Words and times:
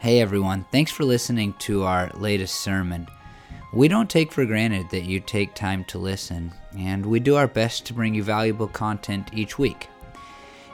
Hey 0.00 0.22
everyone, 0.22 0.64
thanks 0.72 0.90
for 0.90 1.04
listening 1.04 1.52
to 1.58 1.82
our 1.84 2.08
latest 2.14 2.62
sermon. 2.62 3.06
We 3.70 3.86
don't 3.86 4.08
take 4.08 4.32
for 4.32 4.46
granted 4.46 4.88
that 4.88 5.04
you 5.04 5.20
take 5.20 5.54
time 5.54 5.84
to 5.84 5.98
listen, 5.98 6.54
and 6.74 7.04
we 7.04 7.20
do 7.20 7.36
our 7.36 7.46
best 7.46 7.84
to 7.84 7.92
bring 7.92 8.14
you 8.14 8.22
valuable 8.22 8.66
content 8.66 9.28
each 9.34 9.58
week. 9.58 9.88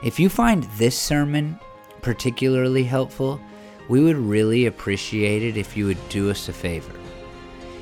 If 0.01 0.17
you 0.17 0.29
find 0.29 0.63
this 0.77 0.97
sermon 0.97 1.59
particularly 2.01 2.85
helpful, 2.85 3.41
we 3.89 4.01
would 4.01 4.15
really 4.15 4.65
appreciate 4.65 5.43
it 5.43 5.57
if 5.57 5.75
you 5.75 5.87
would 5.87 6.07
do 6.07 6.31
us 6.31 6.47
a 6.47 6.53
favor. 6.53 6.93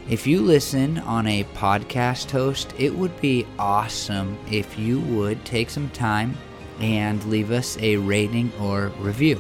If 0.09 0.25
you 0.25 0.41
listen 0.41 0.98
on 0.98 1.27
a 1.27 1.43
podcast 1.54 2.32
host, 2.32 2.73
it 2.80 2.96
would 2.96 3.21
be 3.21 3.46
awesome 3.59 4.36
if 4.50 4.80
you 4.80 5.00
would 5.00 5.46
take 5.46 5.70
some 5.70 5.91
time 5.91 6.36
and 6.80 7.23
leave 7.25 7.52
us 7.52 7.77
a 7.77 7.98
rating 7.98 8.52
or 8.59 8.88
review. 8.98 9.39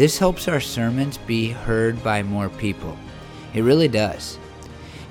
This 0.00 0.16
helps 0.16 0.48
our 0.48 0.60
sermons 0.60 1.18
be 1.18 1.50
heard 1.50 2.02
by 2.02 2.22
more 2.22 2.48
people. 2.48 2.96
It 3.52 3.60
really 3.60 3.86
does. 3.86 4.38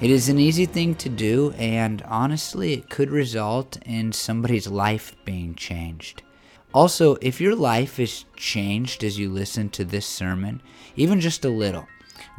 It 0.01 0.09
is 0.09 0.29
an 0.29 0.39
easy 0.39 0.65
thing 0.65 0.95
to 0.95 1.09
do, 1.09 1.53
and 1.59 2.01
honestly, 2.07 2.73
it 2.73 2.89
could 2.89 3.11
result 3.11 3.77
in 3.85 4.11
somebody's 4.13 4.65
life 4.65 5.15
being 5.25 5.53
changed. 5.53 6.23
Also, 6.73 7.17
if 7.21 7.39
your 7.39 7.55
life 7.55 7.99
is 7.99 8.25
changed 8.35 9.03
as 9.03 9.19
you 9.19 9.29
listen 9.29 9.69
to 9.69 9.85
this 9.85 10.07
sermon, 10.07 10.59
even 10.95 11.21
just 11.21 11.45
a 11.45 11.49
little, 11.49 11.87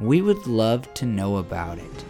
we 0.01 0.21
would 0.21 0.49
love 0.49 0.93
to 0.95 1.07
know 1.07 1.37
about 1.37 1.79
it. 1.79 2.05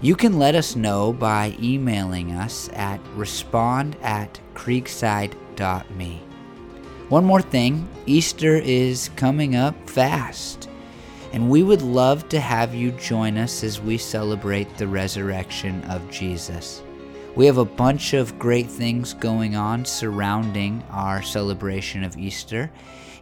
You 0.00 0.16
can 0.16 0.40
let 0.40 0.56
us 0.56 0.74
know 0.74 1.12
by 1.12 1.56
emailing 1.62 2.32
us 2.32 2.68
at 2.72 2.98
respond 3.14 3.96
at 4.02 4.40
creekside.me. 4.54 6.27
One 7.08 7.24
more 7.24 7.40
thing 7.40 7.88
Easter 8.04 8.56
is 8.56 9.08
coming 9.16 9.56
up 9.56 9.88
fast, 9.88 10.68
and 11.32 11.48
we 11.48 11.62
would 11.62 11.80
love 11.80 12.28
to 12.28 12.38
have 12.38 12.74
you 12.74 12.90
join 12.92 13.38
us 13.38 13.64
as 13.64 13.80
we 13.80 13.96
celebrate 13.96 14.76
the 14.76 14.88
resurrection 14.88 15.82
of 15.84 16.10
Jesus. 16.10 16.82
We 17.34 17.46
have 17.46 17.56
a 17.56 17.64
bunch 17.64 18.12
of 18.12 18.38
great 18.38 18.66
things 18.66 19.14
going 19.14 19.56
on 19.56 19.86
surrounding 19.86 20.84
our 20.90 21.22
celebration 21.22 22.04
of 22.04 22.18
Easter, 22.18 22.70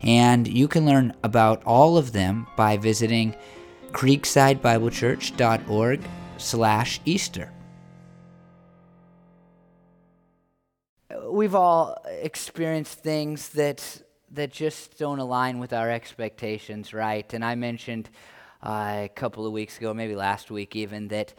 and 0.03 0.49
you 0.49 0.67
can 0.67 0.85
learn 0.85 1.15
about 1.23 1.63
all 1.65 1.97
of 1.97 2.11
them 2.11 2.49
by 2.57 2.79
visiting 2.79 3.37
creeksidebiblechurch.org 3.93 6.01
slash 6.39 7.01
Easter. 7.05 7.53
We've 11.31 11.55
all 11.55 11.97
experienced 12.07 12.99
things 13.01 13.51
that 13.51 14.03
that 14.33 14.53
just 14.53 14.99
don't 14.99 15.21
align 15.21 15.59
with 15.61 15.73
our 15.73 15.91
expectations, 15.91 16.93
right? 16.93 17.33
And 17.33 17.45
I 17.45 17.55
mentioned 17.55 18.11
uh, 18.63 19.03
a 19.05 19.11
couple 19.15 19.47
of 19.47 19.53
weeks 19.53 19.79
ago, 19.79 19.95
maybe 19.95 20.17
last 20.17 20.51
week 20.51 20.75
even, 20.75 21.09
that 21.09 21.35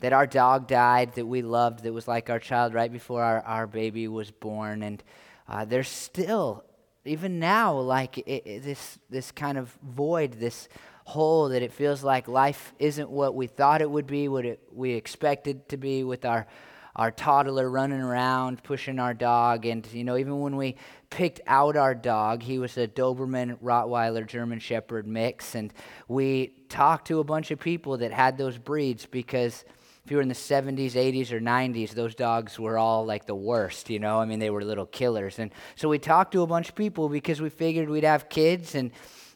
that 0.00 0.12
our 0.12 0.26
dog 0.26 0.66
died 0.66 1.14
that 1.14 1.26
we 1.26 1.42
loved, 1.42 1.84
that 1.84 1.92
was 1.92 2.08
like 2.08 2.28
our 2.28 2.40
child 2.40 2.74
right 2.74 2.92
before 2.92 3.22
our, 3.22 3.40
our 3.42 3.66
baby 3.68 4.08
was 4.08 4.32
born. 4.32 4.82
And 4.82 5.02
uh, 5.48 5.64
there's 5.64 5.88
still, 5.88 6.64
even 7.04 7.38
now, 7.38 7.78
like 7.78 8.18
it, 8.18 8.42
it, 8.44 8.64
this, 8.64 8.98
this 9.10 9.30
kind 9.30 9.56
of 9.56 9.70
void, 9.80 10.32
this 10.32 10.68
hole 11.04 11.50
that 11.50 11.62
it 11.62 11.72
feels 11.72 12.02
like 12.02 12.26
life 12.26 12.74
isn't 12.80 13.10
what 13.10 13.36
we 13.36 13.46
thought 13.46 13.80
it 13.80 13.88
would 13.88 14.08
be, 14.08 14.26
what 14.26 14.44
it, 14.44 14.60
we 14.72 14.94
expected 14.94 15.68
to 15.68 15.76
be 15.76 16.02
with 16.02 16.24
our 16.24 16.48
our 16.96 17.10
toddler 17.10 17.70
running 17.70 18.00
around 18.00 18.62
pushing 18.62 18.98
our 18.98 19.14
dog. 19.14 19.64
And, 19.64 19.86
you 19.92 20.04
know, 20.04 20.16
even 20.16 20.40
when 20.40 20.56
we 20.56 20.76
picked 21.10 21.40
out 21.46 21.76
our 21.76 21.94
dog, 21.94 22.42
he 22.42 22.58
was 22.58 22.76
a 22.76 22.86
Doberman 22.86 23.58
Rottweiler 23.60 24.26
German 24.26 24.58
Shepherd 24.58 25.06
mix. 25.06 25.54
And 25.54 25.72
we 26.08 26.52
talked 26.68 27.08
to 27.08 27.20
a 27.20 27.24
bunch 27.24 27.50
of 27.50 27.58
people 27.58 27.98
that 27.98 28.12
had 28.12 28.36
those 28.36 28.58
breeds 28.58 29.06
because 29.06 29.64
if 30.04 30.10
you 30.10 30.16
were 30.16 30.22
in 30.22 30.28
the 30.28 30.34
70s, 30.34 30.92
80s, 30.92 31.30
or 31.30 31.40
90s, 31.40 31.90
those 31.90 32.14
dogs 32.14 32.58
were 32.58 32.76
all 32.76 33.06
like 33.06 33.24
the 33.24 33.36
worst, 33.36 33.88
you 33.88 34.00
know? 34.00 34.18
I 34.18 34.24
mean, 34.24 34.40
they 34.40 34.50
were 34.50 34.64
little 34.64 34.86
killers. 34.86 35.38
And 35.38 35.52
so 35.76 35.88
we 35.88 35.98
talked 35.98 36.32
to 36.32 36.42
a 36.42 36.46
bunch 36.46 36.68
of 36.68 36.74
people 36.74 37.08
because 37.08 37.40
we 37.40 37.48
figured 37.48 37.88
we'd 37.88 38.04
have 38.04 38.28
kids 38.28 38.74
and, 38.74 38.90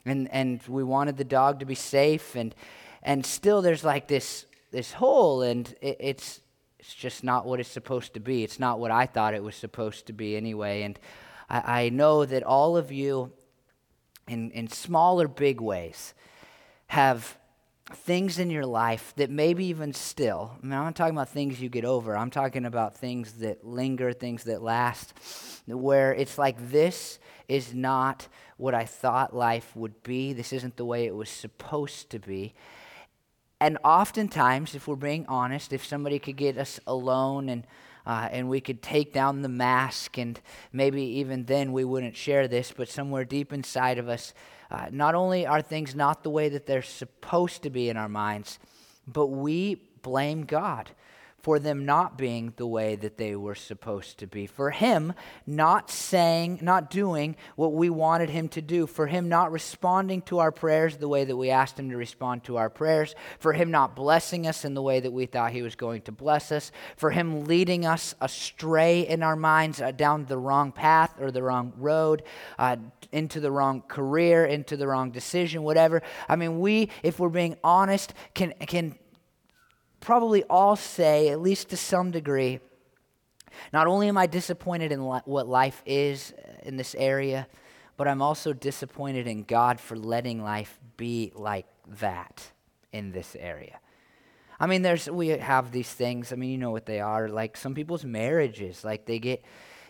and, 0.04 0.28
and 0.32 0.60
we 0.66 0.82
wanted 0.82 1.16
the 1.16 1.24
dog 1.24 1.60
to 1.60 1.66
be 1.66 1.76
safe. 1.76 2.34
And, 2.34 2.54
and 3.02 3.24
still, 3.24 3.62
there's 3.62 3.84
like 3.84 4.08
this, 4.08 4.46
this 4.72 4.92
hole, 4.92 5.42
and 5.42 5.72
it, 5.80 5.98
it's, 6.00 6.40
it's 6.78 6.94
just 6.94 7.24
not 7.24 7.46
what 7.46 7.60
it's 7.60 7.68
supposed 7.68 8.14
to 8.14 8.20
be. 8.20 8.44
It's 8.44 8.58
not 8.58 8.78
what 8.78 8.90
I 8.90 9.06
thought 9.06 9.34
it 9.34 9.42
was 9.42 9.56
supposed 9.56 10.06
to 10.06 10.12
be 10.12 10.36
anyway. 10.36 10.82
And 10.82 10.98
I, 11.48 11.84
I 11.84 11.88
know 11.88 12.24
that 12.24 12.42
all 12.42 12.76
of 12.76 12.92
you, 12.92 13.32
in, 14.28 14.50
in 14.50 14.68
small 14.68 15.20
or 15.20 15.28
big 15.28 15.60
ways, 15.60 16.14
have 16.88 17.38
things 17.92 18.38
in 18.38 18.50
your 18.50 18.66
life 18.66 19.12
that 19.16 19.30
maybe 19.30 19.66
even 19.66 19.92
still, 19.92 20.56
I 20.60 20.66
mean, 20.66 20.72
I'm 20.72 20.84
not 20.84 20.96
talking 20.96 21.14
about 21.14 21.28
things 21.28 21.60
you 21.60 21.68
get 21.68 21.84
over, 21.84 22.16
I'm 22.16 22.30
talking 22.30 22.64
about 22.64 22.96
things 22.96 23.34
that 23.34 23.64
linger, 23.64 24.12
things 24.12 24.44
that 24.44 24.62
last, 24.62 25.14
where 25.66 26.12
it's 26.12 26.36
like 26.36 26.70
this 26.70 27.18
is 27.48 27.74
not 27.74 28.26
what 28.56 28.74
I 28.74 28.84
thought 28.84 29.36
life 29.36 29.74
would 29.76 30.02
be. 30.02 30.32
This 30.32 30.52
isn't 30.52 30.76
the 30.76 30.84
way 30.84 31.06
it 31.06 31.14
was 31.14 31.28
supposed 31.28 32.10
to 32.10 32.18
be. 32.18 32.54
And 33.60 33.78
oftentimes, 33.84 34.74
if 34.74 34.86
we're 34.86 34.96
being 34.96 35.24
honest, 35.28 35.72
if 35.72 35.84
somebody 35.84 36.18
could 36.18 36.36
get 36.36 36.58
us 36.58 36.78
alone 36.86 37.48
and 37.48 37.66
uh, 38.06 38.28
and 38.30 38.48
we 38.48 38.60
could 38.60 38.80
take 38.82 39.12
down 39.12 39.42
the 39.42 39.48
mask, 39.48 40.16
and 40.16 40.40
maybe 40.72 41.02
even 41.02 41.44
then 41.46 41.72
we 41.72 41.84
wouldn't 41.84 42.14
share 42.14 42.46
this, 42.46 42.72
but 42.74 42.88
somewhere 42.88 43.24
deep 43.24 43.52
inside 43.52 43.98
of 43.98 44.08
us, 44.08 44.32
uh, 44.70 44.86
not 44.92 45.16
only 45.16 45.44
are 45.44 45.60
things 45.60 45.92
not 45.92 46.22
the 46.22 46.30
way 46.30 46.48
that 46.48 46.66
they're 46.66 46.82
supposed 46.82 47.62
to 47.64 47.70
be 47.70 47.88
in 47.88 47.96
our 47.96 48.08
minds, 48.08 48.60
but 49.08 49.26
we 49.26 49.82
blame 50.02 50.44
God 50.44 50.90
for 51.46 51.60
them 51.60 51.86
not 51.86 52.18
being 52.18 52.52
the 52.56 52.66
way 52.66 52.96
that 52.96 53.18
they 53.18 53.36
were 53.36 53.54
supposed 53.54 54.18
to 54.18 54.26
be, 54.26 54.48
for 54.48 54.72
him 54.72 55.12
not 55.46 55.88
saying, 55.92 56.58
not 56.60 56.90
doing 56.90 57.36
what 57.54 57.72
we 57.72 57.88
wanted 57.88 58.28
him 58.28 58.48
to 58.48 58.60
do, 58.60 58.84
for 58.84 59.06
him 59.06 59.28
not 59.28 59.52
responding 59.52 60.20
to 60.20 60.40
our 60.40 60.50
prayers 60.50 60.96
the 60.96 61.06
way 61.06 61.24
that 61.24 61.36
we 61.36 61.48
asked 61.48 61.78
him 61.78 61.88
to 61.88 61.96
respond 61.96 62.42
to 62.42 62.56
our 62.56 62.68
prayers, 62.68 63.14
for 63.38 63.52
him 63.52 63.70
not 63.70 63.94
blessing 63.94 64.44
us 64.44 64.64
in 64.64 64.74
the 64.74 64.82
way 64.82 64.98
that 64.98 65.12
we 65.12 65.24
thought 65.24 65.52
he 65.52 65.62
was 65.62 65.76
going 65.76 66.02
to 66.02 66.10
bless 66.10 66.50
us, 66.50 66.72
for 66.96 67.12
him 67.12 67.44
leading 67.44 67.86
us 67.86 68.16
astray 68.20 69.06
in 69.06 69.22
our 69.22 69.36
minds 69.36 69.80
uh, 69.80 69.92
down 69.92 70.24
the 70.24 70.36
wrong 70.36 70.72
path 70.72 71.14
or 71.20 71.30
the 71.30 71.44
wrong 71.44 71.72
road, 71.76 72.24
uh, 72.58 72.74
into 73.12 73.38
the 73.38 73.52
wrong 73.52 73.82
career, 73.86 74.44
into 74.44 74.76
the 74.76 74.88
wrong 74.88 75.12
decision, 75.12 75.62
whatever. 75.62 76.02
I 76.28 76.34
mean, 76.34 76.58
we, 76.58 76.90
if 77.04 77.20
we're 77.20 77.28
being 77.28 77.56
honest, 77.62 78.14
can, 78.34 78.52
can 78.66 78.98
probably 80.06 80.44
all 80.44 80.76
say, 80.76 81.30
at 81.30 81.40
least 81.40 81.68
to 81.70 81.76
some 81.76 82.12
degree, 82.12 82.60
not 83.72 83.88
only 83.88 84.06
am 84.06 84.16
I 84.16 84.26
disappointed 84.26 84.92
in 84.92 85.08
li- 85.08 85.20
what 85.24 85.48
life 85.48 85.82
is 85.84 86.32
uh, 86.32 86.52
in 86.62 86.76
this 86.76 86.94
area, 86.94 87.48
but 87.96 88.06
I'm 88.06 88.22
also 88.22 88.52
disappointed 88.52 89.26
in 89.26 89.42
God 89.42 89.80
for 89.80 89.96
letting 89.96 90.40
life 90.44 90.78
be 90.96 91.32
like 91.34 91.66
that 91.98 92.52
in 92.92 93.10
this 93.10 93.34
area. 93.36 93.80
I 94.60 94.68
mean, 94.68 94.82
there's 94.82 95.10
we 95.10 95.28
have 95.28 95.72
these 95.72 95.90
things. 95.90 96.32
I 96.32 96.36
mean, 96.36 96.50
you 96.50 96.58
know 96.58 96.70
what 96.70 96.86
they 96.86 97.00
are. 97.00 97.28
Like 97.28 97.56
some 97.56 97.74
people's 97.74 98.04
marriages, 98.04 98.84
like 98.84 99.06
they 99.06 99.18
get 99.18 99.44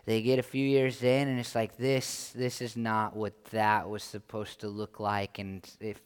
they 0.06 0.22
get 0.22 0.38
a 0.38 0.43
few 0.43 0.66
years 0.66 1.03
in, 1.03 1.28
and 1.28 1.38
it's 1.38 1.54
like 1.54 1.77
this. 1.77 2.33
This 2.34 2.62
is 2.62 2.75
not 2.75 3.15
what 3.15 3.34
that 3.47 3.91
was 3.91 4.03
supposed 4.03 4.60
to 4.60 4.69
look 4.69 4.98
like. 4.98 5.38
And 5.38 5.69
if 5.78 6.00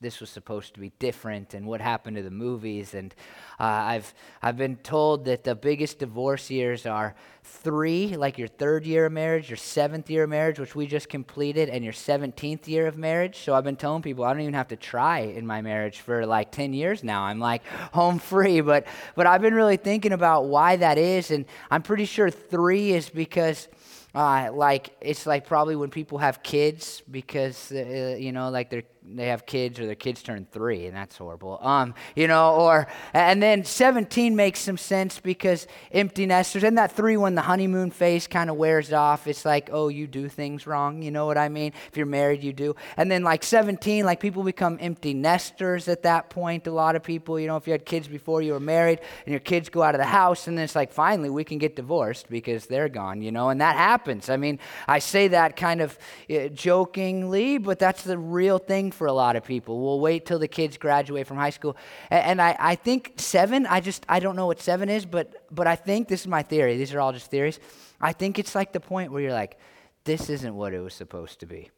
this 0.00 0.20
was 0.20 0.30
supposed 0.30 0.74
to 0.74 0.80
be 0.80 0.90
different 0.98 1.54
and 1.54 1.66
what 1.66 1.80
happened 1.80 2.16
to 2.16 2.22
the 2.22 2.30
movies. 2.30 2.94
And 2.94 3.14
uh, 3.58 3.64
I've, 3.64 4.14
I've 4.42 4.56
been 4.56 4.76
told 4.76 5.24
that 5.26 5.44
the 5.44 5.54
biggest 5.54 5.98
divorce 5.98 6.50
years 6.50 6.86
are 6.86 7.14
three 7.46 8.16
like 8.16 8.38
your 8.38 8.48
third 8.48 8.86
year 8.86 9.04
of 9.04 9.12
marriage 9.12 9.50
your 9.50 9.56
seventh 9.58 10.08
year 10.08 10.24
of 10.24 10.30
marriage 10.30 10.58
which 10.58 10.74
we 10.74 10.86
just 10.86 11.10
completed 11.10 11.68
and 11.68 11.84
your 11.84 11.92
17th 11.92 12.66
year 12.66 12.86
of 12.86 12.96
marriage. 12.96 13.40
So 13.40 13.54
i've 13.54 13.64
been 13.64 13.76
telling 13.76 14.00
people 14.00 14.24
i 14.24 14.32
don't 14.32 14.40
even 14.40 14.54
have 14.54 14.68
to 14.68 14.76
try 14.76 15.20
in 15.20 15.46
my 15.46 15.60
marriage 15.60 16.00
for 16.00 16.24
like 16.24 16.52
10 16.52 16.72
years 16.72 17.04
now. 17.04 17.22
I'm 17.22 17.40
like 17.40 17.66
home 17.92 18.18
free. 18.18 18.62
But 18.62 18.86
but 19.14 19.26
i've 19.26 19.42
been 19.42 19.54
really 19.54 19.76
thinking 19.76 20.12
about 20.12 20.46
why 20.46 20.76
that 20.76 20.96
is. 20.96 21.30
And 21.30 21.44
i'm 21.70 21.82
pretty 21.82 22.06
sure 22.06 22.30
three 22.30 22.92
is 22.92 23.10
because 23.10 23.68
uh, 24.14 24.50
like 24.52 24.96
it's 25.00 25.26
like 25.26 25.44
probably 25.46 25.74
when 25.74 25.90
people 25.90 26.18
have 26.18 26.42
kids 26.42 27.02
because 27.10 27.72
uh, 27.72 28.16
you 28.18 28.30
know 28.30 28.48
like 28.48 28.70
they're 28.70 28.84
they 29.04 29.28
have 29.28 29.46
kids 29.46 29.80
or 29.80 29.86
their 29.86 29.94
kids 29.94 30.22
turn 30.22 30.46
three 30.50 30.86
and 30.86 30.96
that's 30.96 31.16
horrible. 31.16 31.58
Um 31.60 31.94
you 32.14 32.28
know 32.28 32.54
or 32.54 32.86
and 33.12 33.42
then 33.42 33.64
17 33.64 34.36
makes 34.36 34.60
some 34.60 34.78
sense 34.78 35.20
because 35.20 35.66
empty 35.92 36.26
nesters 36.26 36.64
and 36.64 36.78
that 36.78 36.92
three 36.92 37.16
when 37.16 37.34
the 37.34 37.42
honeymoon 37.42 37.90
phase 37.90 38.26
kind 38.26 38.50
of 38.50 38.56
wears 38.56 38.92
off 38.92 39.26
it's 39.26 39.44
like 39.44 39.70
oh 39.72 39.88
you 39.88 40.06
do 40.06 40.28
things 40.28 40.66
wrong 40.66 41.02
you 41.02 41.10
know 41.10 41.26
what 41.26 41.38
i 41.38 41.48
mean? 41.48 41.72
If 41.90 41.96
you're 41.96 42.06
married 42.06 42.44
you 42.44 42.52
do. 42.52 42.76
And 42.96 43.10
then 43.10 43.24
like 43.24 43.42
17 43.42 44.04
like 44.04 44.20
people 44.20 44.42
become 44.42 44.78
empty 44.80 45.14
nesters 45.14 45.88
at 45.88 46.02
that 46.02 46.30
point 46.30 46.66
a 46.66 46.72
lot 46.72 46.94
of 46.94 47.02
people 47.02 47.40
you 47.40 47.46
know 47.46 47.56
if 47.56 47.66
you 47.66 47.72
had 47.72 47.84
kids 47.84 48.06
before 48.06 48.42
you 48.42 48.52
were 48.52 48.60
married 48.60 49.00
and 49.26 49.32
your 49.32 49.40
kids 49.40 49.68
go 49.68 49.82
out 49.82 49.94
of 49.94 49.98
the 49.98 50.06
house 50.06 50.46
and 50.46 50.56
then 50.56 50.64
it's 50.64 50.76
like 50.76 50.92
finally 50.92 51.30
we 51.30 51.44
can 51.44 51.58
get 51.58 51.74
divorced 51.74 52.28
because 52.30 52.66
they're 52.66 52.88
gone 52.88 53.24
you 53.24 53.32
know? 53.32 53.48
And 53.48 53.60
that 53.60 53.76
happens. 53.76 54.28
I 54.28 54.36
mean, 54.36 54.58
I 54.86 54.98
say 54.98 55.28
that 55.28 55.56
kind 55.56 55.80
of 55.80 55.98
uh, 56.30 56.48
jokingly, 56.48 57.58
but 57.58 57.78
that's 57.78 58.04
the 58.04 58.18
real 58.18 58.58
thing 58.58 58.90
for 58.94 59.06
a 59.06 59.12
lot 59.12 59.36
of 59.36 59.44
people. 59.44 59.80
We'll 59.82 60.00
wait 60.00 60.24
till 60.24 60.38
the 60.38 60.48
kids 60.48 60.78
graduate 60.78 61.26
from 61.26 61.36
high 61.36 61.50
school. 61.50 61.76
And, 62.10 62.24
and 62.24 62.42
I, 62.42 62.56
I 62.58 62.74
think 62.74 63.14
seven, 63.16 63.66
I 63.66 63.80
just, 63.80 64.06
I 64.08 64.20
don't 64.20 64.36
know 64.36 64.46
what 64.46 64.60
seven 64.60 64.88
is, 64.88 65.04
but, 65.04 65.44
but 65.50 65.66
I 65.66 65.76
think 65.76 66.08
this 66.08 66.22
is 66.22 66.26
my 66.26 66.42
theory. 66.42 66.76
These 66.76 66.94
are 66.94 67.00
all 67.00 67.12
just 67.12 67.30
theories. 67.30 67.60
I 68.00 68.12
think 68.12 68.38
it's 68.38 68.54
like 68.54 68.72
the 68.72 68.80
point 68.80 69.12
where 69.12 69.22
you're 69.22 69.32
like, 69.32 69.58
this 70.04 70.30
isn't 70.30 70.54
what 70.54 70.72
it 70.74 70.80
was 70.80 70.94
supposed 70.94 71.40
to 71.40 71.46
be. 71.46 71.70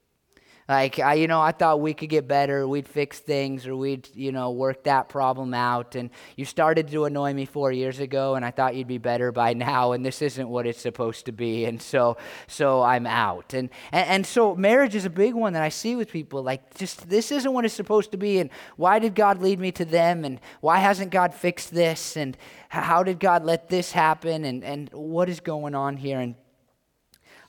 Like, 0.68 0.98
I, 0.98 1.14
you 1.14 1.28
know, 1.28 1.40
I 1.40 1.52
thought 1.52 1.80
we 1.80 1.94
could 1.94 2.08
get 2.08 2.26
better, 2.26 2.66
we'd 2.66 2.88
fix 2.88 3.20
things, 3.20 3.68
or 3.68 3.76
we'd, 3.76 4.08
you 4.14 4.32
know, 4.32 4.50
work 4.50 4.82
that 4.84 5.08
problem 5.08 5.54
out. 5.54 5.94
And 5.94 6.10
you 6.34 6.44
started 6.44 6.88
to 6.88 7.04
annoy 7.04 7.34
me 7.34 7.44
four 7.44 7.70
years 7.70 8.00
ago, 8.00 8.34
and 8.34 8.44
I 8.44 8.50
thought 8.50 8.74
you'd 8.74 8.88
be 8.88 8.98
better 8.98 9.30
by 9.30 9.52
now, 9.54 9.92
and 9.92 10.04
this 10.04 10.22
isn't 10.22 10.48
what 10.48 10.66
it's 10.66 10.80
supposed 10.80 11.26
to 11.26 11.32
be. 11.32 11.66
And 11.66 11.80
so, 11.80 12.16
so 12.48 12.82
I'm 12.82 13.06
out. 13.06 13.54
And, 13.54 13.70
and, 13.92 14.08
and 14.08 14.26
so 14.26 14.56
marriage 14.56 14.96
is 14.96 15.04
a 15.04 15.10
big 15.10 15.34
one 15.34 15.52
that 15.52 15.62
I 15.62 15.68
see 15.68 15.94
with 15.94 16.10
people. 16.10 16.42
Like, 16.42 16.74
just 16.74 17.08
this 17.08 17.30
isn't 17.30 17.52
what 17.52 17.64
it's 17.64 17.74
supposed 17.74 18.10
to 18.10 18.18
be. 18.18 18.40
And 18.40 18.50
why 18.76 18.98
did 18.98 19.14
God 19.14 19.40
lead 19.40 19.60
me 19.60 19.70
to 19.72 19.84
them? 19.84 20.24
And 20.24 20.40
why 20.60 20.80
hasn't 20.80 21.12
God 21.12 21.32
fixed 21.32 21.72
this? 21.72 22.16
And 22.16 22.36
how 22.70 23.04
did 23.04 23.20
God 23.20 23.44
let 23.44 23.68
this 23.68 23.92
happen? 23.92 24.44
And, 24.44 24.64
and 24.64 24.90
what 24.92 25.28
is 25.28 25.38
going 25.38 25.76
on 25.76 25.96
here? 25.96 26.18
And 26.18 26.34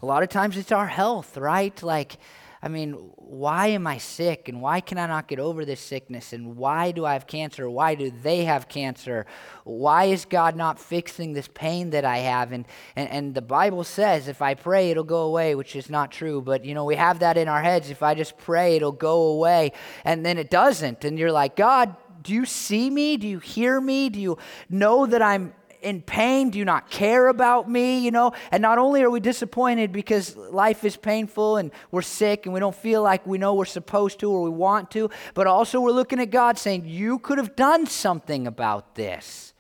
a 0.03 0.05
lot 0.05 0.21
of 0.21 0.29
times 0.29 0.55
it's 0.55 0.71
our 0.71 0.85
health, 0.85 1.35
right? 1.35 1.81
Like, 1.81 2.17
I 2.61 2.69
mean, 2.69 2.93
why 3.15 3.67
am 3.67 3.85
I 3.85 3.99
sick? 3.99 4.49
And 4.49 4.61
why 4.61 4.81
can 4.81 4.97
I 4.97 5.05
not 5.05 5.27
get 5.27 5.39
over 5.39 5.63
this 5.63 5.79
sickness? 5.79 6.33
And 6.33 6.57
why 6.57 6.91
do 6.91 7.05
I 7.05 7.13
have 7.13 7.27
cancer? 7.27 7.69
Why 7.69 7.93
do 7.93 8.11
they 8.23 8.45
have 8.45 8.67
cancer? 8.67 9.27
Why 9.63 10.05
is 10.05 10.25
God 10.25 10.55
not 10.55 10.79
fixing 10.79 11.33
this 11.33 11.47
pain 11.47 11.91
that 11.91 12.03
I 12.03 12.17
have? 12.19 12.51
And, 12.51 12.65
and, 12.95 13.09
and 13.09 13.35
the 13.35 13.43
Bible 13.43 13.83
says 13.83 14.27
if 14.27 14.41
I 14.41 14.55
pray, 14.55 14.89
it'll 14.89 15.03
go 15.03 15.21
away, 15.21 15.53
which 15.53 15.75
is 15.75 15.89
not 15.89 16.11
true. 16.11 16.41
But, 16.41 16.65
you 16.65 16.73
know, 16.73 16.85
we 16.85 16.95
have 16.95 17.19
that 17.19 17.37
in 17.37 17.47
our 17.47 17.61
heads. 17.61 17.91
If 17.91 18.01
I 18.01 18.15
just 18.15 18.37
pray, 18.37 18.75
it'll 18.75 18.91
go 18.91 19.27
away. 19.27 19.71
And 20.03 20.25
then 20.25 20.39
it 20.39 20.49
doesn't. 20.49 21.05
And 21.05 21.19
you're 21.19 21.31
like, 21.31 21.55
God, 21.55 21.95
do 22.23 22.33
you 22.33 22.45
see 22.45 22.89
me? 22.89 23.17
Do 23.17 23.27
you 23.27 23.39
hear 23.39 23.79
me? 23.79 24.09
Do 24.09 24.19
you 24.19 24.37
know 24.69 25.05
that 25.05 25.21
I'm 25.21 25.53
in 25.81 26.01
pain? 26.01 26.49
Do 26.49 26.59
you 26.59 26.65
not 26.65 26.89
care 26.89 27.27
about 27.27 27.69
me? 27.69 27.99
You 27.99 28.11
know, 28.11 28.33
and 28.51 28.61
not 28.61 28.77
only 28.77 29.01
are 29.03 29.09
we 29.09 29.19
disappointed 29.19 29.91
because 29.91 30.35
life 30.35 30.83
is 30.83 30.97
painful 30.97 31.57
and 31.57 31.71
we're 31.91 32.01
sick 32.01 32.45
and 32.45 32.53
we 32.53 32.59
don't 32.59 32.75
feel 32.75 33.01
like 33.01 33.25
we 33.25 33.37
know 33.37 33.53
we're 33.53 33.65
supposed 33.65 34.19
to 34.19 34.31
or 34.31 34.43
we 34.43 34.49
want 34.49 34.91
to, 34.91 35.09
but 35.33 35.47
also 35.47 35.79
we're 35.81 35.91
looking 35.91 36.19
at 36.19 36.29
God 36.29 36.57
saying, 36.57 36.85
You 36.85 37.19
could 37.19 37.37
have 37.37 37.55
done 37.55 37.85
something 37.85 38.47
about 38.47 38.95
this. 38.95 39.53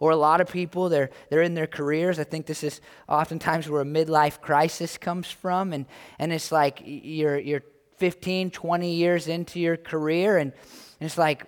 Or 0.00 0.10
a 0.10 0.16
lot 0.16 0.40
of 0.40 0.50
people, 0.50 0.88
they're, 0.88 1.10
they're 1.30 1.42
in 1.42 1.54
their 1.54 1.66
careers. 1.66 2.18
I 2.18 2.24
think 2.24 2.46
this 2.46 2.62
is 2.62 2.80
oftentimes 3.08 3.68
where 3.68 3.80
a 3.80 3.86
midlife 3.86 4.40
crisis 4.40 4.98
comes 4.98 5.30
from. 5.30 5.72
And, 5.72 5.86
and 6.18 6.32
it's 6.32 6.52
like 6.52 6.82
you're, 6.84 7.38
you're 7.38 7.62
15, 7.96 8.50
20 8.50 8.94
years 8.94 9.28
into 9.28 9.60
your 9.60 9.76
career, 9.76 10.38
and, 10.38 10.52
and 10.52 11.06
it's 11.06 11.18
like, 11.18 11.46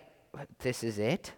this 0.61 0.85
is 0.85 0.99
it? 0.99 1.33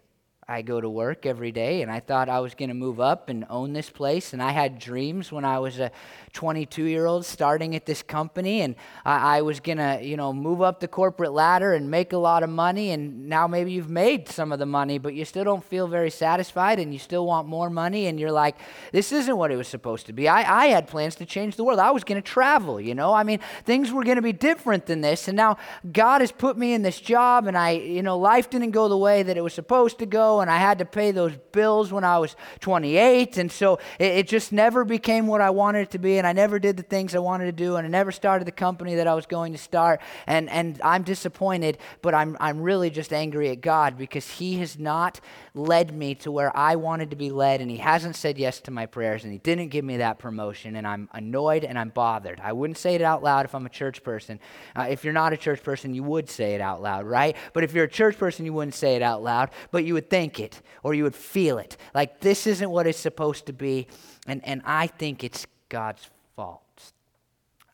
I 0.50 0.62
go 0.62 0.80
to 0.80 0.88
work 0.88 1.26
every 1.26 1.52
day, 1.52 1.82
and 1.82 1.90
I 1.90 2.00
thought 2.00 2.30
I 2.30 2.40
was 2.40 2.54
going 2.54 2.70
to 2.70 2.74
move 2.74 3.00
up 3.00 3.28
and 3.28 3.44
own 3.50 3.74
this 3.74 3.90
place. 3.90 4.32
And 4.32 4.42
I 4.42 4.52
had 4.52 4.78
dreams 4.78 5.30
when 5.30 5.44
I 5.44 5.58
was 5.58 5.78
a 5.78 5.90
22 6.32 6.84
year 6.84 7.04
old 7.04 7.26
starting 7.26 7.76
at 7.76 7.84
this 7.84 8.02
company, 8.02 8.62
and 8.62 8.74
I, 9.04 9.40
I 9.40 9.42
was 9.42 9.60
going 9.60 9.76
to, 9.76 10.00
you 10.02 10.16
know, 10.16 10.32
move 10.32 10.62
up 10.62 10.80
the 10.80 10.88
corporate 10.88 11.34
ladder 11.34 11.74
and 11.74 11.90
make 11.90 12.14
a 12.14 12.16
lot 12.16 12.42
of 12.42 12.48
money. 12.48 12.92
And 12.92 13.28
now 13.28 13.46
maybe 13.46 13.72
you've 13.72 13.90
made 13.90 14.26
some 14.30 14.50
of 14.50 14.58
the 14.58 14.64
money, 14.64 14.96
but 14.96 15.12
you 15.12 15.26
still 15.26 15.44
don't 15.44 15.62
feel 15.62 15.86
very 15.86 16.10
satisfied, 16.10 16.78
and 16.78 16.94
you 16.94 16.98
still 16.98 17.26
want 17.26 17.46
more 17.46 17.68
money. 17.68 18.06
And 18.06 18.18
you're 18.18 18.32
like, 18.32 18.56
this 18.90 19.12
isn't 19.12 19.36
what 19.36 19.50
it 19.50 19.56
was 19.56 19.68
supposed 19.68 20.06
to 20.06 20.14
be. 20.14 20.28
I, 20.28 20.64
I 20.64 20.66
had 20.68 20.86
plans 20.86 21.14
to 21.16 21.26
change 21.26 21.56
the 21.56 21.64
world. 21.64 21.78
I 21.78 21.90
was 21.90 22.04
going 22.04 22.22
to 22.22 22.26
travel, 22.26 22.80
you 22.80 22.94
know. 22.94 23.12
I 23.12 23.22
mean, 23.22 23.40
things 23.66 23.92
were 23.92 24.02
going 24.02 24.16
to 24.16 24.22
be 24.22 24.32
different 24.32 24.86
than 24.86 25.02
this. 25.02 25.28
And 25.28 25.36
now 25.36 25.58
God 25.92 26.22
has 26.22 26.32
put 26.32 26.56
me 26.56 26.72
in 26.72 26.80
this 26.80 26.98
job, 26.98 27.46
and 27.46 27.58
I, 27.58 27.72
you 27.72 28.02
know, 28.02 28.16
life 28.16 28.48
didn't 28.48 28.70
go 28.70 28.88
the 28.88 28.96
way 28.96 29.22
that 29.22 29.36
it 29.36 29.42
was 29.42 29.52
supposed 29.52 29.98
to 29.98 30.06
go 30.06 30.37
and 30.40 30.50
I 30.50 30.58
had 30.58 30.78
to 30.78 30.84
pay 30.84 31.10
those 31.10 31.36
bills 31.52 31.92
when 31.92 32.04
I 32.04 32.18
was 32.18 32.36
28. 32.60 33.36
And 33.38 33.50
so 33.50 33.78
it, 33.98 34.12
it, 34.12 34.28
just 34.28 34.52
never 34.52 34.84
became 34.84 35.26
what 35.26 35.40
I 35.40 35.50
wanted 35.50 35.80
it 35.80 35.90
to 35.92 35.98
be. 35.98 36.18
And 36.18 36.26
I 36.26 36.32
never 36.32 36.58
did 36.58 36.76
the 36.76 36.82
things 36.82 37.14
I 37.14 37.18
wanted 37.18 37.46
to 37.46 37.52
do. 37.52 37.76
And 37.76 37.86
I 37.86 37.90
never 37.90 38.12
started 38.12 38.46
the 38.46 38.52
company 38.52 38.96
that 38.96 39.06
I 39.06 39.14
was 39.14 39.26
going 39.26 39.52
to 39.52 39.58
start. 39.58 40.00
And, 40.26 40.50
and 40.50 40.80
I'm 40.84 41.02
disappointed, 41.02 41.78
but 42.02 42.14
I'm, 42.14 42.36
I'm 42.40 42.60
really 42.60 42.90
just 42.90 43.12
angry 43.12 43.50
at 43.50 43.60
God 43.60 43.96
because 43.96 44.28
He 44.28 44.58
has 44.58 44.78
not 44.78 45.20
led 45.54 45.92
me 45.92 46.14
to 46.16 46.30
where 46.30 46.54
I 46.56 46.76
wanted 46.76 47.10
to 47.10 47.16
be 47.16 47.30
led. 47.30 47.60
And 47.60 47.70
He 47.70 47.78
hasn't 47.78 48.16
said 48.16 48.38
yes 48.38 48.60
to 48.62 48.70
my 48.70 48.86
prayers. 48.86 49.24
And 49.24 49.32
He 49.32 49.38
didn't 49.38 49.68
give 49.68 49.84
me 49.84 49.98
that 49.98 50.18
promotion. 50.18 50.76
And 50.76 50.86
I'm 50.86 51.08
annoyed 51.12 51.64
and 51.64 51.78
I'm 51.78 51.90
bothered. 51.90 52.40
I 52.40 52.52
wouldn't 52.52 52.78
say 52.78 52.94
it 52.94 53.02
out 53.02 53.22
loud 53.22 53.44
if 53.44 53.54
I'm 53.54 53.66
a 53.66 53.70
church 53.70 54.02
person. 54.02 54.40
Uh, 54.76 54.86
if 54.90 55.04
you're 55.04 55.12
not 55.12 55.32
a 55.32 55.36
church 55.36 55.62
person, 55.62 55.94
you 55.94 56.02
would 56.02 56.28
say 56.28 56.54
it 56.54 56.60
out 56.60 56.82
loud, 56.82 57.06
right? 57.06 57.36
But 57.52 57.64
if 57.64 57.72
you're 57.72 57.84
a 57.84 57.90
church 57.90 58.18
person, 58.18 58.44
you 58.44 58.52
wouldn't 58.52 58.74
say 58.74 58.96
it 58.96 59.02
out 59.02 59.22
loud, 59.22 59.50
but 59.70 59.84
you 59.84 59.94
would 59.94 60.10
think 60.10 60.27
think 60.28 60.40
it 60.40 60.62
or 60.82 60.94
you 60.94 61.04
would 61.04 61.14
feel 61.14 61.58
it. 61.58 61.76
Like 61.94 62.20
this 62.20 62.46
isn't 62.46 62.70
what 62.70 62.86
it's 62.86 62.98
supposed 62.98 63.46
to 63.46 63.52
be. 63.52 63.86
And, 64.26 64.44
and 64.44 64.62
I 64.64 64.86
think 64.86 65.24
it's 65.24 65.46
God's 65.68 66.08
fault. 66.36 66.62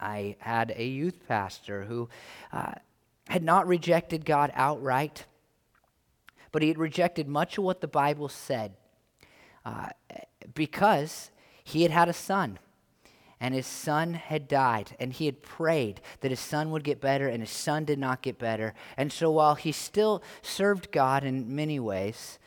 I 0.01 0.37
had 0.39 0.73
a 0.77 0.87
youth 0.87 1.27
pastor 1.27 1.85
who 1.85 2.09
uh, 2.53 2.73
had 3.29 3.43
not 3.43 3.67
rejected 3.67 4.25
God 4.25 4.53
outright, 4.55 5.25
but 6.53 6.63
he 6.63 6.69
had 6.69 6.79
rejected 6.79 7.27
much 7.27 7.59
of 7.59 7.65
what 7.65 7.81
the 7.81 7.89
Bible 7.89 8.29
said 8.29 8.73
uh, 9.65 9.89
because 10.55 11.31
he 11.65 11.83
had 11.83 11.91
had 11.91 12.09
a 12.09 12.13
son 12.13 12.59
and 13.41 13.53
his 13.53 13.67
son 13.67 14.15
had 14.15 14.49
died, 14.49 14.97
and 14.99 15.13
he 15.13 15.27
had 15.27 15.43
prayed 15.43 16.01
that 16.21 16.31
his 16.31 16.41
son 16.41 16.71
would 16.71 16.83
get 16.83 16.99
better, 16.99 17.29
and 17.29 17.43
his 17.43 17.51
son 17.51 17.85
did 17.85 17.99
not 17.99 18.23
get 18.23 18.39
better. 18.39 18.73
And 18.97 19.13
so 19.13 19.31
while 19.31 19.55
he 19.55 19.71
still 19.71 20.23
served 20.41 20.91
God 20.91 21.25
in 21.25 21.55
many 21.55 21.79
ways, 21.79 22.39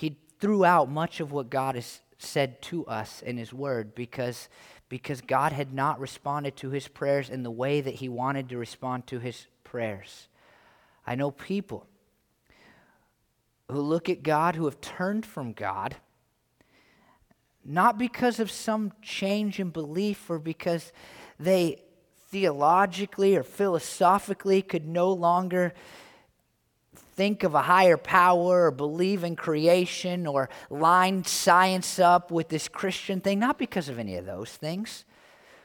he 0.00 0.16
threw 0.38 0.64
out 0.64 0.90
much 0.90 1.20
of 1.20 1.30
what 1.30 1.50
God 1.50 1.74
has 1.74 2.00
said 2.16 2.62
to 2.62 2.86
us 2.86 3.20
in 3.20 3.36
his 3.36 3.52
word 3.52 3.94
because, 3.94 4.48
because 4.88 5.20
God 5.20 5.52
had 5.52 5.74
not 5.74 6.00
responded 6.00 6.56
to 6.56 6.70
his 6.70 6.88
prayers 6.88 7.28
in 7.28 7.42
the 7.42 7.50
way 7.50 7.82
that 7.82 7.96
he 7.96 8.08
wanted 8.08 8.48
to 8.48 8.56
respond 8.56 9.06
to 9.08 9.18
his 9.18 9.46
prayers. 9.62 10.28
I 11.06 11.16
know 11.16 11.30
people 11.30 11.86
who 13.70 13.82
look 13.82 14.08
at 14.08 14.22
God 14.22 14.54
who 14.54 14.64
have 14.64 14.80
turned 14.80 15.26
from 15.26 15.52
God 15.52 15.96
not 17.62 17.98
because 17.98 18.40
of 18.40 18.50
some 18.50 18.92
change 19.02 19.60
in 19.60 19.68
belief 19.68 20.30
or 20.30 20.38
because 20.38 20.92
they 21.38 21.82
theologically 22.30 23.36
or 23.36 23.42
philosophically 23.42 24.62
could 24.62 24.88
no 24.88 25.12
longer 25.12 25.74
think 27.20 27.42
of 27.42 27.54
a 27.54 27.60
higher 27.60 27.98
power 27.98 28.64
or 28.64 28.70
believe 28.70 29.24
in 29.24 29.36
creation 29.36 30.26
or 30.26 30.48
line 30.70 31.22
science 31.22 31.98
up 31.98 32.30
with 32.30 32.48
this 32.48 32.66
Christian 32.66 33.20
thing, 33.20 33.38
not 33.38 33.58
because 33.58 33.90
of 33.90 33.98
any 33.98 34.16
of 34.16 34.24
those 34.24 34.48
things, 34.48 35.04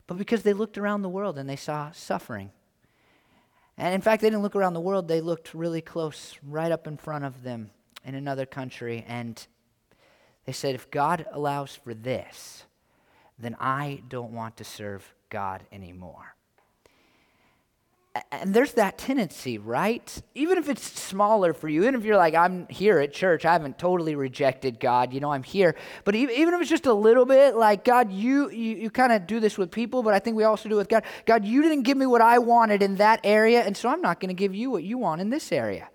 but 0.06 0.18
because 0.18 0.44
they 0.44 0.52
looked 0.52 0.78
around 0.78 1.02
the 1.02 1.08
world 1.08 1.38
and 1.38 1.50
they 1.50 1.56
saw 1.56 1.92
suffering. 1.92 2.52
And 3.78 3.96
in 3.96 4.02
fact, 4.02 4.22
they 4.22 4.30
didn't 4.30 4.42
look 4.42 4.58
around 4.58 4.74
the 4.74 4.82
world, 4.82 5.08
they 5.08 5.22
looked 5.22 5.54
really 5.54 5.80
close, 5.80 6.38
right 6.46 6.74
up 6.74 6.88
in 6.88 6.98
front 6.98 7.24
of 7.24 7.44
them 7.44 7.70
in 8.04 8.16
another 8.16 8.46
country, 8.46 9.06
and 9.08 9.48
they 10.44 10.52
said, 10.52 10.76
if 10.76 10.92
God 10.92 11.26
allows 11.32 11.74
for 11.74 11.94
this, 11.94 12.66
then 13.40 13.56
I 13.62 14.02
don't 14.10 14.34
want 14.34 14.58
to 14.58 14.66
serve 14.66 15.14
God 15.30 15.64
anymore. 15.72 16.35
And 18.32 18.54
there's 18.54 18.74
that 18.74 18.98
tendency, 18.98 19.58
right? 19.58 20.22
Even 20.36 20.58
if 20.58 20.70
it's 20.70 20.84
smaller 21.02 21.54
for 21.54 21.68
you, 21.68 21.82
even 21.82 21.96
if 21.96 22.06
you're 22.06 22.16
like, 22.16 22.34
I'm 22.34 22.66
here 22.70 23.00
at 23.00 23.12
church, 23.12 23.44
I 23.44 23.52
haven't 23.52 23.78
totally 23.78 24.16
rejected 24.16 24.80
God, 24.80 25.14
you 25.14 25.20
know, 25.20 25.32
I'm 25.32 25.44
here. 25.44 25.76
But 26.06 26.16
even 26.16 26.54
if 26.54 26.62
it's 26.62 26.70
just 26.70 26.86
a 26.86 26.94
little 26.94 27.26
bit, 27.26 27.58
like, 27.58 27.84
God, 27.84 28.14
you, 28.14 28.50
you, 28.52 28.78
you 28.78 28.90
kind 28.90 29.12
of 29.12 29.28
do 29.28 29.42
this 29.42 29.58
with 29.58 29.70
people, 29.70 30.02
but 30.02 30.14
I 30.14 30.20
think 30.20 30.38
we 30.38 30.46
also 30.46 30.70
do 30.70 30.76
it 30.76 30.78
with 30.78 30.88
God. 30.88 31.04
God, 31.26 31.44
you 31.44 31.62
didn't 31.62 31.82
give 31.82 31.98
me 31.98 32.06
what 32.06 32.22
I 32.22 32.40
wanted 32.40 32.82
in 32.82 32.96
that 32.96 33.20
area, 33.26 33.62
and 33.64 33.76
so 33.76 33.90
I'm 33.90 34.02
not 34.02 34.22
going 34.22 34.30
to 34.30 34.34
give 34.34 34.56
you 34.56 34.72
what 34.72 34.84
you 34.84 34.98
want 34.98 35.20
in 35.20 35.30
this 35.30 35.52
area. 35.52 35.90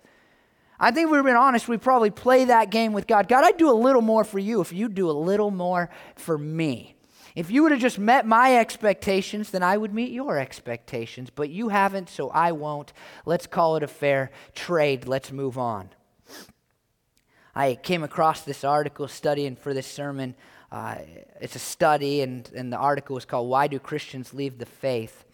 I 0.78 0.90
think 0.90 1.06
if 1.06 1.12
we've 1.12 1.24
been 1.24 1.36
honest, 1.36 1.68
we 1.68 1.78
probably 1.78 2.10
play 2.10 2.46
that 2.46 2.70
game 2.70 2.92
with 2.92 3.06
God. 3.06 3.28
God, 3.28 3.44
I'd 3.44 3.56
do 3.56 3.70
a 3.70 3.72
little 3.72 4.02
more 4.02 4.24
for 4.24 4.38
you 4.38 4.60
if 4.60 4.74
you 4.74 4.90
do 4.90 5.08
a 5.10 5.12
little 5.12 5.50
more 5.50 5.88
for 6.16 6.36
me. 6.36 6.96
If 7.34 7.50
you 7.50 7.62
would 7.62 7.72
have 7.72 7.80
just 7.80 7.98
met 7.98 8.26
my 8.26 8.56
expectations, 8.56 9.50
then 9.50 9.62
I 9.62 9.76
would 9.76 9.94
meet 9.94 10.10
your 10.10 10.38
expectations. 10.38 11.30
But 11.30 11.50
you 11.50 11.68
haven't, 11.68 12.08
so 12.08 12.30
I 12.30 12.52
won't. 12.52 12.92
Let's 13.24 13.46
call 13.46 13.76
it 13.76 13.82
a 13.82 13.88
fair 13.88 14.30
trade. 14.54 15.06
Let's 15.06 15.32
move 15.32 15.56
on. 15.56 15.90
I 17.54 17.74
came 17.74 18.02
across 18.02 18.42
this 18.42 18.64
article 18.64 19.08
studying 19.08 19.56
for 19.56 19.74
this 19.74 19.86
sermon. 19.86 20.34
Uh, 20.70 20.96
it's 21.40 21.56
a 21.56 21.60
study, 21.60 22.22
and, 22.22 22.48
and 22.54 22.72
the 22.72 22.76
article 22.76 23.16
is 23.16 23.24
called 23.24 23.48
Why 23.48 23.66
Do 23.66 23.78
Christians 23.78 24.32
Leave 24.32 24.58
the 24.58 24.66
Faith? 24.66 25.24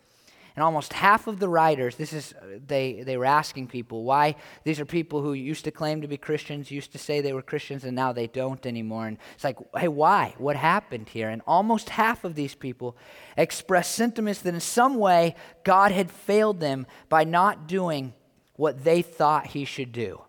And 0.56 0.64
almost 0.64 0.94
half 0.94 1.26
of 1.26 1.38
the 1.38 1.50
writers, 1.50 1.96
this 1.96 2.14
is 2.14 2.34
they 2.66 3.02
they 3.02 3.18
were 3.18 3.26
asking 3.26 3.68
people 3.68 4.04
why 4.04 4.36
these 4.64 4.80
are 4.80 4.86
people 4.86 5.20
who 5.20 5.34
used 5.34 5.64
to 5.64 5.70
claim 5.70 6.00
to 6.00 6.08
be 6.08 6.16
Christians, 6.16 6.70
used 6.70 6.92
to 6.92 6.98
say 6.98 7.20
they 7.20 7.34
were 7.34 7.42
Christians, 7.42 7.84
and 7.84 7.94
now 7.94 8.12
they 8.12 8.26
don't 8.26 8.64
anymore. 8.64 9.06
And 9.06 9.18
it's 9.34 9.44
like, 9.44 9.58
hey, 9.76 9.88
why? 9.88 10.34
What 10.38 10.56
happened 10.56 11.10
here? 11.10 11.28
And 11.28 11.42
almost 11.46 11.90
half 11.90 12.24
of 12.24 12.34
these 12.34 12.54
people 12.54 12.96
expressed 13.36 13.94
sentiments 13.94 14.40
that 14.40 14.54
in 14.54 14.60
some 14.60 14.96
way 14.96 15.34
God 15.62 15.92
had 15.92 16.10
failed 16.10 16.60
them 16.60 16.86
by 17.10 17.24
not 17.24 17.68
doing 17.68 18.14
what 18.54 18.82
they 18.82 19.02
thought 19.02 19.48
he 19.48 19.66
should 19.66 19.92
do. 19.92 20.22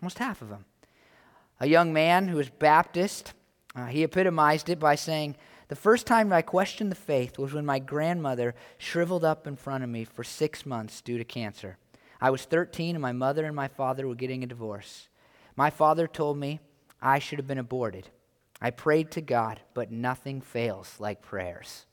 Almost 0.00 0.18
half 0.18 0.42
of 0.42 0.48
them. 0.48 0.64
A 1.58 1.66
young 1.66 1.92
man 1.92 2.28
who 2.28 2.36
was 2.36 2.48
Baptist, 2.48 3.34
uh, 3.74 3.86
he 3.86 4.04
epitomized 4.04 4.68
it 4.68 4.78
by 4.78 4.94
saying, 4.94 5.34
the 5.70 5.76
first 5.76 6.04
time 6.04 6.32
I 6.32 6.42
questioned 6.42 6.90
the 6.90 6.96
faith 6.96 7.38
was 7.38 7.52
when 7.52 7.64
my 7.64 7.78
grandmother 7.78 8.56
shriveled 8.76 9.22
up 9.24 9.46
in 9.46 9.54
front 9.54 9.84
of 9.84 9.88
me 9.88 10.04
for 10.04 10.24
six 10.24 10.66
months 10.66 11.00
due 11.00 11.16
to 11.16 11.22
cancer. 11.24 11.78
I 12.20 12.30
was 12.30 12.44
13 12.44 12.96
and 12.96 13.00
my 13.00 13.12
mother 13.12 13.44
and 13.44 13.54
my 13.54 13.68
father 13.68 14.08
were 14.08 14.16
getting 14.16 14.42
a 14.42 14.48
divorce. 14.48 15.08
My 15.54 15.70
father 15.70 16.08
told 16.08 16.38
me 16.38 16.58
I 17.00 17.20
should 17.20 17.38
have 17.38 17.46
been 17.46 17.56
aborted. 17.56 18.08
I 18.60 18.70
prayed 18.70 19.12
to 19.12 19.20
God, 19.20 19.60
but 19.72 19.92
nothing 19.92 20.40
fails 20.40 20.96
like 20.98 21.22
prayers. 21.22 21.86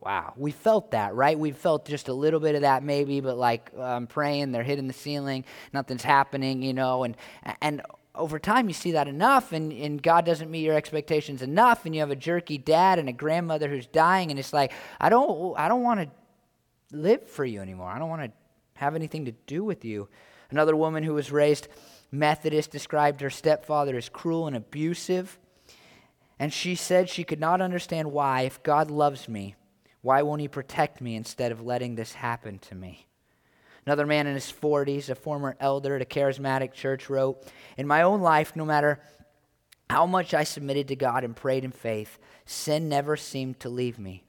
Wow, 0.00 0.34
we 0.36 0.52
felt 0.52 0.92
that, 0.92 1.12
right? 1.16 1.36
We 1.36 1.50
felt 1.50 1.86
just 1.86 2.06
a 2.06 2.14
little 2.14 2.38
bit 2.38 2.54
of 2.54 2.60
that 2.60 2.84
maybe, 2.84 3.20
but 3.20 3.36
like 3.36 3.72
I'm 3.74 3.80
um, 3.80 4.06
praying, 4.06 4.52
they're 4.52 4.62
hitting 4.62 4.86
the 4.86 4.92
ceiling, 4.92 5.44
nothing's 5.72 6.04
happening, 6.04 6.62
you 6.62 6.72
know, 6.72 7.02
and 7.02 7.16
and 7.60 7.82
over 8.14 8.38
time 8.38 8.68
you 8.68 8.74
see 8.74 8.92
that 8.92 9.08
enough 9.08 9.52
and, 9.52 9.72
and 9.72 10.02
god 10.02 10.24
doesn't 10.24 10.50
meet 10.50 10.62
your 10.62 10.76
expectations 10.76 11.42
enough 11.42 11.84
and 11.84 11.94
you 11.94 12.00
have 12.00 12.10
a 12.10 12.16
jerky 12.16 12.58
dad 12.58 12.98
and 12.98 13.08
a 13.08 13.12
grandmother 13.12 13.68
who's 13.68 13.86
dying 13.86 14.30
and 14.30 14.38
it's 14.38 14.52
like 14.52 14.72
i 15.00 15.08
don't 15.08 15.54
i 15.58 15.68
don't 15.68 15.82
want 15.82 16.00
to 16.00 16.08
live 16.94 17.28
for 17.28 17.44
you 17.44 17.60
anymore. 17.60 17.90
I 17.90 17.98
don't 17.98 18.08
want 18.08 18.22
to 18.22 18.32
have 18.74 18.94
anything 18.94 19.26
to 19.26 19.32
do 19.46 19.64
with 19.64 19.84
you. 19.84 20.08
Another 20.50 20.76
woman 20.76 21.02
who 21.02 21.14
was 21.14 21.32
raised 21.32 21.68
methodist 22.10 22.70
described 22.70 23.20
her 23.20 23.30
stepfather 23.30 23.96
as 23.96 24.08
cruel 24.08 24.46
and 24.46 24.54
abusive 24.54 25.36
and 26.38 26.52
she 26.52 26.76
said 26.76 27.08
she 27.08 27.24
could 27.24 27.40
not 27.40 27.60
understand 27.60 28.12
why 28.12 28.42
if 28.42 28.62
god 28.62 28.88
loves 28.88 29.28
me 29.28 29.56
why 30.00 30.22
won't 30.22 30.40
he 30.40 30.46
protect 30.46 31.00
me 31.00 31.16
instead 31.16 31.50
of 31.50 31.60
letting 31.60 31.96
this 31.96 32.12
happen 32.12 32.56
to 32.60 32.76
me 32.76 33.08
Another 33.86 34.06
man 34.06 34.26
in 34.26 34.34
his 34.34 34.52
40s, 34.52 35.10
a 35.10 35.14
former 35.14 35.56
elder 35.60 35.96
at 35.96 36.02
a 36.02 36.06
charismatic 36.06 36.72
church, 36.72 37.10
wrote 37.10 37.46
In 37.76 37.86
my 37.86 38.02
own 38.02 38.20
life, 38.20 38.56
no 38.56 38.64
matter 38.64 39.00
how 39.90 40.06
much 40.06 40.32
I 40.32 40.44
submitted 40.44 40.88
to 40.88 40.96
God 40.96 41.24
and 41.24 41.36
prayed 41.36 41.64
in 41.64 41.70
faith, 41.70 42.18
sin 42.46 42.88
never 42.88 43.16
seemed 43.16 43.60
to 43.60 43.68
leave 43.68 43.98
me. 43.98 44.24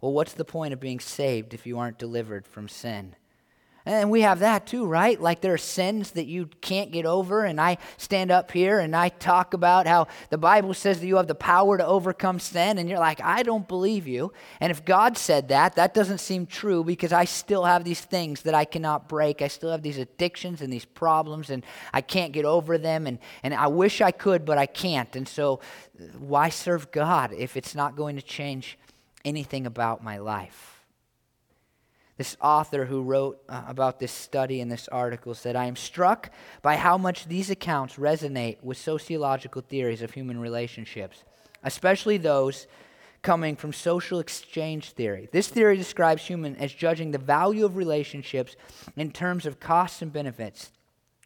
Well, 0.00 0.12
what's 0.12 0.32
the 0.32 0.44
point 0.44 0.72
of 0.72 0.80
being 0.80 1.00
saved 1.00 1.54
if 1.54 1.66
you 1.66 1.78
aren't 1.78 1.98
delivered 1.98 2.46
from 2.46 2.68
sin? 2.68 3.14
And 3.86 4.10
we 4.10 4.22
have 4.22 4.40
that 4.40 4.66
too, 4.66 4.84
right? 4.84 5.18
Like 5.18 5.40
there 5.40 5.54
are 5.54 5.58
sins 5.58 6.10
that 6.12 6.26
you 6.26 6.50
can't 6.60 6.90
get 6.90 7.06
over. 7.06 7.44
And 7.44 7.60
I 7.60 7.78
stand 7.98 8.32
up 8.32 8.50
here 8.50 8.80
and 8.80 8.96
I 8.96 9.10
talk 9.10 9.54
about 9.54 9.86
how 9.86 10.08
the 10.28 10.36
Bible 10.38 10.74
says 10.74 10.98
that 10.98 11.06
you 11.06 11.14
have 11.16 11.28
the 11.28 11.36
power 11.36 11.78
to 11.78 11.86
overcome 11.86 12.40
sin. 12.40 12.78
And 12.78 12.88
you're 12.88 12.98
like, 12.98 13.20
I 13.22 13.44
don't 13.44 13.68
believe 13.68 14.08
you. 14.08 14.32
And 14.60 14.72
if 14.72 14.84
God 14.84 15.16
said 15.16 15.48
that, 15.48 15.76
that 15.76 15.94
doesn't 15.94 16.18
seem 16.18 16.46
true 16.46 16.82
because 16.82 17.12
I 17.12 17.26
still 17.26 17.62
have 17.62 17.84
these 17.84 18.00
things 18.00 18.42
that 18.42 18.54
I 18.54 18.64
cannot 18.64 19.08
break. 19.08 19.40
I 19.40 19.46
still 19.46 19.70
have 19.70 19.82
these 19.82 19.98
addictions 19.98 20.60
and 20.62 20.72
these 20.72 20.84
problems 20.84 21.48
and 21.48 21.64
I 21.92 22.00
can't 22.00 22.32
get 22.32 22.44
over 22.44 22.78
them. 22.78 23.06
And, 23.06 23.20
and 23.44 23.54
I 23.54 23.68
wish 23.68 24.00
I 24.00 24.10
could, 24.10 24.44
but 24.44 24.58
I 24.58 24.66
can't. 24.66 25.14
And 25.14 25.28
so 25.28 25.60
why 26.18 26.48
serve 26.48 26.90
God 26.90 27.32
if 27.32 27.56
it's 27.56 27.76
not 27.76 27.94
going 27.94 28.16
to 28.16 28.22
change 28.22 28.80
anything 29.24 29.64
about 29.64 30.02
my 30.02 30.18
life? 30.18 30.75
This 32.16 32.36
author 32.40 32.86
who 32.86 33.02
wrote 33.02 33.42
uh, 33.48 33.64
about 33.68 34.00
this 34.00 34.12
study 34.12 34.60
in 34.60 34.68
this 34.68 34.88
article 34.88 35.34
said, 35.34 35.54
I 35.54 35.66
am 35.66 35.76
struck 35.76 36.30
by 36.62 36.76
how 36.76 36.96
much 36.96 37.26
these 37.26 37.50
accounts 37.50 37.96
resonate 37.96 38.56
with 38.62 38.78
sociological 38.78 39.60
theories 39.60 40.00
of 40.00 40.12
human 40.12 40.40
relationships, 40.40 41.24
especially 41.62 42.16
those 42.16 42.66
coming 43.20 43.56
from 43.56 43.72
social 43.72 44.18
exchange 44.18 44.92
theory. 44.92 45.28
This 45.30 45.48
theory 45.48 45.76
describes 45.76 46.24
human 46.24 46.56
as 46.56 46.72
judging 46.72 47.10
the 47.10 47.18
value 47.18 47.64
of 47.64 47.76
relationships 47.76 48.56
in 48.96 49.10
terms 49.10 49.44
of 49.44 49.60
costs 49.60 50.00
and 50.00 50.12
benefits. 50.12 50.70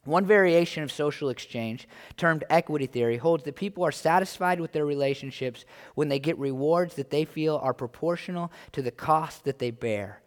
One 0.04 0.24
variation 0.24 0.82
of 0.82 0.90
social 0.90 1.28
exchange, 1.28 1.86
termed 2.16 2.42
equity 2.48 2.86
theory, 2.86 3.18
holds 3.18 3.44
that 3.44 3.54
people 3.54 3.84
are 3.84 3.92
satisfied 3.92 4.58
with 4.58 4.72
their 4.72 4.86
relationships 4.86 5.66
when 5.94 6.08
they 6.08 6.18
get 6.18 6.38
rewards 6.38 6.94
that 6.94 7.10
they 7.10 7.26
feel 7.26 7.60
are 7.62 7.74
proportional 7.74 8.50
to 8.72 8.80
the 8.80 8.90
cost 8.90 9.44
that 9.44 9.58
they 9.58 9.70
bear. 9.70 10.22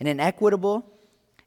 And 0.00 0.08
inequitable 0.08 0.90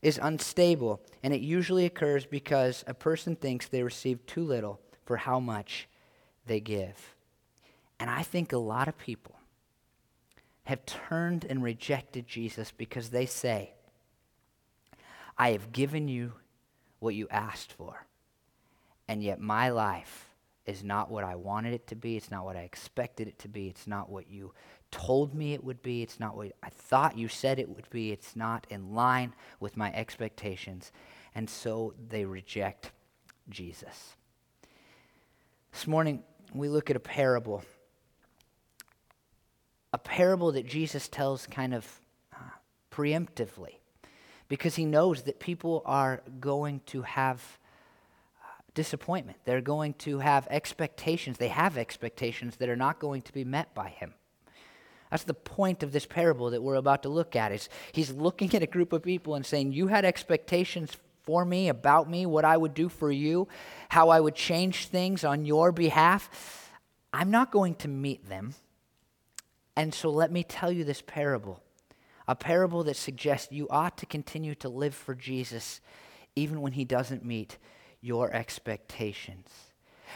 is 0.04 0.20
unstable, 0.22 1.02
and 1.24 1.34
it 1.34 1.42
usually 1.42 1.86
occurs 1.86 2.26
because 2.26 2.84
a 2.88 2.94
person 2.94 3.36
thinks 3.36 3.68
they 3.68 3.84
receive 3.84 4.26
too 4.26 4.44
little 4.44 4.80
for 5.06 5.18
how 5.18 5.40
much 5.40 5.90
they 6.46 6.60
give. 6.60 7.16
And 8.00 8.10
I 8.10 8.22
think 8.22 8.54
a 8.54 8.58
lot 8.58 8.88
of 8.88 8.98
people 8.98 9.36
have 10.66 10.86
turned 10.86 11.46
and 11.50 11.64
rejected 11.64 12.28
Jesus 12.28 12.72
because 12.72 13.10
they 13.10 13.26
say, 13.26 13.74
I 15.38 15.52
have 15.52 15.72
given 15.72 16.08
you 16.08 16.34
what 17.00 17.16
you 17.16 17.28
asked 17.30 17.74
for, 17.74 18.06
and 19.08 19.24
yet 19.24 19.40
my 19.40 19.70
life 19.70 20.28
is 20.66 20.84
not 20.84 21.10
what 21.12 21.24
I 21.24 21.36
wanted 21.36 21.74
it 21.74 21.88
to 21.88 21.96
be. 21.96 22.16
It's 22.16 22.32
not 22.32 22.46
what 22.46 22.56
I 22.56 22.62
expected 22.62 23.28
it 23.28 23.40
to 23.40 23.50
be. 23.50 23.68
It's 23.68 23.88
not 23.88 24.10
what 24.10 24.30
you 24.30 24.54
told 24.94 25.34
me 25.34 25.54
it 25.54 25.64
would 25.64 25.82
be. 25.82 26.04
It's 26.04 26.20
not 26.20 26.38
what 26.38 26.52
I 26.62 26.70
thought 26.70 27.18
you 27.18 27.28
said 27.28 27.58
it 27.58 27.68
would 27.68 27.90
be. 27.90 28.12
It's 28.12 28.36
not 28.36 28.68
in 28.70 28.94
line 28.94 29.34
with 29.60 29.76
my 29.76 29.92
expectations. 29.92 30.92
And 31.34 31.50
so 31.50 31.96
they 32.10 32.26
reject 32.26 32.92
Jesus. 33.50 34.16
This 35.72 35.88
morning, 35.88 36.22
we 36.54 36.70
look 36.70 36.92
at 36.92 36.96
a 36.96 37.00
parable. 37.00 37.64
A 39.92 39.98
parable 39.98 40.52
that 40.52 40.68
Jesus 40.68 41.08
tells 41.08 41.48
kind 41.48 41.74
of 41.74 42.00
uh, 42.32 42.38
preemptively 42.92 43.78
because 44.48 44.76
he 44.76 44.86
knows 44.86 45.24
that 45.24 45.40
people 45.40 45.82
are 45.86 46.22
going 46.40 46.82
to 46.86 47.02
have 47.02 47.42
uh, 48.44 48.62
disappointment. 48.76 49.40
They're 49.46 49.62
going 49.62 49.96
to 49.96 50.20
have 50.20 50.48
expectations. 50.52 51.40
They 51.40 51.48
have 51.48 51.80
expectations 51.80 52.58
that 52.58 52.70
are 52.70 52.76
not 52.76 53.00
going 53.00 53.24
to 53.24 53.34
be 53.34 53.44
met 53.44 53.74
by 53.74 53.90
him. 53.90 54.14
That's 55.14 55.26
the 55.26 55.36
point 55.36 55.84
of 55.84 55.92
this 55.92 56.08
parable 56.08 56.50
that 56.50 56.64
we're 56.64 56.74
about 56.74 57.04
to 57.04 57.10
look 57.10 57.36
at. 57.36 57.52
Is 57.52 57.70
he's 57.92 58.10
looking 58.10 58.56
at 58.56 58.64
a 58.64 58.66
group 58.66 58.94
of 58.94 59.04
people 59.04 59.36
and 59.36 59.46
saying, 59.46 59.72
"You 59.72 59.86
had 59.86 60.06
expectations 60.06 60.98
for 61.22 61.46
me, 61.46 61.70
about 61.70 62.10
me, 62.10 62.26
what 62.26 62.44
I 62.44 62.58
would 62.58 62.74
do 62.74 62.90
for 62.90 63.12
you, 63.12 63.48
how 63.90 64.10
I 64.10 64.20
would 64.20 64.34
change 64.34 64.88
things 64.88 65.24
on 65.24 65.46
your 65.46 65.72
behalf. 65.72 66.72
I'm 67.14 67.30
not 67.30 67.52
going 67.52 67.76
to 67.76 67.88
meet 67.88 68.28
them. 68.28 68.56
And 69.76 69.94
so 69.94 70.10
let 70.10 70.32
me 70.32 70.44
tell 70.44 70.72
you 70.72 70.84
this 70.84 71.04
parable 71.04 71.62
a 72.28 72.34
parable 72.34 72.84
that 72.86 72.98
suggests 72.98 73.52
you 73.52 73.68
ought 73.70 74.00
to 74.00 74.08
continue 74.08 74.56
to 74.56 74.68
live 74.68 74.96
for 74.96 75.14
Jesus 75.14 75.80
even 76.36 76.60
when 76.60 76.72
he 76.72 76.86
doesn't 76.86 77.24
meet 77.24 77.60
your 78.02 78.34
expectations. 78.34 79.48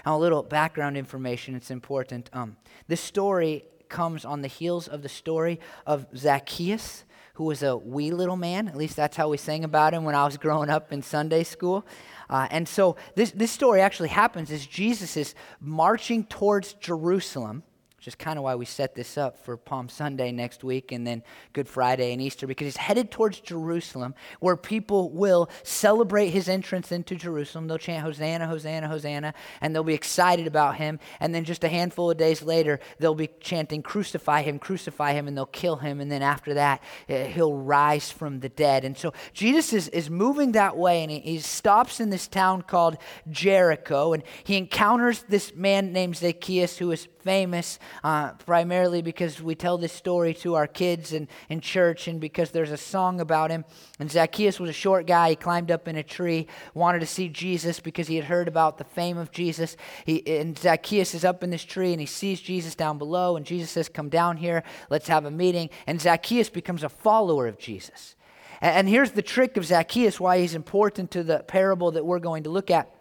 Now, 0.04 0.18
a 0.18 0.18
little 0.18 0.42
background 0.42 0.98
information, 0.98 1.54
it's 1.54 1.70
important. 1.70 2.32
Um, 2.34 2.58
this 2.88 3.02
story 3.02 3.64
comes 3.90 4.26
on 4.26 4.42
the 4.42 4.48
heels 4.48 4.88
of 4.88 5.02
the 5.02 5.10
story 5.10 5.60
of 5.86 6.06
Zacchaeus, 6.16 7.06
who 7.34 7.44
was 7.44 7.62
a 7.64 7.78
wee 7.78 8.12
little 8.12 8.38
man. 8.38 8.68
At 8.68 8.76
least 8.76 8.96
that's 8.96 9.16
how 9.16 9.30
we 9.30 9.38
sang 9.38 9.64
about 9.64 9.94
him 9.94 10.04
when 10.04 10.16
I 10.16 10.26
was 10.26 10.38
growing 10.38 10.70
up 10.70 10.92
in 10.92 11.02
Sunday 11.02 11.44
school. 11.44 11.86
Uh, 12.30 12.48
and 12.50 12.68
so 12.68 12.96
this, 13.16 13.32
this 13.32 13.52
story 13.52 13.82
actually 13.82 14.10
happens 14.10 14.52
as 14.52 14.66
Jesus 14.66 15.16
is 15.16 15.36
marching 15.60 16.24
towards 16.26 16.74
Jerusalem 16.74 17.64
which 18.08 18.14
is 18.14 18.16
kind 18.16 18.38
of 18.40 18.44
why 18.46 18.56
we 18.56 18.64
set 18.64 18.96
this 18.96 19.18
up 19.18 19.38
for 19.38 19.58
Palm 19.58 19.90
Sunday 19.90 20.32
next 20.32 20.64
week 20.64 20.94
and 20.94 21.06
then 21.06 21.22
Good 21.52 21.68
Friday 21.68 22.14
and 22.14 22.22
Easter, 22.22 22.48
because 22.48 22.64
he's 22.64 22.78
headed 22.78 23.12
towards 23.12 23.42
Jerusalem, 23.42 24.16
where 24.40 24.56
people 24.56 25.10
will 25.10 25.50
celebrate 25.64 26.30
his 26.30 26.48
entrance 26.48 26.94
into 26.94 27.16
Jerusalem. 27.16 27.68
They'll 27.68 27.78
chant 27.78 28.06
Hosanna, 28.06 28.48
Hosanna, 28.48 28.88
Hosanna, 28.88 29.34
and 29.60 29.76
they'll 29.76 29.84
be 29.84 29.94
excited 29.94 30.48
about 30.48 30.78
him. 30.78 31.02
And 31.20 31.36
then 31.36 31.44
just 31.44 31.66
a 31.66 31.68
handful 31.68 32.10
of 32.10 32.16
days 32.16 32.42
later, 32.42 32.80
they'll 32.98 33.14
be 33.14 33.28
chanting, 33.42 33.84
Crucify 33.84 34.42
him, 34.42 34.58
crucify 34.58 35.12
him, 35.12 35.28
and 35.28 35.36
they'll 35.36 35.46
kill 35.46 35.76
him. 35.76 36.00
And 36.00 36.10
then 36.10 36.22
after 36.22 36.54
that, 36.54 36.82
eh, 37.10 37.26
he'll 37.26 37.56
rise 37.58 38.10
from 38.10 38.40
the 38.40 38.48
dead. 38.48 38.86
And 38.86 38.98
so 38.98 39.12
Jesus 39.34 39.74
is, 39.74 39.90
is 39.90 40.10
moving 40.10 40.54
that 40.54 40.78
way, 40.78 41.02
and 41.02 41.12
he, 41.12 41.20
he 41.20 41.40
stops 41.40 42.00
in 42.00 42.10
this 42.10 42.30
town 42.30 42.62
called 42.62 42.96
Jericho, 43.30 44.14
and 44.14 44.24
he 44.46 44.56
encounters 44.56 45.26
this 45.28 45.54
man 45.54 45.92
named 45.92 46.16
Zacchaeus 46.16 46.78
who 46.78 46.90
is 46.92 47.10
famous 47.28 47.78
uh, 48.04 48.34
primarily 48.34 49.02
because 49.02 49.42
we 49.42 49.56
tell 49.56 49.78
this 49.78 49.94
story 49.94 50.34
to 50.36 50.56
our 50.56 50.68
kids 50.68 51.14
in, 51.14 51.28
in 51.50 51.62
church 51.62 52.08
and 52.08 52.20
because 52.20 52.52
there's 52.52 52.72
a 52.72 52.78
song 52.78 53.20
about 53.20 53.52
him. 53.52 53.66
And 54.00 54.12
Zacchaeus 54.12 54.60
was 54.60 54.70
a 54.70 54.74
short 54.74 55.08
guy. 55.08 55.32
He 55.32 55.36
climbed 55.36 55.72
up 55.72 55.88
in 55.88 55.96
a 55.96 56.04
tree, 56.04 56.48
wanted 56.74 57.00
to 57.00 57.06
see 57.06 57.30
Jesus 57.30 57.80
because 57.80 58.08
he 58.08 58.16
had 58.16 58.26
heard 58.26 58.48
about 58.48 58.78
the 58.78 58.84
fame 58.84 59.18
of 59.18 59.32
Jesus. 59.32 59.78
He, 60.06 60.26
and 60.40 60.58
Zacchaeus 60.58 61.14
is 61.14 61.26
up 61.26 61.44
in 61.44 61.50
this 61.50 61.64
tree 61.64 61.92
and 61.92 62.00
he 62.00 62.06
sees 62.06 62.42
Jesus 62.42 62.76
down 62.76 62.98
below. 62.98 63.36
And 63.36 63.46
Jesus 63.46 63.72
says, 63.72 63.90
Come 63.90 64.10
down 64.10 64.38
here, 64.38 64.64
let's 64.90 65.08
have 65.08 65.26
a 65.26 65.32
meeting. 65.32 65.70
And 65.86 66.02
Zacchaeus 66.02 66.50
becomes 66.50 66.84
a 66.84 66.90
follower 66.90 67.48
of 67.48 67.58
Jesus. 67.58 68.16
And, 68.62 68.76
and 68.76 68.90
here's 68.90 69.12
the 69.12 69.22
trick 69.22 69.58
of 69.58 69.66
Zacchaeus, 69.66 70.20
why 70.20 70.40
he's 70.40 70.56
important 70.56 71.12
to 71.12 71.24
the 71.24 71.40
parable 71.40 71.92
that 71.92 72.06
we're 72.06 72.20
going 72.20 72.44
to 72.44 72.50
look 72.50 72.72
at. 72.72 72.92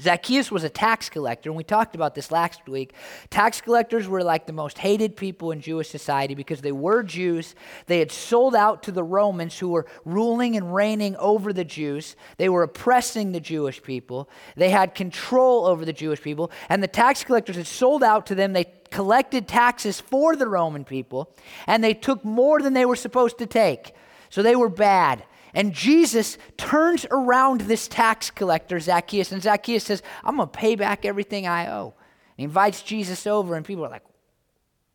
Zacchaeus 0.00 0.50
was 0.50 0.62
a 0.62 0.68
tax 0.68 1.08
collector, 1.08 1.48
and 1.48 1.56
we 1.56 1.64
talked 1.64 1.94
about 1.94 2.14
this 2.14 2.30
last 2.30 2.68
week. 2.68 2.92
Tax 3.30 3.60
collectors 3.60 4.06
were 4.06 4.22
like 4.22 4.46
the 4.46 4.52
most 4.52 4.78
hated 4.78 5.16
people 5.16 5.52
in 5.52 5.60
Jewish 5.60 5.88
society 5.88 6.34
because 6.34 6.60
they 6.60 6.72
were 6.72 7.02
Jews. 7.02 7.54
They 7.86 7.98
had 7.98 8.12
sold 8.12 8.54
out 8.54 8.82
to 8.84 8.92
the 8.92 9.02
Romans 9.02 9.58
who 9.58 9.70
were 9.70 9.86
ruling 10.04 10.56
and 10.56 10.74
reigning 10.74 11.16
over 11.16 11.52
the 11.52 11.64
Jews. 11.64 12.14
They 12.36 12.48
were 12.50 12.62
oppressing 12.62 13.32
the 13.32 13.40
Jewish 13.40 13.82
people. 13.82 14.28
They 14.54 14.70
had 14.70 14.94
control 14.94 15.66
over 15.66 15.84
the 15.84 15.92
Jewish 15.92 16.20
people, 16.20 16.50
and 16.68 16.82
the 16.82 16.88
tax 16.88 17.24
collectors 17.24 17.56
had 17.56 17.66
sold 17.66 18.02
out 18.02 18.26
to 18.26 18.34
them. 18.34 18.52
They 18.52 18.66
collected 18.90 19.48
taxes 19.48 19.98
for 19.98 20.36
the 20.36 20.46
Roman 20.46 20.84
people, 20.84 21.34
and 21.66 21.82
they 21.82 21.94
took 21.94 22.24
more 22.24 22.60
than 22.60 22.74
they 22.74 22.84
were 22.84 22.96
supposed 22.96 23.38
to 23.38 23.46
take. 23.46 23.94
So 24.28 24.42
they 24.42 24.56
were 24.56 24.68
bad. 24.68 25.24
And 25.56 25.72
Jesus 25.72 26.36
turns 26.58 27.06
around 27.10 27.62
this 27.62 27.88
tax 27.88 28.30
collector, 28.30 28.78
Zacchaeus, 28.78 29.32
and 29.32 29.42
Zacchaeus 29.42 29.84
says, 29.84 30.02
I'm 30.22 30.36
going 30.36 30.50
to 30.50 30.52
pay 30.52 30.76
back 30.76 31.06
everything 31.06 31.46
I 31.46 31.68
owe. 31.72 31.94
And 31.96 32.36
he 32.36 32.44
invites 32.44 32.82
Jesus 32.82 33.26
over, 33.26 33.54
and 33.54 33.64
people 33.64 33.86
are 33.86 33.90
like, 33.90 34.04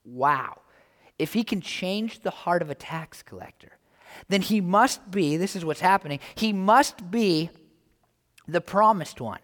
wow. 0.06 0.62
If 1.18 1.34
he 1.34 1.44
can 1.44 1.62
change 1.62 2.20
the 2.20 2.30
heart 2.30 2.62
of 2.62 2.70
a 2.70 2.76
tax 2.76 3.24
collector, 3.24 3.80
then 4.30 4.44
he 4.44 4.62
must 4.62 5.10
be, 5.10 5.36
this 5.36 5.56
is 5.56 5.66
what's 5.66 5.80
happening, 5.80 6.20
he 6.36 6.54
must 6.54 7.10
be 7.10 7.50
the 8.48 8.62
promised 8.62 9.20
one 9.20 9.40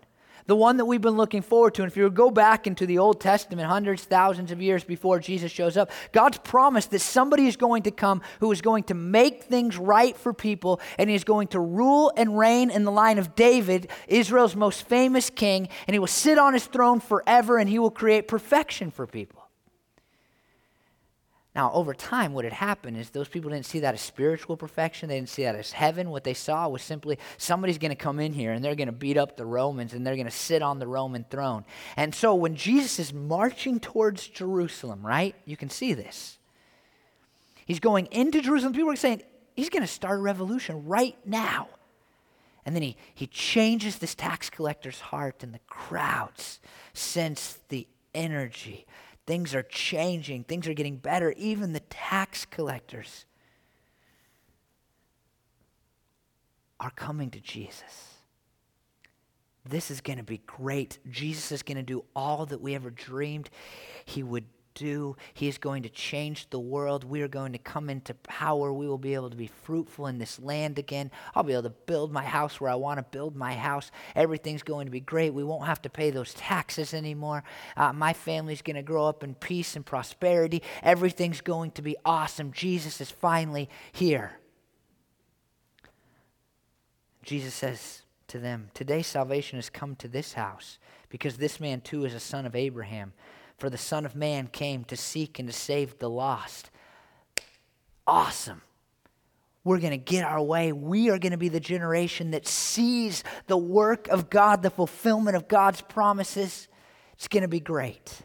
the 0.48 0.56
one 0.56 0.78
that 0.78 0.86
we've 0.86 1.02
been 1.02 1.18
looking 1.18 1.42
forward 1.42 1.76
to. 1.76 1.84
And 1.84 1.92
if 1.92 1.98
you 1.98 2.10
go 2.10 2.32
back 2.32 2.66
into 2.66 2.86
the 2.86 2.98
Old 2.98 3.22
Testament, 3.22 3.68
hundreds, 3.68 4.04
thousands 4.04 4.52
of 4.52 4.62
years 4.62 4.84
before 4.84 5.20
Jesus 5.20 5.52
shows 5.52 5.78
up, 5.78 5.92
God's 6.12 6.40
promised 6.40 6.92
that 6.92 7.00
somebody 7.00 7.48
is 7.48 7.56
going 7.56 7.84
to 7.84 7.92
come 7.92 8.22
who 8.40 8.52
is 8.52 8.62
going 8.62 8.84
to 8.86 8.94
make 8.94 9.44
things 9.44 9.78
right 9.78 10.18
for 10.18 10.34
people 10.34 10.82
and 10.98 11.10
is 11.10 11.24
going 11.24 11.50
to 11.50 11.60
rule 11.60 12.12
and 12.18 12.38
reign 12.38 12.72
in 12.72 12.84
the 12.84 12.92
line 12.92 13.20
of 13.20 13.36
David, 13.36 13.90
Israel's 14.08 14.56
most 14.56 14.88
famous 14.88 15.30
king, 15.30 15.70
and 15.86 15.94
he 15.94 16.00
will 16.00 16.08
sit 16.08 16.38
on 16.38 16.54
his 16.54 16.66
throne 16.66 17.00
forever 17.00 17.58
and 17.58 17.70
he 17.70 17.80
will 17.80 17.92
create 17.92 18.28
perfection 18.28 18.90
for 18.90 19.06
people. 19.06 19.47
Now, 21.58 21.72
over 21.74 21.96
time, 21.96 22.34
what 22.34 22.44
had 22.44 22.54
happened 22.54 22.98
is 22.98 23.10
those 23.10 23.28
people 23.28 23.50
didn't 23.50 23.66
see 23.66 23.80
that 23.80 23.96
as 23.96 24.02
spiritual 24.02 24.56
perfection. 24.56 25.10
They 25.10 25.16
didn't 25.16 25.30
see 25.30 25.42
that 25.42 25.56
as 25.56 25.72
heaven. 25.72 26.12
What 26.12 26.24
they 26.24 26.36
saw 26.36 26.68
was 26.68 26.84
simply 26.84 27.18
somebody's 27.40 27.80
going 27.80 27.90
to 27.90 27.96
come 27.96 28.20
in 28.20 28.32
here 28.32 28.52
and 28.52 28.64
they're 28.64 28.76
going 28.76 28.90
to 28.90 28.92
beat 28.92 29.18
up 29.18 29.38
the 29.38 29.46
Romans 29.46 29.94
and 29.94 30.06
they're 30.06 30.14
going 30.14 30.28
to 30.28 30.32
sit 30.32 30.62
on 30.62 30.78
the 30.78 30.86
Roman 30.86 31.26
throne. 31.32 31.66
And 31.96 32.14
so 32.14 32.36
when 32.36 32.56
Jesus 32.56 33.00
is 33.00 33.12
marching 33.12 33.80
towards 33.80 34.28
Jerusalem, 34.28 35.04
right, 35.04 35.34
you 35.46 35.58
can 35.58 35.72
see 35.72 35.96
this. 35.96 36.38
He's 37.66 37.80
going 37.80 38.06
into 38.12 38.40
Jerusalem. 38.40 38.74
People 38.74 38.92
are 38.92 38.96
saying, 38.96 39.24
he's 39.56 39.70
going 39.70 39.82
to 39.82 39.88
start 39.88 40.20
a 40.20 40.22
revolution 40.22 40.86
right 40.86 41.18
now. 41.26 41.70
And 42.68 42.76
then 42.76 42.84
he, 42.84 42.98
he 43.16 43.26
changes 43.26 43.98
this 43.98 44.14
tax 44.14 44.52
collector's 44.52 45.00
heart, 45.00 45.42
and 45.42 45.54
the 45.54 45.60
crowds 45.68 46.60
sense 46.94 47.58
the 47.70 47.88
energy 48.14 48.86
Things 49.28 49.54
are 49.54 49.64
changing, 49.64 50.46
things 50.46 50.68
are 50.68 50.74
getting 50.74 50.98
better. 50.98 51.34
Even 51.38 51.74
the 51.74 51.82
tax 51.82 52.46
collectors 52.46 53.26
are 56.80 56.92
coming 56.92 57.30
to 57.32 57.40
Jesus. 57.40 58.14
This 59.66 59.92
is 59.92 60.00
going 60.00 60.18
to 60.18 60.24
be 60.24 60.42
great. 60.48 61.00
Jesus 61.12 61.52
is 61.52 61.62
going 61.62 61.76
to 61.76 61.84
do 61.84 62.06
all 62.16 62.46
that 62.46 62.62
we 62.62 62.74
ever 62.74 62.90
dreamed 62.90 63.50
he 64.06 64.24
would 64.24 64.46
do. 64.78 65.18
He 65.34 65.48
is 65.48 65.58
going 65.58 65.84
to 65.84 65.90
change 65.90 66.50
the 66.50 66.60
world. 66.60 67.04
We 67.04 67.22
are 67.22 67.28
going 67.28 67.52
to 67.54 67.58
come 67.58 67.90
into 67.90 68.14
power. 68.14 68.72
We 68.72 68.88
will 68.88 68.98
be 68.98 69.16
able 69.16 69.30
to 69.30 69.36
be 69.36 69.48
fruitful 69.48 70.08
in 70.08 70.20
this 70.20 70.40
land 70.40 70.78
again. 70.78 71.12
I'll 71.34 71.44
be 71.44 71.54
able 71.54 71.64
to 71.64 71.70
build 71.70 72.12
my 72.12 72.24
house 72.24 72.62
where 72.62 72.70
I 72.70 72.76
want 72.76 73.00
to 73.00 73.04
build 73.04 73.36
my 73.36 73.54
house. 73.54 73.92
Everything's 74.16 74.64
going 74.64 74.86
to 74.86 74.92
be 74.92 75.00
great. 75.00 75.34
We 75.34 75.44
won't 75.44 75.66
have 75.66 75.82
to 75.82 75.90
pay 75.90 76.12
those 76.12 76.34
taxes 76.36 76.94
anymore. 76.94 77.44
Uh, 77.76 77.92
my 77.92 78.14
family's 78.14 78.62
going 78.62 78.76
to 78.76 78.84
grow 78.84 79.08
up 79.08 79.24
in 79.24 79.34
peace 79.36 79.76
and 79.76 79.86
prosperity. 79.86 80.62
Everything's 80.84 81.42
going 81.42 81.72
to 81.72 81.82
be 81.82 81.98
awesome. 82.06 82.52
Jesus 82.52 83.02
is 83.02 83.10
finally 83.10 83.70
here. 83.92 84.40
Jesus 87.24 87.54
says 87.54 88.04
to 88.28 88.40
them, 88.40 88.70
Today 88.74 89.02
salvation 89.02 89.58
has 89.58 89.70
come 89.70 89.96
to 89.98 90.08
this 90.08 90.34
house 90.34 90.78
because 91.10 91.38
this 91.38 91.60
man 91.60 91.82
too 91.82 92.06
is 92.06 92.14
a 92.14 92.20
son 92.20 92.46
of 92.46 92.56
Abraham. 92.56 93.14
For 93.58 93.70
the 93.70 93.78
Son 93.78 94.06
of 94.06 94.16
Man 94.16 94.48
came 94.48 94.84
to 94.86 94.96
seek 94.96 95.40
and 95.40 95.48
to 95.50 95.54
save 95.54 96.00
the 96.00 96.10
lost. 96.10 96.70
Awesome. 98.06 98.62
We're 99.64 99.80
going 99.80 99.92
to 99.92 99.98
get 99.98 100.24
our 100.24 100.42
way. 100.42 100.72
We 100.72 101.10
are 101.10 101.20
going 101.20 101.34
to 101.34 101.38
be 101.38 101.50
the 101.50 101.60
generation 101.60 102.32
that 102.32 102.48
sees 102.48 103.24
the 103.48 103.58
work 103.58 104.08
of 104.08 104.30
God, 104.30 104.64
the 104.64 104.70
fulfillment 104.70 105.36
of 105.36 105.48
God's 105.48 105.82
promises. 105.82 106.70
It's 107.14 107.28
going 107.28 107.42
to 107.42 107.50
be 107.50 107.60
great. 107.60 108.22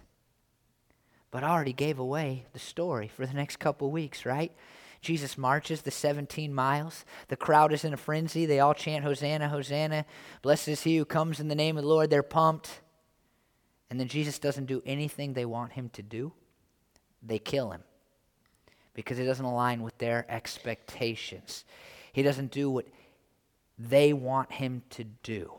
But 1.32 1.42
I 1.42 1.48
already 1.48 1.72
gave 1.72 1.98
away 1.98 2.44
the 2.52 2.58
story 2.58 3.08
for 3.08 3.26
the 3.26 3.32
next 3.32 3.56
couple 3.58 3.90
weeks, 3.90 4.24
right? 4.24 4.52
Jesus 5.00 5.36
marches 5.36 5.82
the 5.82 5.90
17 5.90 6.54
miles. 6.54 7.04
The 7.26 7.36
crowd 7.36 7.72
is 7.72 7.84
in 7.84 7.92
a 7.92 7.96
frenzy. 7.96 8.46
They 8.46 8.60
all 8.60 8.74
chant, 8.74 9.02
Hosanna, 9.02 9.48
Hosanna. 9.48 10.04
Blessed 10.42 10.68
is 10.68 10.82
he 10.82 10.96
who 10.96 11.04
comes 11.04 11.40
in 11.40 11.48
the 11.48 11.56
name 11.56 11.76
of 11.76 11.82
the 11.82 11.88
Lord. 11.88 12.08
They're 12.08 12.22
pumped. 12.22 12.82
And 13.92 14.00
then 14.00 14.08
Jesus 14.08 14.38
doesn't 14.38 14.64
do 14.64 14.82
anything 14.86 15.34
they 15.34 15.44
want 15.44 15.72
him 15.72 15.90
to 15.90 16.02
do, 16.02 16.32
they 17.22 17.38
kill 17.38 17.72
him 17.72 17.82
because 18.94 19.18
it 19.18 19.26
doesn't 19.26 19.44
align 19.44 19.82
with 19.82 19.98
their 19.98 20.24
expectations. 20.30 21.66
He 22.10 22.22
doesn't 22.22 22.50
do 22.50 22.70
what 22.70 22.86
they 23.78 24.14
want 24.14 24.50
him 24.50 24.82
to 24.92 25.04
do. 25.04 25.52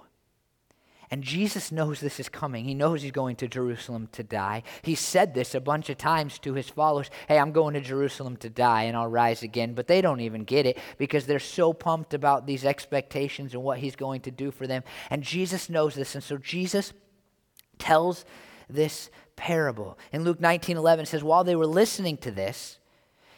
And 1.11 1.23
Jesus 1.23 1.71
knows 1.71 1.99
this 1.99 2.19
is 2.19 2.27
coming. 2.27 2.65
He 2.65 2.73
knows 2.73 3.03
he's 3.03 3.11
going 3.11 3.35
to 3.35 3.47
Jerusalem 3.47 4.09
to 4.13 4.23
die. 4.23 4.63
He 4.81 4.95
said 4.95 5.35
this 5.35 5.53
a 5.53 5.61
bunch 5.61 5.91
of 5.91 5.99
times 5.99 6.39
to 6.39 6.55
his 6.55 6.69
followers 6.69 7.11
Hey, 7.27 7.37
I'm 7.37 7.51
going 7.51 7.75
to 7.75 7.81
Jerusalem 7.81 8.37
to 8.37 8.49
die 8.49 8.85
and 8.85 8.97
I'll 8.97 9.05
rise 9.05 9.43
again. 9.43 9.75
But 9.75 9.85
they 9.85 10.01
don't 10.01 10.21
even 10.21 10.43
get 10.43 10.65
it 10.65 10.79
because 10.97 11.27
they're 11.27 11.37
so 11.37 11.71
pumped 11.71 12.15
about 12.15 12.47
these 12.47 12.65
expectations 12.65 13.53
and 13.53 13.61
what 13.61 13.77
he's 13.77 13.95
going 13.95 14.21
to 14.21 14.31
do 14.31 14.49
for 14.49 14.65
them. 14.65 14.81
And 15.11 15.21
Jesus 15.21 15.69
knows 15.69 15.93
this. 15.93 16.15
And 16.15 16.23
so 16.23 16.37
Jesus 16.37 16.93
tells 17.83 18.23
this 18.69 19.09
parable. 19.35 19.97
In 20.13 20.23
Luke 20.23 20.39
19 20.39 20.77
11, 20.77 21.03
it 21.03 21.07
says, 21.07 21.23
While 21.23 21.43
they 21.43 21.55
were 21.55 21.67
listening 21.67 22.17
to 22.17 22.31
this, 22.31 22.79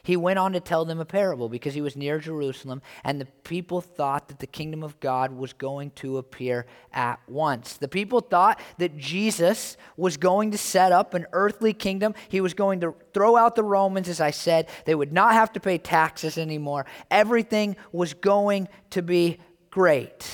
he 0.03 0.15
went 0.15 0.37
on 0.37 0.53
to 0.53 0.59
tell 0.59 0.85
them 0.85 0.99
a 0.99 1.05
parable 1.05 1.49
because 1.49 1.73
he 1.73 1.81
was 1.81 1.95
near 1.95 2.19
Jerusalem, 2.19 2.83
and 3.03 3.19
the 3.19 3.25
people 3.25 3.81
thought 3.81 4.27
that 4.27 4.37
the 4.37 4.45
kingdom 4.45 4.83
of 4.83 4.99
God 4.99 5.31
was 5.31 5.51
going 5.51 5.89
to 5.95 6.19
appear 6.19 6.67
at 6.93 7.19
once. 7.27 7.77
The 7.77 7.87
people 7.87 8.19
thought 8.19 8.61
that 8.77 8.97
Jesus 8.97 9.77
was 9.97 10.15
going 10.15 10.51
to 10.51 10.59
set 10.59 10.91
up 10.91 11.15
an 11.15 11.25
earthly 11.33 11.73
kingdom. 11.73 12.13
He 12.29 12.39
was 12.39 12.53
going 12.53 12.81
to 12.81 12.93
throw 13.15 13.35
out 13.35 13.55
the 13.55 13.63
Romans, 13.63 14.07
as 14.07 14.21
I 14.21 14.29
said. 14.29 14.69
They 14.85 14.93
would 14.93 15.11
not 15.11 15.33
have 15.33 15.51
to 15.53 15.59
pay 15.59 15.79
taxes 15.79 16.37
anymore. 16.37 16.85
Everything 17.09 17.75
was 17.91 18.13
going 18.13 18.67
to 18.91 19.01
be 19.01 19.39
great. 19.71 20.29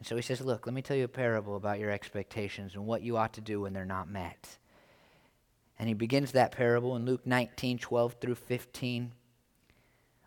And 0.00 0.06
so 0.06 0.16
he 0.16 0.22
says, 0.22 0.40
Look, 0.40 0.66
let 0.66 0.74
me 0.74 0.82
tell 0.82 0.96
you 0.96 1.04
a 1.04 1.08
parable 1.08 1.56
about 1.56 1.78
your 1.78 1.90
expectations 1.90 2.74
and 2.74 2.86
what 2.86 3.02
you 3.02 3.16
ought 3.16 3.34
to 3.34 3.40
do 3.40 3.60
when 3.60 3.72
they're 3.72 3.84
not 3.84 4.10
met. 4.10 4.58
And 5.78 5.88
he 5.88 5.94
begins 5.94 6.32
that 6.32 6.52
parable 6.52 6.96
in 6.96 7.04
Luke 7.04 7.26
19 7.26 7.78
12 7.78 8.16
through 8.20 8.34
15. 8.34 9.12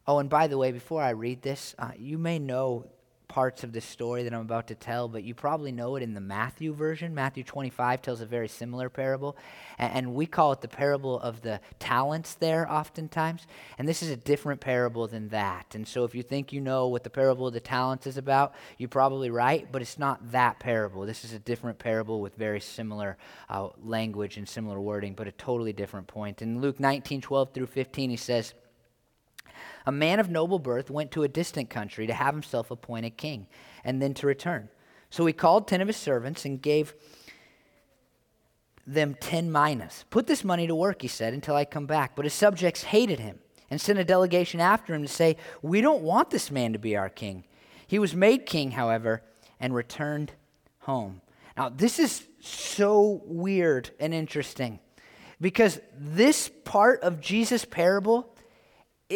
Oh, 0.05 0.19
and 0.19 0.29
by 0.29 0.47
the 0.47 0.57
way, 0.57 0.71
before 0.71 1.01
I 1.01 1.09
read 1.09 1.41
this, 1.41 1.75
uh, 1.79 1.91
you 1.97 2.17
may 2.17 2.37
know 2.39 2.85
parts 3.33 3.63
of 3.63 3.73
this 3.73 3.83
story 3.83 4.21
that 4.21 4.31
I'm 4.31 4.41
about 4.41 4.67
to 4.67 4.75
tell, 4.75 5.07
but 5.07 5.23
you 5.23 5.33
probably 5.33 5.71
know 5.71 5.95
it 5.95 6.03
in 6.03 6.13
the 6.13 6.21
Matthew 6.21 6.71
version. 6.71 7.15
Matthew 7.15 7.43
25 7.43 7.99
tells 7.99 8.21
a 8.21 8.27
very 8.27 8.47
similar 8.47 8.91
parable, 8.91 9.35
and, 9.79 9.91
and, 9.91 10.13
we 10.13 10.27
call 10.27 10.51
it 10.51 10.61
the 10.61 10.67
parable 10.67 11.19
of 11.19 11.41
the 11.41 11.59
talents 11.79 12.35
there 12.35 12.71
oftentimes. 12.71 13.47
And 13.79 13.87
this 13.87 14.03
is 14.03 14.11
a 14.11 14.15
different 14.15 14.61
parable 14.61 15.07
than 15.07 15.29
that. 15.29 15.73
And 15.73 15.87
so 15.87 16.03
if 16.03 16.13
you 16.13 16.21
think 16.21 16.53
you 16.53 16.61
know 16.61 16.89
what 16.89 17.03
the 17.03 17.09
parable 17.09 17.47
of 17.47 17.55
the 17.55 17.59
talents 17.59 18.05
is 18.05 18.17
about, 18.17 18.53
you're 18.77 18.87
probably 18.87 19.31
right, 19.31 19.67
but 19.71 19.81
it's 19.81 19.97
not 19.97 20.31
that 20.31 20.59
parable. 20.59 21.03
This 21.07 21.25
is 21.25 21.33
a 21.33 21.39
different 21.39 21.79
parable 21.79 22.21
with 22.21 22.35
very 22.35 22.59
similar 22.59 23.17
uh, 23.49 23.69
language 23.83 24.37
and 24.37 24.47
similar 24.47 24.79
wording, 24.79 25.15
but 25.15 25.27
a 25.27 25.31
totally 25.31 25.73
different 25.73 26.05
point. 26.05 26.43
In 26.43 26.61
Luke 26.61 26.79
19 26.79 27.19
12 27.21 27.51
through 27.51 27.65
15, 27.65 28.11
he 28.11 28.15
says, 28.15 28.53
a 29.85 29.91
man 29.91 30.19
of 30.19 30.29
noble 30.29 30.59
birth 30.59 30.89
went 30.89 31.11
to 31.11 31.23
a 31.23 31.27
distant 31.27 31.69
country 31.69 32.07
to 32.07 32.13
have 32.13 32.33
himself 32.33 32.71
appointed 32.71 33.17
king 33.17 33.47
and 33.83 34.01
then 34.01 34.13
to 34.15 34.27
return. 34.27 34.69
So 35.09 35.25
he 35.25 35.33
called 35.33 35.67
ten 35.67 35.81
of 35.81 35.87
his 35.87 35.97
servants 35.97 36.45
and 36.45 36.61
gave 36.61 36.93
them 38.85 39.15
10 39.19 39.51
minas. 39.51 40.05
Put 40.09 40.27
this 40.27 40.43
money 40.43 40.67
to 40.67 40.75
work, 40.75 41.01
he 41.01 41.07
said, 41.07 41.33
until 41.33 41.55
I 41.55 41.65
come 41.65 41.85
back. 41.85 42.15
But 42.15 42.25
his 42.25 42.33
subjects 42.33 42.83
hated 42.83 43.19
him 43.19 43.39
and 43.69 43.79
sent 43.79 43.99
a 43.99 44.03
delegation 44.03 44.59
after 44.59 44.93
him 44.93 45.01
to 45.01 45.07
say, 45.07 45.37
We 45.61 45.81
don't 45.81 46.01
want 46.01 46.29
this 46.29 46.51
man 46.51 46.73
to 46.73 46.79
be 46.79 46.97
our 46.97 47.09
king. 47.09 47.45
He 47.87 47.99
was 47.99 48.15
made 48.15 48.45
king, 48.45 48.71
however, 48.71 49.21
and 49.59 49.73
returned 49.73 50.33
home. 50.79 51.21
Now, 51.55 51.69
this 51.69 51.99
is 51.99 52.27
so 52.39 53.21
weird 53.25 53.91
and 53.99 54.13
interesting 54.13 54.79
because 55.39 55.79
this 55.97 56.49
part 56.65 57.01
of 57.01 57.21
Jesus' 57.21 57.65
parable 57.65 58.32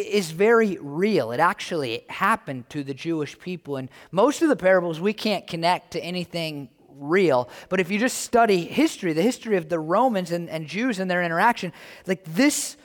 is 0.06 0.30
very 0.30 0.78
real. 0.80 1.32
It 1.32 1.40
actually 1.40 2.04
happened 2.08 2.68
to 2.70 2.82
the 2.82 2.94
Jewish 2.94 3.38
people. 3.38 3.76
And 3.76 3.90
most 4.10 4.42
of 4.42 4.48
the 4.48 4.56
parables 4.56 5.00
we 5.00 5.12
can't 5.12 5.46
connect 5.46 5.92
to 5.92 6.00
anything 6.00 6.68
real. 6.88 7.48
But 7.68 7.80
if 7.80 7.90
you 7.90 7.98
just 7.98 8.18
study 8.18 8.64
history, 8.64 9.12
the 9.12 9.22
history 9.22 9.56
of 9.56 9.68
the 9.68 9.78
Romans 9.78 10.30
and, 10.30 10.48
and 10.48 10.66
Jews 10.66 10.98
and 10.98 11.10
their 11.10 11.22
interaction, 11.22 11.72
like 12.06 12.24
this 12.24 12.76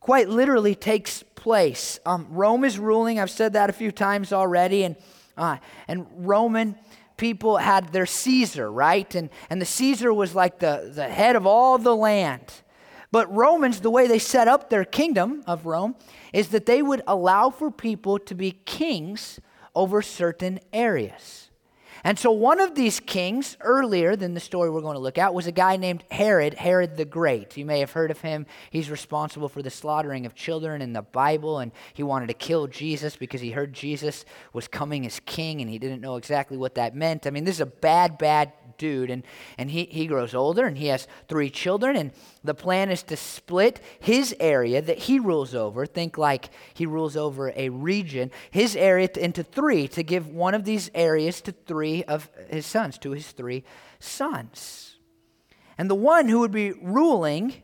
quite 0.00 0.28
literally 0.28 0.74
takes 0.74 1.22
place. 1.22 2.00
Um, 2.04 2.26
Rome 2.30 2.64
is 2.64 2.78
ruling. 2.78 3.18
I've 3.20 3.30
said 3.30 3.52
that 3.54 3.70
a 3.70 3.72
few 3.72 3.92
times 3.92 4.32
already. 4.32 4.84
And, 4.84 4.96
uh, 5.36 5.58
and 5.88 6.06
Roman 6.16 6.76
people 7.16 7.56
had 7.56 7.92
their 7.92 8.06
Caesar, 8.06 8.70
right? 8.70 9.14
And, 9.14 9.30
and 9.48 9.60
the 9.60 9.66
Caesar 9.66 10.12
was 10.12 10.34
like 10.34 10.58
the, 10.58 10.90
the 10.92 11.08
head 11.08 11.36
of 11.36 11.46
all 11.46 11.78
the 11.78 11.94
land. 11.94 12.61
But 13.12 13.32
Romans, 13.32 13.80
the 13.80 13.90
way 13.90 14.08
they 14.08 14.18
set 14.18 14.48
up 14.48 14.70
their 14.70 14.84
kingdom 14.84 15.44
of 15.46 15.66
Rome, 15.66 15.94
is 16.32 16.48
that 16.48 16.66
they 16.66 16.82
would 16.82 17.02
allow 17.06 17.50
for 17.50 17.70
people 17.70 18.18
to 18.18 18.34
be 18.34 18.52
kings 18.64 19.38
over 19.74 20.02
certain 20.02 20.58
areas. 20.72 21.50
And 22.04 22.18
so, 22.18 22.32
one 22.32 22.58
of 22.58 22.74
these 22.74 22.98
kings, 22.98 23.56
earlier 23.60 24.16
than 24.16 24.34
the 24.34 24.40
story 24.40 24.70
we're 24.70 24.80
going 24.80 24.96
to 24.96 25.00
look 25.00 25.18
at, 25.18 25.34
was 25.34 25.46
a 25.46 25.52
guy 25.52 25.76
named 25.76 26.02
Herod, 26.10 26.54
Herod 26.54 26.96
the 26.96 27.04
Great. 27.04 27.56
You 27.56 27.64
may 27.64 27.78
have 27.78 27.92
heard 27.92 28.10
of 28.10 28.20
him. 28.22 28.46
He's 28.70 28.90
responsible 28.90 29.48
for 29.48 29.62
the 29.62 29.70
slaughtering 29.70 30.26
of 30.26 30.34
children 30.34 30.82
in 30.82 30.94
the 30.94 31.02
Bible, 31.02 31.60
and 31.60 31.70
he 31.94 32.02
wanted 32.02 32.26
to 32.26 32.34
kill 32.34 32.66
Jesus 32.66 33.14
because 33.14 33.40
he 33.40 33.52
heard 33.52 33.72
Jesus 33.72 34.24
was 34.52 34.66
coming 34.66 35.06
as 35.06 35.20
king, 35.20 35.60
and 35.60 35.70
he 35.70 35.78
didn't 35.78 36.00
know 36.00 36.16
exactly 36.16 36.56
what 36.56 36.74
that 36.74 36.96
meant. 36.96 37.24
I 37.24 37.30
mean, 37.30 37.44
this 37.44 37.56
is 37.56 37.60
a 37.60 37.66
bad, 37.66 38.18
bad 38.18 38.52
dude. 38.78 39.10
And, 39.10 39.22
and 39.58 39.70
he, 39.70 39.84
he 39.84 40.06
grows 40.06 40.34
older 40.34 40.66
and 40.66 40.78
he 40.78 40.88
has 40.88 41.06
three 41.28 41.50
children. 41.50 41.96
And 41.96 42.12
the 42.44 42.54
plan 42.54 42.90
is 42.90 43.02
to 43.04 43.16
split 43.16 43.80
his 44.00 44.34
area 44.40 44.82
that 44.82 44.98
he 44.98 45.18
rules 45.18 45.54
over. 45.54 45.86
Think 45.86 46.18
like 46.18 46.50
he 46.74 46.86
rules 46.86 47.16
over 47.16 47.52
a 47.56 47.68
region, 47.68 48.30
his 48.50 48.76
area 48.76 49.08
into 49.16 49.42
three, 49.42 49.88
to 49.88 50.02
give 50.02 50.28
one 50.28 50.54
of 50.54 50.64
these 50.64 50.90
areas 50.94 51.40
to 51.42 51.52
three 51.52 52.04
of 52.04 52.30
his 52.48 52.66
sons, 52.66 52.98
to 52.98 53.10
his 53.12 53.30
three 53.32 53.64
sons. 53.98 54.96
And 55.78 55.90
the 55.90 55.94
one 55.94 56.28
who 56.28 56.40
would 56.40 56.52
be 56.52 56.72
ruling 56.72 57.62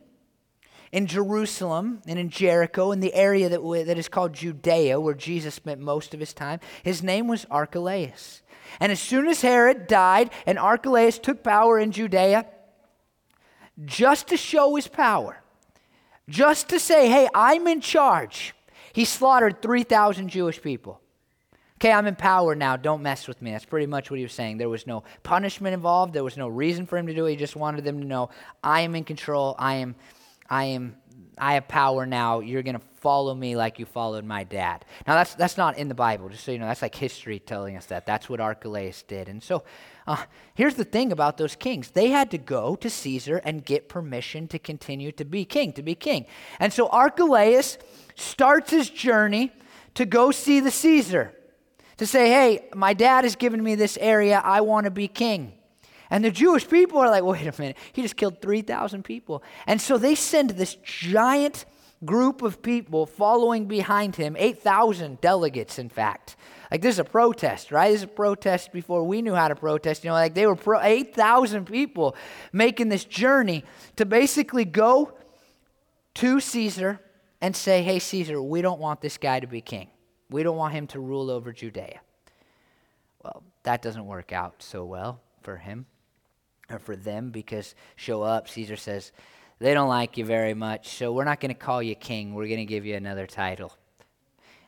in 0.91 1.05
Jerusalem 1.05 2.01
and 2.07 2.17
in 2.17 2.29
Jericho, 2.29 2.91
in 2.91 2.99
the 2.99 3.13
area 3.13 3.49
that, 3.49 3.61
that 3.85 3.97
is 3.97 4.09
called 4.09 4.33
Judea, 4.33 4.99
where 4.99 5.13
Jesus 5.13 5.55
spent 5.55 5.79
most 5.79 6.13
of 6.13 6.19
his 6.19 6.33
time, 6.33 6.59
his 6.83 7.03
name 7.03 7.27
was 7.27 7.45
Archelaus. 7.51 8.41
And 8.79 8.91
as 8.91 8.99
soon 8.99 9.27
as 9.27 9.41
Herod 9.41 9.87
died 9.87 10.31
and 10.45 10.59
Archelaus 10.59 11.19
took 11.19 11.43
power 11.43 11.79
in 11.79 11.91
Judea, 11.91 12.45
just 13.85 14.27
to 14.27 14.37
show 14.37 14.75
his 14.75 14.87
power, 14.87 15.41
just 16.27 16.69
to 16.69 16.79
say, 16.79 17.09
hey, 17.09 17.27
I'm 17.33 17.67
in 17.67 17.81
charge, 17.81 18.53
he 18.93 19.05
slaughtered 19.05 19.61
3,000 19.61 20.29
Jewish 20.29 20.61
people. 20.61 21.01
Okay, 21.77 21.93
I'm 21.93 22.07
in 22.07 22.15
power 22.15 22.55
now. 22.55 22.75
Don't 22.75 23.01
mess 23.01 23.25
with 23.25 23.41
me. 23.41 23.51
That's 23.51 23.63
pretty 23.63 23.85
much 23.85 24.11
what 24.11 24.17
he 24.17 24.23
was 24.23 24.33
saying. 24.33 24.57
There 24.57 24.67
was 24.67 24.85
no 24.85 25.03
punishment 25.23 25.73
involved. 25.73 26.11
There 26.11 26.25
was 26.25 26.35
no 26.35 26.49
reason 26.49 26.85
for 26.85 26.97
him 26.97 27.07
to 27.07 27.13
do 27.13 27.25
it. 27.25 27.31
He 27.31 27.35
just 27.37 27.55
wanted 27.55 27.85
them 27.85 28.01
to 28.01 28.05
know, 28.05 28.31
I 28.61 28.81
am 28.81 28.95
in 28.95 29.05
control. 29.05 29.55
I 29.57 29.75
am, 29.75 29.95
I 30.49 30.65
am 30.65 30.95
I 31.39 31.53
have 31.53 31.67
power 31.67 32.05
now. 32.05 32.41
You're 32.41 32.63
going 32.63 32.77
to 32.77 32.85
follow 32.97 33.33
me 33.33 33.55
like 33.55 33.79
you 33.79 33.85
followed 33.85 34.25
my 34.25 34.43
dad. 34.43 34.83
Now, 35.07 35.15
that's, 35.15 35.35
that's 35.35 35.57
not 35.57 35.77
in 35.77 35.87
the 35.87 35.95
Bible, 35.95 36.27
just 36.29 36.43
so 36.43 36.51
you 36.51 36.59
know. 36.59 36.67
That's 36.67 36.81
like 36.81 36.95
history 36.95 37.39
telling 37.39 37.77
us 37.77 37.85
that. 37.87 38.05
That's 38.05 38.29
what 38.29 38.41
Archelaus 38.41 39.03
did. 39.03 39.29
And 39.29 39.41
so 39.41 39.63
uh, 40.05 40.23
here's 40.53 40.75
the 40.75 40.83
thing 40.83 41.11
about 41.11 41.37
those 41.37 41.55
kings 41.55 41.91
they 41.91 42.09
had 42.09 42.29
to 42.31 42.37
go 42.37 42.75
to 42.75 42.89
Caesar 42.89 43.37
and 43.37 43.63
get 43.63 43.87
permission 43.87 44.47
to 44.49 44.59
continue 44.59 45.11
to 45.13 45.25
be 45.25 45.45
king, 45.45 45.71
to 45.73 45.81
be 45.81 45.95
king. 45.95 46.25
And 46.59 46.73
so 46.73 46.89
Archelaus 46.89 47.77
starts 48.15 48.71
his 48.71 48.89
journey 48.89 49.53
to 49.95 50.05
go 50.05 50.31
see 50.31 50.59
the 50.59 50.71
Caesar, 50.71 51.33
to 51.97 52.05
say, 52.05 52.29
hey, 52.29 52.69
my 52.75 52.93
dad 52.93 53.23
has 53.23 53.35
given 53.35 53.63
me 53.63 53.75
this 53.75 53.97
area. 54.01 54.41
I 54.43 54.61
want 54.61 54.85
to 54.85 54.91
be 54.91 55.07
king. 55.07 55.53
And 56.09 56.23
the 56.23 56.31
Jewish 56.31 56.67
people 56.67 56.99
are 56.99 57.09
like, 57.09 57.23
wait 57.23 57.45
a 57.45 57.61
minute, 57.61 57.77
he 57.93 58.01
just 58.01 58.17
killed 58.17 58.41
3,000 58.41 59.03
people. 59.03 59.43
And 59.67 59.79
so 59.79 59.97
they 59.97 60.15
send 60.15 60.51
this 60.51 60.75
giant 60.83 61.65
group 62.03 62.41
of 62.41 62.61
people 62.61 63.05
following 63.05 63.65
behind 63.65 64.15
him, 64.15 64.35
8,000 64.37 65.21
delegates, 65.21 65.77
in 65.77 65.89
fact. 65.89 66.35
Like, 66.71 66.81
this 66.81 66.95
is 66.95 66.99
a 66.99 67.03
protest, 67.03 67.71
right? 67.71 67.91
This 67.91 68.01
is 68.01 68.03
a 68.03 68.07
protest 68.07 68.71
before 68.71 69.03
we 69.03 69.21
knew 69.21 69.35
how 69.35 69.47
to 69.47 69.55
protest. 69.55 70.03
You 70.03 70.09
know, 70.09 70.13
like 70.13 70.33
they 70.33 70.45
were 70.45 70.55
pro- 70.55 70.81
8,000 70.81 71.65
people 71.65 72.15
making 72.53 72.89
this 72.89 73.05
journey 73.05 73.63
to 73.95 74.05
basically 74.05 74.65
go 74.65 75.13
to 76.15 76.39
Caesar 76.39 76.99
and 77.41 77.55
say, 77.55 77.81
hey, 77.83 77.99
Caesar, 77.99 78.41
we 78.41 78.61
don't 78.61 78.79
want 78.79 79.01
this 79.01 79.17
guy 79.17 79.39
to 79.39 79.47
be 79.47 79.61
king. 79.61 79.89
We 80.29 80.43
don't 80.43 80.57
want 80.57 80.73
him 80.73 80.87
to 80.87 80.99
rule 80.99 81.31
over 81.31 81.51
Judea. 81.51 82.01
Well, 83.23 83.43
that 83.63 83.81
doesn't 83.81 84.05
work 84.05 84.31
out 84.31 84.61
so 84.61 84.85
well 84.85 85.21
for 85.41 85.57
him 85.57 85.85
or 86.69 86.79
for 86.79 86.95
them 86.95 87.31
because 87.31 87.75
show 87.95 88.21
up, 88.21 88.49
Caesar 88.49 88.75
says, 88.75 89.11
they 89.59 89.73
don't 89.73 89.89
like 89.89 90.17
you 90.17 90.25
very 90.25 90.53
much, 90.53 90.87
so 90.89 91.11
we're 91.11 91.25
not 91.25 91.39
going 91.39 91.53
to 91.53 91.59
call 91.59 91.83
you 91.83 91.95
king. 91.95 92.33
We're 92.33 92.47
going 92.47 92.59
to 92.59 92.65
give 92.65 92.85
you 92.85 92.95
another 92.95 93.27
title. 93.27 93.73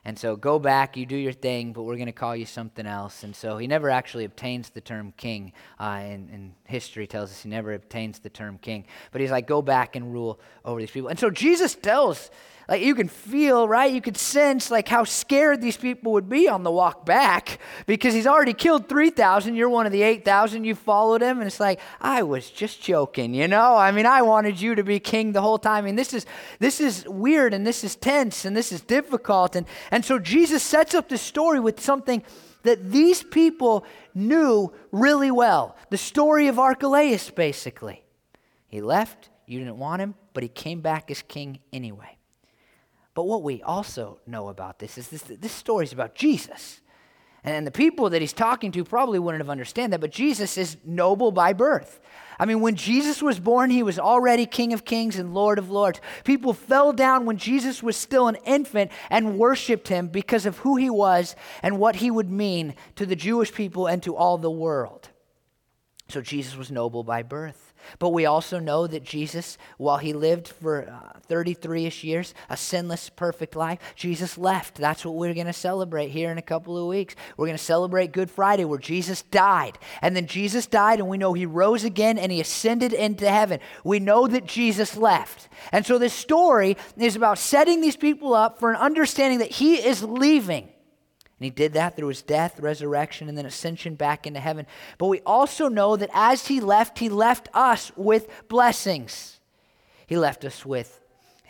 And 0.03 0.17
so 0.17 0.35
go 0.35 0.57
back, 0.57 0.97
you 0.97 1.05
do 1.05 1.15
your 1.15 1.31
thing, 1.31 1.73
but 1.73 1.83
we're 1.83 1.95
going 1.95 2.07
to 2.07 2.11
call 2.11 2.35
you 2.35 2.47
something 2.47 2.87
else. 2.87 3.23
And 3.23 3.35
so 3.35 3.59
he 3.59 3.67
never 3.67 3.89
actually 3.91 4.25
obtains 4.25 4.71
the 4.71 4.81
term 4.81 5.13
king. 5.15 5.53
Uh, 5.79 5.99
and, 6.01 6.29
and 6.31 6.53
history 6.65 7.05
tells 7.05 7.29
us 7.29 7.43
he 7.43 7.49
never 7.49 7.73
obtains 7.73 8.17
the 8.17 8.29
term 8.29 8.57
king. 8.57 8.85
But 9.11 9.21
he's 9.21 9.29
like, 9.29 9.45
go 9.45 9.61
back 9.61 9.95
and 9.95 10.11
rule 10.11 10.39
over 10.65 10.79
these 10.79 10.89
people. 10.89 11.09
And 11.09 11.19
so 11.19 11.29
Jesus 11.29 11.75
tells 11.75 12.31
like 12.71 12.83
you 12.83 12.95
can 12.95 13.09
feel, 13.09 13.67
right? 13.67 13.91
You 13.91 13.99
could 13.99 14.15
sense 14.15 14.71
like 14.71 14.87
how 14.87 15.03
scared 15.03 15.61
these 15.61 15.75
people 15.75 16.13
would 16.13 16.29
be 16.29 16.47
on 16.47 16.63
the 16.63 16.71
walk 16.71 17.05
back 17.05 17.59
because 17.85 18.13
he's 18.13 18.25
already 18.25 18.53
killed 18.53 18.87
3,000. 18.87 19.55
You're 19.55 19.67
one 19.67 19.85
of 19.85 19.91
the 19.91 20.01
8,000. 20.03 20.63
You 20.63 20.75
followed 20.75 21.21
him. 21.21 21.39
And 21.39 21.47
it's 21.47 21.59
like, 21.59 21.81
I 21.99 22.23
was 22.23 22.49
just 22.49 22.81
joking, 22.81 23.33
you 23.33 23.49
know? 23.49 23.75
I 23.75 23.91
mean, 23.91 24.05
I 24.05 24.21
wanted 24.21 24.61
you 24.61 24.75
to 24.75 24.85
be 24.85 25.01
king 25.01 25.33
the 25.33 25.41
whole 25.41 25.57
time. 25.57 25.83
I 25.83 25.87
mean, 25.87 25.97
this 25.97 26.13
is, 26.13 26.25
this 26.59 26.79
is 26.79 27.05
weird 27.09 27.53
and 27.53 27.67
this 27.67 27.83
is 27.83 27.97
tense 27.97 28.45
and 28.45 28.55
this 28.55 28.71
is 28.71 28.79
difficult. 28.79 29.57
And, 29.57 29.67
and 29.91 30.05
so 30.05 30.17
Jesus 30.17 30.63
sets 30.63 30.95
up 30.95 31.09
the 31.09 31.17
story 31.17 31.59
with 31.59 31.81
something 31.81 32.23
that 32.63 32.89
these 32.89 33.21
people 33.21 33.83
knew 34.15 34.71
really 34.93 35.29
well. 35.29 35.75
The 35.89 35.97
story 35.97 36.47
of 36.47 36.57
Archelaus, 36.57 37.31
basically. 37.31 38.05
He 38.69 38.79
left, 38.79 39.27
you 39.45 39.59
didn't 39.59 39.77
want 39.77 40.01
him, 40.01 40.15
but 40.33 40.41
he 40.41 40.47
came 40.47 40.79
back 40.79 41.11
as 41.11 41.21
king 41.21 41.59
anyway. 41.73 42.17
But 43.21 43.27
what 43.27 43.43
we 43.43 43.61
also 43.61 44.17
know 44.25 44.47
about 44.47 44.79
this 44.79 44.97
is 44.97 45.09
this, 45.09 45.21
this 45.21 45.51
story 45.51 45.83
is 45.83 45.93
about 45.93 46.15
Jesus. 46.15 46.81
And 47.43 47.67
the 47.67 47.71
people 47.71 48.09
that 48.09 48.19
he's 48.19 48.33
talking 48.33 48.71
to 48.71 48.83
probably 48.83 49.19
wouldn't 49.19 49.43
have 49.43 49.49
understood 49.51 49.91
that, 49.91 50.01
but 50.01 50.09
Jesus 50.09 50.57
is 50.57 50.77
noble 50.83 51.31
by 51.31 51.53
birth. 51.53 51.99
I 52.39 52.47
mean, 52.47 52.61
when 52.61 52.75
Jesus 52.75 53.21
was 53.21 53.39
born, 53.39 53.69
he 53.69 53.83
was 53.83 53.99
already 53.99 54.47
King 54.47 54.73
of 54.73 54.85
Kings 54.85 55.19
and 55.19 55.35
Lord 55.35 55.59
of 55.59 55.69
Lords. 55.69 56.01
People 56.23 56.51
fell 56.51 56.93
down 56.93 57.27
when 57.27 57.37
Jesus 57.37 57.83
was 57.83 57.95
still 57.95 58.27
an 58.27 58.37
infant 58.43 58.89
and 59.11 59.37
worshiped 59.37 59.87
him 59.87 60.07
because 60.07 60.47
of 60.47 60.57
who 60.57 60.77
he 60.77 60.89
was 60.89 61.35
and 61.61 61.77
what 61.77 61.97
he 61.97 62.09
would 62.09 62.31
mean 62.31 62.73
to 62.95 63.05
the 63.05 63.15
Jewish 63.15 63.53
people 63.53 63.85
and 63.85 64.01
to 64.01 64.15
all 64.15 64.39
the 64.39 64.49
world. 64.49 65.09
So 66.09 66.21
Jesus 66.21 66.57
was 66.57 66.71
noble 66.71 67.03
by 67.03 67.21
birth. 67.21 67.70
But 67.99 68.09
we 68.09 68.25
also 68.25 68.59
know 68.59 68.87
that 68.87 69.03
Jesus, 69.03 69.57
while 69.77 69.97
he 69.97 70.13
lived 70.13 70.47
for 70.47 70.91
33 71.27 71.83
uh, 71.83 71.87
ish 71.87 72.03
years, 72.03 72.33
a 72.49 72.57
sinless, 72.57 73.09
perfect 73.09 73.55
life, 73.55 73.79
Jesus 73.95 74.37
left. 74.37 74.75
That's 74.75 75.05
what 75.05 75.15
we're 75.15 75.33
going 75.33 75.47
to 75.47 75.53
celebrate 75.53 76.09
here 76.09 76.31
in 76.31 76.37
a 76.37 76.43
couple 76.43 76.77
of 76.77 76.87
weeks. 76.87 77.15
We're 77.37 77.47
going 77.47 77.57
to 77.57 77.63
celebrate 77.63 78.11
Good 78.11 78.31
Friday 78.31 78.65
where 78.65 78.79
Jesus 78.79 79.21
died. 79.23 79.77
And 80.01 80.15
then 80.15 80.27
Jesus 80.27 80.67
died, 80.67 80.99
and 80.99 81.07
we 81.07 81.17
know 81.17 81.33
he 81.33 81.45
rose 81.45 81.83
again 81.83 82.17
and 82.17 82.31
he 82.31 82.41
ascended 82.41 82.93
into 82.93 83.29
heaven. 83.29 83.59
We 83.83 83.99
know 83.99 84.27
that 84.27 84.45
Jesus 84.45 84.97
left. 84.97 85.49
And 85.71 85.85
so 85.85 85.97
this 85.97 86.13
story 86.13 86.77
is 86.97 87.15
about 87.15 87.37
setting 87.37 87.81
these 87.81 87.97
people 87.97 88.33
up 88.33 88.59
for 88.59 88.69
an 88.69 88.77
understanding 88.77 89.39
that 89.39 89.51
he 89.51 89.75
is 89.75 90.03
leaving. 90.03 90.69
And 91.41 91.45
he 91.45 91.49
did 91.49 91.73
that 91.73 91.95
through 91.95 92.09
his 92.09 92.21
death, 92.21 92.59
resurrection, 92.59 93.27
and 93.27 93.35
then 93.35 93.47
ascension 93.47 93.95
back 93.95 94.27
into 94.27 94.39
heaven. 94.39 94.67
But 94.99 95.07
we 95.07 95.21
also 95.21 95.69
know 95.69 95.95
that 95.95 96.11
as 96.13 96.45
he 96.45 96.61
left, 96.61 96.99
he 96.99 97.09
left 97.09 97.49
us 97.51 97.91
with 97.95 98.29
blessings. 98.47 99.39
He 100.05 100.17
left 100.17 100.45
us 100.45 100.63
with 100.67 101.00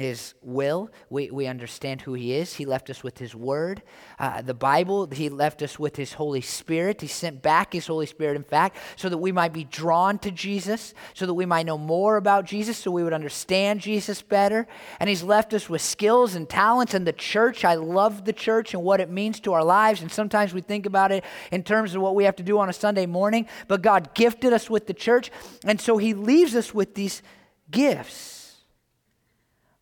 his 0.01 0.33
will. 0.41 0.89
We, 1.09 1.31
we 1.31 1.47
understand 1.47 2.01
who 2.01 2.13
he 2.13 2.33
is. 2.33 2.55
He 2.55 2.65
left 2.65 2.89
us 2.89 3.03
with 3.03 3.17
his 3.17 3.33
word. 3.33 3.81
Uh, 4.19 4.41
the 4.41 4.53
Bible, 4.53 5.07
he 5.07 5.29
left 5.29 5.61
us 5.61 5.79
with 5.79 5.95
his 5.95 6.13
Holy 6.13 6.41
Spirit. 6.41 6.99
He 6.99 7.07
sent 7.07 7.41
back 7.41 7.73
his 7.73 7.87
Holy 7.87 8.05
Spirit, 8.05 8.35
in 8.35 8.43
fact, 8.43 8.77
so 8.95 9.07
that 9.07 9.17
we 9.17 9.31
might 9.31 9.53
be 9.53 9.63
drawn 9.63 10.19
to 10.19 10.31
Jesus, 10.31 10.93
so 11.13 11.25
that 11.25 11.33
we 11.33 11.45
might 11.45 11.65
know 11.65 11.77
more 11.77 12.17
about 12.17 12.45
Jesus, 12.45 12.77
so 12.77 12.91
we 12.91 13.03
would 13.03 13.13
understand 13.13 13.79
Jesus 13.79 14.21
better. 14.21 14.67
And 14.99 15.09
he's 15.09 15.23
left 15.23 15.53
us 15.53 15.69
with 15.69 15.81
skills 15.81 16.35
and 16.35 16.49
talents. 16.49 16.93
And 16.93 17.07
the 17.07 17.13
church, 17.13 17.63
I 17.63 17.75
love 17.75 18.25
the 18.25 18.33
church 18.33 18.73
and 18.73 18.83
what 18.83 18.99
it 18.99 19.09
means 19.09 19.39
to 19.41 19.53
our 19.53 19.63
lives. 19.63 20.01
And 20.01 20.11
sometimes 20.11 20.53
we 20.53 20.61
think 20.61 20.85
about 20.85 21.11
it 21.11 21.23
in 21.51 21.63
terms 21.63 21.95
of 21.95 22.01
what 22.01 22.15
we 22.15 22.23
have 22.23 22.35
to 22.37 22.43
do 22.43 22.59
on 22.59 22.69
a 22.69 22.73
Sunday 22.73 23.05
morning, 23.05 23.47
but 23.67 23.81
God 23.81 24.13
gifted 24.15 24.51
us 24.51 24.69
with 24.69 24.87
the 24.87 24.93
church. 24.93 25.31
And 25.63 25.79
so 25.79 25.97
he 25.97 26.13
leaves 26.13 26.55
us 26.55 26.73
with 26.73 26.95
these 26.95 27.21
gifts. 27.69 28.40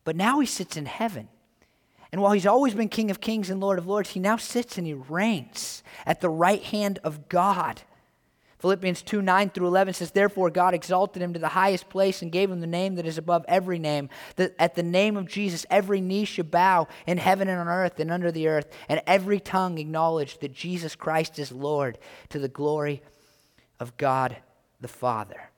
But 0.04 0.16
now 0.16 0.40
he 0.40 0.46
sits 0.46 0.76
in 0.76 0.86
heaven. 0.86 1.28
And 2.12 2.20
while 2.20 2.32
he's 2.32 2.46
always 2.46 2.74
been 2.74 2.88
King 2.88 3.10
of 3.10 3.20
Kings 3.20 3.50
and 3.50 3.60
Lord 3.60 3.78
of 3.78 3.86
Lords, 3.86 4.10
he 4.10 4.20
now 4.20 4.36
sits 4.36 4.78
and 4.78 4.86
he 4.86 4.94
reigns 4.94 5.82
at 6.06 6.20
the 6.20 6.28
right 6.28 6.62
hand 6.62 6.98
of 7.04 7.28
God. 7.28 7.82
Philippians 8.58 9.00
2 9.02 9.22
9 9.22 9.50
through 9.50 9.68
11 9.68 9.94
says, 9.94 10.10
Therefore, 10.10 10.50
God 10.50 10.74
exalted 10.74 11.22
him 11.22 11.32
to 11.32 11.38
the 11.38 11.48
highest 11.48 11.88
place 11.88 12.20
and 12.20 12.30
gave 12.30 12.50
him 12.50 12.60
the 12.60 12.66
name 12.66 12.96
that 12.96 13.06
is 13.06 13.16
above 13.16 13.44
every 13.48 13.78
name. 13.78 14.10
That 14.36 14.54
at 14.58 14.74
the 14.74 14.82
name 14.82 15.16
of 15.16 15.28
Jesus, 15.28 15.64
every 15.70 16.00
knee 16.00 16.26
should 16.26 16.50
bow 16.50 16.88
in 17.06 17.16
heaven 17.16 17.48
and 17.48 17.58
on 17.58 17.68
earth 17.68 17.98
and 17.98 18.10
under 18.10 18.30
the 18.30 18.48
earth, 18.48 18.70
and 18.88 19.00
every 19.06 19.40
tongue 19.40 19.78
acknowledge 19.78 20.38
that 20.40 20.52
Jesus 20.52 20.94
Christ 20.94 21.38
is 21.38 21.52
Lord 21.52 21.98
to 22.28 22.38
the 22.38 22.48
glory 22.48 23.02
of 23.78 23.96
God 23.96 24.36
the 24.80 24.88
Father. 24.88 25.50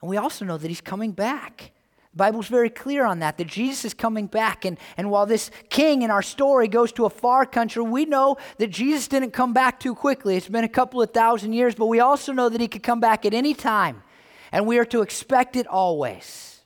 And 0.00 0.08
we 0.08 0.16
also 0.16 0.44
know 0.44 0.56
that 0.56 0.68
he's 0.68 0.80
coming 0.80 1.12
back. 1.12 1.72
The 2.12 2.16
Bible's 2.16 2.48
very 2.48 2.70
clear 2.70 3.04
on 3.04 3.20
that, 3.20 3.38
that 3.38 3.46
Jesus 3.46 3.84
is 3.84 3.94
coming 3.94 4.26
back. 4.26 4.64
And, 4.64 4.78
and 4.96 5.10
while 5.10 5.26
this 5.26 5.50
king 5.68 6.02
in 6.02 6.10
our 6.10 6.22
story 6.22 6.66
goes 6.66 6.90
to 6.92 7.04
a 7.04 7.10
far 7.10 7.46
country, 7.46 7.82
we 7.82 8.04
know 8.04 8.36
that 8.58 8.68
Jesus 8.68 9.06
didn't 9.06 9.30
come 9.30 9.52
back 9.52 9.78
too 9.78 9.94
quickly. 9.94 10.36
It's 10.36 10.48
been 10.48 10.64
a 10.64 10.68
couple 10.68 11.00
of 11.00 11.10
thousand 11.10 11.52
years, 11.52 11.74
but 11.76 11.86
we 11.86 12.00
also 12.00 12.32
know 12.32 12.48
that 12.48 12.60
he 12.60 12.66
could 12.66 12.82
come 12.82 12.98
back 12.98 13.24
at 13.24 13.32
any 13.32 13.54
time. 13.54 14.02
And 14.50 14.66
we 14.66 14.78
are 14.78 14.84
to 14.86 15.02
expect 15.02 15.54
it 15.54 15.68
always. 15.68 16.60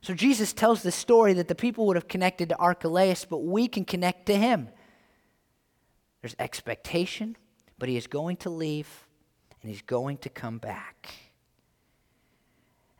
So 0.00 0.14
Jesus 0.14 0.52
tells 0.52 0.82
the 0.82 0.90
story 0.90 1.34
that 1.34 1.46
the 1.46 1.54
people 1.54 1.86
would 1.86 1.96
have 1.96 2.08
connected 2.08 2.48
to 2.48 2.56
Archelaus, 2.56 3.24
but 3.24 3.44
we 3.44 3.68
can 3.68 3.84
connect 3.84 4.26
to 4.26 4.36
him. 4.36 4.68
There's 6.20 6.34
expectation, 6.40 7.36
but 7.78 7.88
he 7.88 7.96
is 7.96 8.08
going 8.08 8.38
to 8.38 8.50
leave 8.50 8.88
and 9.60 9.70
he's 9.70 9.82
going 9.82 10.18
to 10.18 10.28
come 10.28 10.58
back. 10.58 11.08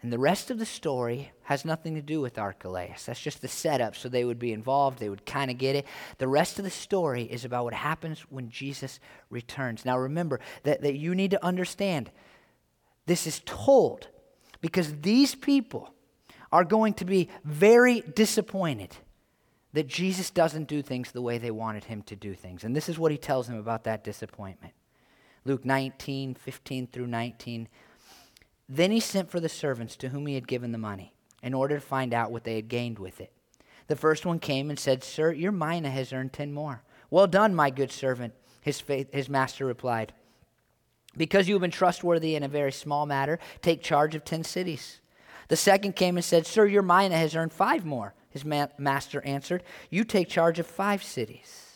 And 0.02 0.12
the 0.12 0.18
rest 0.18 0.50
of 0.50 0.58
the 0.58 0.66
story 0.66 1.30
has 1.44 1.64
nothing 1.64 1.94
to 1.94 2.02
do 2.02 2.20
with 2.20 2.36
Archelaus. 2.36 3.04
That's 3.04 3.20
just 3.20 3.40
the 3.40 3.48
setup 3.48 3.94
so 3.94 4.08
they 4.08 4.24
would 4.24 4.38
be 4.38 4.52
involved, 4.52 4.98
they 4.98 5.08
would 5.08 5.24
kind 5.24 5.50
of 5.50 5.58
get 5.58 5.76
it. 5.76 5.86
The 6.18 6.26
rest 6.26 6.58
of 6.58 6.64
the 6.64 6.70
story 6.70 7.22
is 7.22 7.44
about 7.44 7.64
what 7.64 7.74
happens 7.74 8.20
when 8.28 8.50
Jesus 8.50 8.98
returns. 9.30 9.84
Now 9.84 9.96
remember 9.96 10.40
that, 10.64 10.82
that 10.82 10.96
you 10.96 11.14
need 11.14 11.30
to 11.30 11.44
understand 11.44 12.10
this 13.06 13.26
is 13.28 13.42
told 13.44 14.08
because 14.60 15.00
these 15.00 15.36
people 15.36 15.94
are 16.50 16.64
going 16.64 16.94
to 16.94 17.04
be 17.04 17.28
very 17.44 18.00
disappointed 18.00 18.96
that 19.72 19.86
Jesus 19.86 20.30
doesn't 20.30 20.68
do 20.68 20.82
things 20.82 21.12
the 21.12 21.22
way 21.22 21.38
they 21.38 21.50
wanted 21.50 21.84
him 21.84 22.02
to 22.02 22.16
do 22.16 22.34
things. 22.34 22.64
And 22.64 22.76
this 22.76 22.88
is 22.88 22.98
what 22.98 23.12
he 23.12 23.18
tells 23.18 23.46
them 23.46 23.58
about 23.58 23.84
that 23.84 24.04
disappointment. 24.04 24.74
Luke 25.44 25.64
19, 25.64 26.34
15 26.34 26.86
through 26.88 27.06
19. 27.06 27.68
Then 28.74 28.90
he 28.90 29.00
sent 29.00 29.30
for 29.30 29.38
the 29.38 29.50
servants 29.50 29.96
to 29.96 30.08
whom 30.08 30.26
he 30.26 30.34
had 30.34 30.48
given 30.48 30.72
the 30.72 30.78
money 30.78 31.12
in 31.42 31.52
order 31.52 31.74
to 31.74 31.80
find 31.80 32.14
out 32.14 32.32
what 32.32 32.44
they 32.44 32.56
had 32.56 32.68
gained 32.68 32.98
with 32.98 33.20
it. 33.20 33.30
The 33.86 33.96
first 33.96 34.24
one 34.24 34.38
came 34.38 34.70
and 34.70 34.78
said, 34.78 35.04
Sir, 35.04 35.30
your 35.30 35.52
mina 35.52 35.90
has 35.90 36.10
earned 36.10 36.32
ten 36.32 36.54
more. 36.54 36.82
Well 37.10 37.26
done, 37.26 37.54
my 37.54 37.68
good 37.68 37.92
servant, 37.92 38.32
his, 38.62 38.80
faith, 38.80 39.12
his 39.12 39.28
master 39.28 39.66
replied. 39.66 40.14
Because 41.14 41.48
you 41.48 41.54
have 41.54 41.60
been 41.60 41.70
trustworthy 41.70 42.34
in 42.34 42.42
a 42.42 42.48
very 42.48 42.72
small 42.72 43.04
matter, 43.04 43.38
take 43.60 43.82
charge 43.82 44.14
of 44.14 44.24
ten 44.24 44.42
cities. 44.42 45.00
The 45.48 45.56
second 45.56 45.94
came 45.94 46.16
and 46.16 46.24
said, 46.24 46.46
Sir, 46.46 46.64
your 46.64 46.80
mina 46.80 47.18
has 47.18 47.36
earned 47.36 47.52
five 47.52 47.84
more. 47.84 48.14
His 48.30 48.42
ma- 48.42 48.68
master 48.78 49.20
answered, 49.26 49.64
You 49.90 50.02
take 50.02 50.30
charge 50.30 50.58
of 50.58 50.66
five 50.66 51.02
cities. 51.02 51.71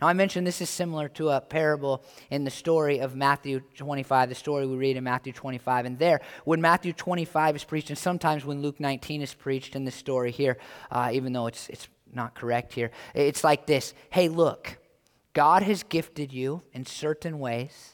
Now, 0.00 0.08
I 0.08 0.12
mentioned 0.12 0.46
this 0.46 0.60
is 0.60 0.70
similar 0.70 1.08
to 1.10 1.30
a 1.30 1.40
parable 1.40 2.02
in 2.30 2.44
the 2.44 2.50
story 2.50 2.98
of 2.98 3.14
Matthew 3.16 3.60
25, 3.76 4.28
the 4.28 4.34
story 4.34 4.66
we 4.66 4.76
read 4.76 4.96
in 4.96 5.04
Matthew 5.04 5.32
25. 5.32 5.86
And 5.86 5.98
there, 5.98 6.20
when 6.44 6.60
Matthew 6.60 6.92
25 6.92 7.56
is 7.56 7.64
preached, 7.64 7.90
and 7.90 7.98
sometimes 7.98 8.44
when 8.44 8.62
Luke 8.62 8.80
19 8.80 9.22
is 9.22 9.34
preached 9.34 9.76
in 9.76 9.84
this 9.84 9.94
story 9.94 10.30
here, 10.30 10.58
uh, 10.90 11.10
even 11.12 11.32
though 11.32 11.46
it's, 11.46 11.68
it's 11.68 11.88
not 12.12 12.34
correct 12.34 12.72
here, 12.72 12.90
it's 13.14 13.44
like 13.44 13.66
this 13.66 13.94
Hey, 14.10 14.28
look, 14.28 14.78
God 15.32 15.62
has 15.62 15.82
gifted 15.82 16.32
you 16.32 16.62
in 16.72 16.86
certain 16.86 17.38
ways 17.38 17.93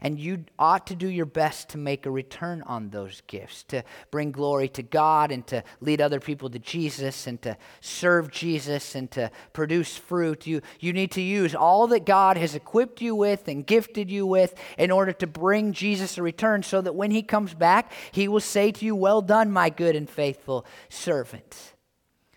and 0.00 0.18
you 0.18 0.44
ought 0.58 0.86
to 0.86 0.94
do 0.94 1.08
your 1.08 1.26
best 1.26 1.70
to 1.70 1.78
make 1.78 2.06
a 2.06 2.10
return 2.10 2.62
on 2.62 2.90
those 2.90 3.22
gifts, 3.26 3.64
to 3.64 3.82
bring 4.10 4.30
glory 4.30 4.68
to 4.70 4.82
God 4.82 5.32
and 5.32 5.46
to 5.48 5.64
lead 5.80 6.00
other 6.00 6.20
people 6.20 6.48
to 6.50 6.58
Jesus 6.58 7.26
and 7.26 7.40
to 7.42 7.56
serve 7.80 8.30
Jesus 8.30 8.94
and 8.94 9.10
to 9.10 9.30
produce 9.52 9.96
fruit. 9.96 10.46
You, 10.46 10.62
you 10.78 10.92
need 10.92 11.10
to 11.12 11.20
use 11.20 11.54
all 11.54 11.88
that 11.88 12.06
God 12.06 12.36
has 12.36 12.54
equipped 12.54 13.00
you 13.00 13.14
with 13.14 13.48
and 13.48 13.66
gifted 13.66 14.10
you 14.10 14.26
with 14.26 14.54
in 14.76 14.90
order 14.90 15.12
to 15.12 15.26
bring 15.26 15.72
Jesus 15.72 16.16
a 16.18 16.22
return 16.22 16.62
so 16.62 16.80
that 16.80 16.94
when 16.94 17.10
he 17.10 17.22
comes 17.22 17.54
back, 17.54 17.92
he 18.12 18.28
will 18.28 18.40
say 18.40 18.70
to 18.70 18.84
you, 18.84 18.94
Well 18.94 19.22
done, 19.22 19.50
my 19.50 19.70
good 19.70 19.96
and 19.96 20.08
faithful 20.08 20.64
servant. 20.88 21.74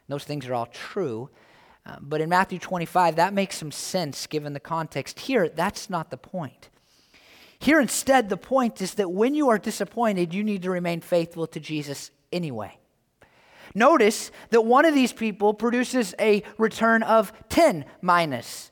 Those 0.07 0.23
things 0.23 0.47
are 0.47 0.53
all 0.53 0.65
true. 0.65 1.29
Uh, 1.85 1.97
but 2.01 2.21
in 2.21 2.29
Matthew 2.29 2.59
25, 2.59 3.15
that 3.15 3.33
makes 3.33 3.57
some 3.57 3.71
sense 3.71 4.27
given 4.27 4.53
the 4.53 4.59
context. 4.59 5.21
Here, 5.21 5.49
that's 5.49 5.89
not 5.89 6.11
the 6.11 6.17
point. 6.17 6.69
Here, 7.61 7.79
instead, 7.79 8.29
the 8.29 8.37
point 8.37 8.81
is 8.81 8.95
that 8.95 9.11
when 9.11 9.35
you 9.35 9.49
are 9.49 9.59
disappointed, 9.59 10.33
you 10.33 10.43
need 10.43 10.63
to 10.63 10.71
remain 10.71 10.99
faithful 10.99 11.45
to 11.45 11.59
Jesus 11.59 12.09
anyway. 12.33 12.75
Notice 13.75 14.31
that 14.49 14.65
one 14.65 14.83
of 14.83 14.95
these 14.95 15.13
people 15.13 15.53
produces 15.53 16.15
a 16.19 16.41
return 16.57 17.03
of 17.03 17.31
10 17.49 17.85
minas 18.01 18.71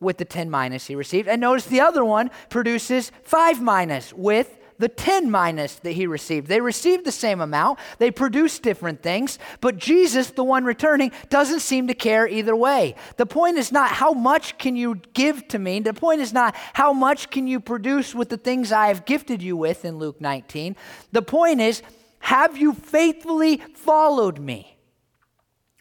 with 0.00 0.16
the 0.16 0.24
10 0.24 0.50
minas 0.50 0.86
he 0.86 0.94
received. 0.94 1.28
And 1.28 1.42
notice 1.42 1.66
the 1.66 1.82
other 1.82 2.06
one 2.06 2.30
produces 2.48 3.12
5 3.22 3.60
minas 3.60 4.14
with 4.14 4.58
the 4.78 4.88
10 4.88 5.30
minas 5.30 5.76
that 5.80 5.92
he 5.92 6.06
received. 6.06 6.46
They 6.46 6.60
received 6.60 7.04
the 7.04 7.12
same 7.12 7.40
amount, 7.40 7.78
they 7.98 8.10
produced 8.10 8.62
different 8.62 9.02
things, 9.02 9.38
but 9.60 9.78
Jesus, 9.78 10.30
the 10.30 10.44
one 10.44 10.64
returning, 10.64 11.12
doesn't 11.28 11.60
seem 11.60 11.88
to 11.88 11.94
care 11.94 12.26
either 12.28 12.54
way. 12.54 12.94
The 13.16 13.26
point 13.26 13.58
is 13.58 13.72
not 13.72 13.90
how 13.90 14.12
much 14.12 14.58
can 14.58 14.76
you 14.76 15.00
give 15.14 15.48
to 15.48 15.58
me, 15.58 15.80
the 15.80 15.94
point 15.94 16.20
is 16.20 16.32
not 16.32 16.54
how 16.72 16.92
much 16.92 17.30
can 17.30 17.46
you 17.46 17.60
produce 17.60 18.14
with 18.14 18.28
the 18.28 18.36
things 18.36 18.72
I 18.72 18.88
have 18.88 19.04
gifted 19.04 19.42
you 19.42 19.56
with 19.56 19.84
in 19.84 19.98
Luke 19.98 20.20
19. 20.20 20.76
The 21.12 21.22
point 21.22 21.60
is, 21.60 21.82
have 22.20 22.56
you 22.56 22.72
faithfully 22.72 23.58
followed 23.74 24.38
me? 24.38 24.76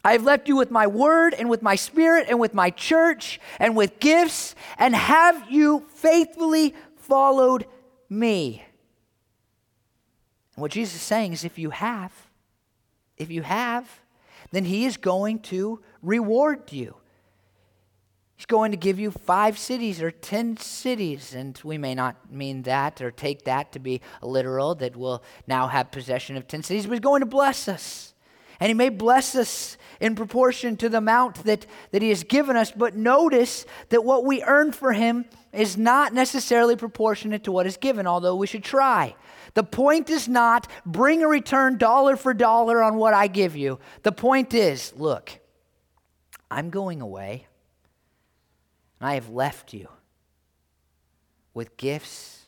I 0.03 0.11
have 0.11 0.23
left 0.23 0.47
you 0.47 0.55
with 0.55 0.69
my 0.69 0.85
word 0.85 1.33
and 1.33 1.49
with 1.49 1.63
my 1.63 1.75
spirit 1.75 2.27
and 2.29 2.39
with 2.39 2.53
my 2.53 2.69
church 2.69 3.39
and 3.59 3.75
with 3.75 3.99
gifts. 3.99 4.53
And 4.77 4.95
have 4.95 5.49
you 5.49 5.87
faithfully 5.95 6.75
followed 6.97 7.65
me? 8.07 8.64
And 10.55 10.61
what 10.61 10.71
Jesus 10.71 10.95
is 10.95 11.01
saying 11.01 11.33
is 11.33 11.43
if 11.43 11.59
you 11.59 11.69
have, 11.69 12.13
if 13.17 13.29
you 13.29 13.41
have, 13.41 14.01
then 14.51 14.65
he 14.65 14.85
is 14.85 14.97
going 14.97 15.39
to 15.39 15.81
reward 16.01 16.71
you. 16.71 16.95
He's 18.37 18.45
going 18.45 18.71
to 18.71 18.77
give 18.77 18.99
you 18.99 19.11
five 19.11 19.57
cities 19.57 20.01
or 20.01 20.11
ten 20.11 20.57
cities, 20.57 21.33
and 21.33 21.59
we 21.63 21.77
may 21.77 21.95
not 21.95 22.31
mean 22.31 22.63
that 22.63 23.01
or 23.01 23.09
take 23.09 23.45
that 23.45 23.71
to 23.71 23.79
be 23.79 24.01
literal, 24.21 24.75
that 24.75 24.95
we'll 24.97 25.23
now 25.47 25.67
have 25.67 25.89
possession 25.91 26.35
of 26.35 26.45
ten 26.45 26.61
cities, 26.61 26.85
but 26.85 26.93
he's 26.93 26.99
going 26.99 27.21
to 27.21 27.25
bless 27.25 27.69
us. 27.69 28.13
And 28.59 28.67
he 28.67 28.73
may 28.73 28.89
bless 28.89 29.35
us 29.35 29.77
in 29.99 30.15
proportion 30.15 30.75
to 30.77 30.89
the 30.89 30.97
amount 30.97 31.43
that, 31.45 31.65
that 31.91 32.01
he 32.01 32.09
has 32.09 32.23
given 32.23 32.55
us, 32.57 32.71
but 32.71 32.95
notice 32.95 33.65
that 33.89 34.03
what 34.03 34.25
we 34.25 34.43
earn 34.43 34.73
for 34.73 34.93
him 34.93 35.25
is 35.53 35.77
not 35.77 36.13
necessarily 36.13 36.75
proportionate 36.75 37.45
to 37.45 37.51
what 37.53 37.65
is 37.65 37.77
given, 37.77 38.05
although 38.05 38.35
we 38.35 38.47
should 38.47 38.63
try. 38.63 39.15
The 39.55 39.63
point 39.63 40.09
is 40.09 40.27
not 40.27 40.67
bring 40.85 41.23
a 41.23 41.27
return 41.27 41.77
dollar 41.77 42.17
for 42.17 42.33
dollar 42.33 42.83
on 42.83 42.97
what 42.97 43.13
I 43.13 43.27
give 43.27 43.55
you. 43.55 43.79
The 44.03 44.11
point 44.11 44.53
is 44.53 44.93
look, 44.95 45.31
I'm 46.51 46.69
going 46.69 47.01
away, 47.01 47.47
and 48.99 49.09
I 49.09 49.15
have 49.15 49.29
left 49.29 49.73
you 49.73 49.87
with 51.53 51.77
gifts, 51.77 52.45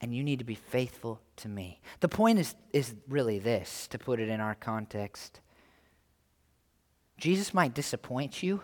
and 0.00 0.14
you 0.14 0.22
need 0.22 0.38
to 0.38 0.44
be 0.44 0.54
faithful 0.54 1.20
to 1.36 1.48
me. 1.48 1.80
The 2.00 2.08
point 2.08 2.38
is, 2.38 2.54
is 2.72 2.94
really 3.08 3.38
this, 3.38 3.88
to 3.88 3.98
put 3.98 4.20
it 4.20 4.28
in 4.28 4.40
our 4.40 4.54
context. 4.54 5.40
Jesus 7.16 7.54
might 7.54 7.74
disappoint 7.74 8.42
you, 8.42 8.62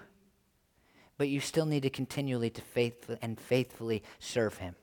but 1.17 1.31
you 1.31 1.41
still 1.41 1.65
need 1.65 1.85
to 1.85 1.91
continually 1.91 2.51
to 2.51 2.61
faith 2.61 3.11
and 3.23 3.41
faithfully 3.41 4.03
serve 4.19 4.59
him. 4.59 4.75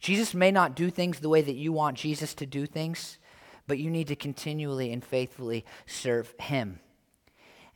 Jesus 0.00 0.34
may 0.34 0.50
not 0.50 0.76
do 0.76 0.90
things 0.90 1.20
the 1.20 1.28
way 1.28 1.42
that 1.42 1.54
you 1.54 1.72
want 1.72 1.96
Jesus 1.96 2.34
to 2.34 2.46
do 2.46 2.66
things, 2.66 3.18
but 3.66 3.78
you 3.78 3.90
need 3.90 4.08
to 4.08 4.16
continually 4.16 4.92
and 4.92 5.04
faithfully 5.04 5.64
serve 5.86 6.34
Him. 6.38 6.80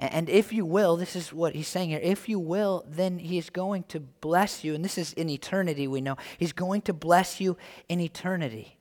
And 0.00 0.30
if 0.30 0.50
you 0.50 0.64
will, 0.64 0.96
this 0.96 1.14
is 1.14 1.30
what 1.30 1.54
he's 1.54 1.68
saying 1.68 1.90
here, 1.90 2.00
if 2.02 2.26
you 2.26 2.38
will, 2.38 2.86
then 2.88 3.18
he 3.18 3.36
is 3.36 3.50
going 3.50 3.82
to 3.88 4.00
bless 4.00 4.64
you. 4.64 4.74
And 4.74 4.82
this 4.82 4.96
is 4.96 5.12
in 5.12 5.28
eternity, 5.28 5.86
we 5.86 6.00
know. 6.00 6.16
He's 6.38 6.54
going 6.54 6.80
to 6.82 6.94
bless 6.94 7.38
you 7.38 7.58
in 7.86 8.00
eternity. 8.00 8.78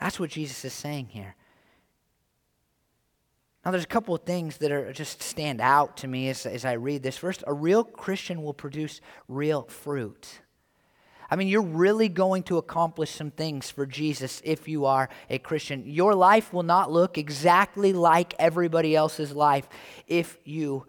That's 0.00 0.18
what 0.18 0.30
Jesus 0.30 0.64
is 0.64 0.72
saying 0.72 1.10
here. 1.10 1.36
Now, 3.64 3.70
there's 3.70 3.84
a 3.84 3.88
couple 3.88 4.16
of 4.16 4.22
things 4.22 4.56
that 4.56 4.72
are 4.72 4.92
just 4.92 5.22
stand 5.22 5.60
out 5.60 5.98
to 5.98 6.08
me 6.08 6.28
as, 6.28 6.44
as 6.44 6.64
I 6.64 6.72
read 6.72 7.04
this. 7.04 7.16
First, 7.16 7.44
a 7.46 7.52
real 7.52 7.84
Christian 7.84 8.42
will 8.42 8.54
produce 8.54 9.00
real 9.28 9.62
fruit. 9.64 10.40
I 11.30 11.36
mean, 11.36 11.48
you're 11.48 11.62
really 11.62 12.08
going 12.08 12.42
to 12.44 12.58
accomplish 12.58 13.10
some 13.12 13.30
things 13.30 13.70
for 13.70 13.86
Jesus 13.86 14.42
if 14.44 14.66
you 14.66 14.84
are 14.86 15.08
a 15.28 15.38
Christian. 15.38 15.84
Your 15.86 16.14
life 16.14 16.52
will 16.52 16.64
not 16.64 16.90
look 16.90 17.16
exactly 17.16 17.92
like 17.92 18.34
everybody 18.38 18.96
else's 18.96 19.32
life 19.32 19.68
if 20.08 20.36
you 20.44 20.86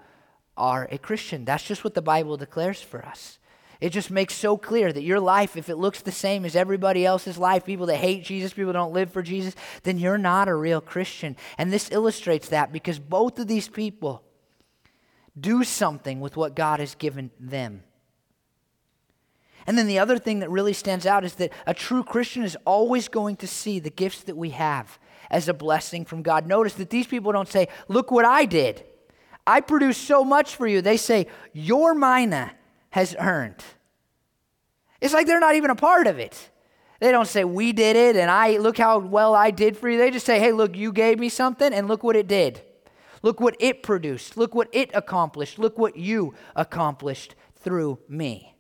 are 0.58 0.88
a 0.91 0.97
Christian. 0.97 1.45
That's 1.45 1.63
just 1.63 1.84
what 1.84 1.93
the 1.93 2.01
Bible 2.01 2.38
declares 2.38 2.82
for 2.82 3.06
us. 3.06 3.38
It 3.80 3.89
just 3.89 4.12
makes 4.12 4.36
so 4.36 4.58
clear 4.58 4.93
that 4.93 5.01
your 5.01 5.19
life, 5.19 5.58
if 5.58 5.67
it 5.69 5.77
looks 5.77 6.01
the 6.01 6.12
same 6.12 6.45
as 6.45 6.56
everybody 6.56 7.04
else's 7.04 7.38
life, 7.38 7.65
people 7.65 7.88
that 7.88 7.97
hate 7.97 8.23
Jesus, 8.23 8.54
people 8.54 8.73
don't 8.73 8.93
live 8.93 9.12
for 9.12 9.23
Jesus, 9.23 9.56
then 9.84 9.97
you're 9.97 10.19
not 10.19 10.47
a 10.47 10.56
real 10.56 10.82
Christian. 10.82 11.36
And 11.58 11.73
this 11.73 11.91
illustrates 11.91 12.49
that 12.49 12.71
because 12.71 12.99
both 12.99 13.39
of 13.39 13.47
these 13.47 13.67
people 13.67 14.23
do 15.39 15.63
something 15.63 16.19
with 16.19 16.38
what 16.38 16.56
God 16.56 16.80
has 16.80 16.93
given 16.93 17.32
them. 17.39 17.84
And 19.67 19.78
then 19.78 19.88
the 19.88 20.00
other 20.00 20.17
thing 20.17 20.39
that 20.39 20.50
really 20.50 20.74
stands 20.74 21.06
out 21.06 21.24
is 21.24 21.36
that 21.36 21.52
a 21.67 21.74
true 21.74 22.04
Christian 22.04 22.43
is 22.43 22.58
always 22.65 23.08
going 23.08 23.36
to 23.38 23.47
see 23.47 23.80
the 23.80 23.89
gifts 23.89 24.24
that 24.24 24.36
we 24.36 24.52
have 24.52 25.00
as 25.30 25.47
a 25.47 25.54
blessing 25.54 26.06
from 26.06 26.21
God. 26.21 26.47
Notice 26.47 26.74
that 26.76 26.89
these 26.89 27.08
people 27.08 27.32
don't 27.32 27.47
say, 27.47 27.67
Look 27.88 28.12
what 28.12 28.26
I 28.26 28.45
did. 28.45 28.84
I 29.45 29.62
produced 29.62 30.04
so 30.04 30.24
much 30.24 30.56
for 30.56 30.67
you. 30.67 30.82
They 30.82 30.97
say, 30.97 31.28
Your 31.54 31.93
mina 31.93 32.52
has 32.91 33.15
earned. 33.17 33.63
It's 35.00 35.13
like 35.13 35.26
they're 35.26 35.39
not 35.39 35.56
even 35.56 35.71
a 35.71 35.76
part 35.76 36.08
of 36.08 36.19
it. 36.19 36.50
They 37.00 37.12
don't 37.12 37.28
say, 37.28 37.43
We 37.43 37.71
did 37.71 37.95
it 37.95 38.15
and 38.15 38.30
I 38.30 38.58
look 38.58 38.78
how 38.78 39.00
well 39.00 39.34
I 39.34 39.52
did 39.52 39.78
for 39.78 39.89
you. 39.89 39.97
They 39.97 40.12
just 40.12 40.26
say, 40.26 40.39
Hey, 40.39 40.52
look, 40.52 40.76
you 40.76 40.91
gave 40.91 41.19
me 41.19 41.30
something 41.30 41.74
and 41.74 41.88
look 41.88 42.04
what 42.04 42.15
it 42.15 42.28
did. 42.28 42.62
Look 43.24 43.39
what 43.39 43.56
it 43.60 43.84
produced. 43.84 44.38
Look 44.38 44.56
what 44.56 44.67
it 44.71 44.91
accomplished. 44.93 45.60
Look 45.60 45.78
what 45.78 45.95
you 45.95 46.34
accomplished 46.56 47.36
through 47.56 48.00
me. 48.10 48.56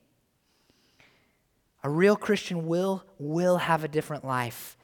A 1.83 1.89
real 1.89 2.15
Christian 2.15 2.67
will 2.67 3.03
will 3.17 3.57
have 3.57 3.83
a 3.83 3.87
different 3.87 4.25
life. 4.25 4.77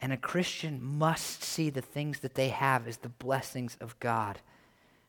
And 0.00 0.12
a 0.12 0.16
Christian 0.16 0.82
must 0.82 1.42
see 1.42 1.70
the 1.70 1.80
things 1.80 2.20
that 2.20 2.34
they 2.34 2.48
have 2.48 2.86
as 2.86 2.98
the 2.98 3.08
blessings 3.08 3.76
of 3.80 3.98
God, 4.00 4.40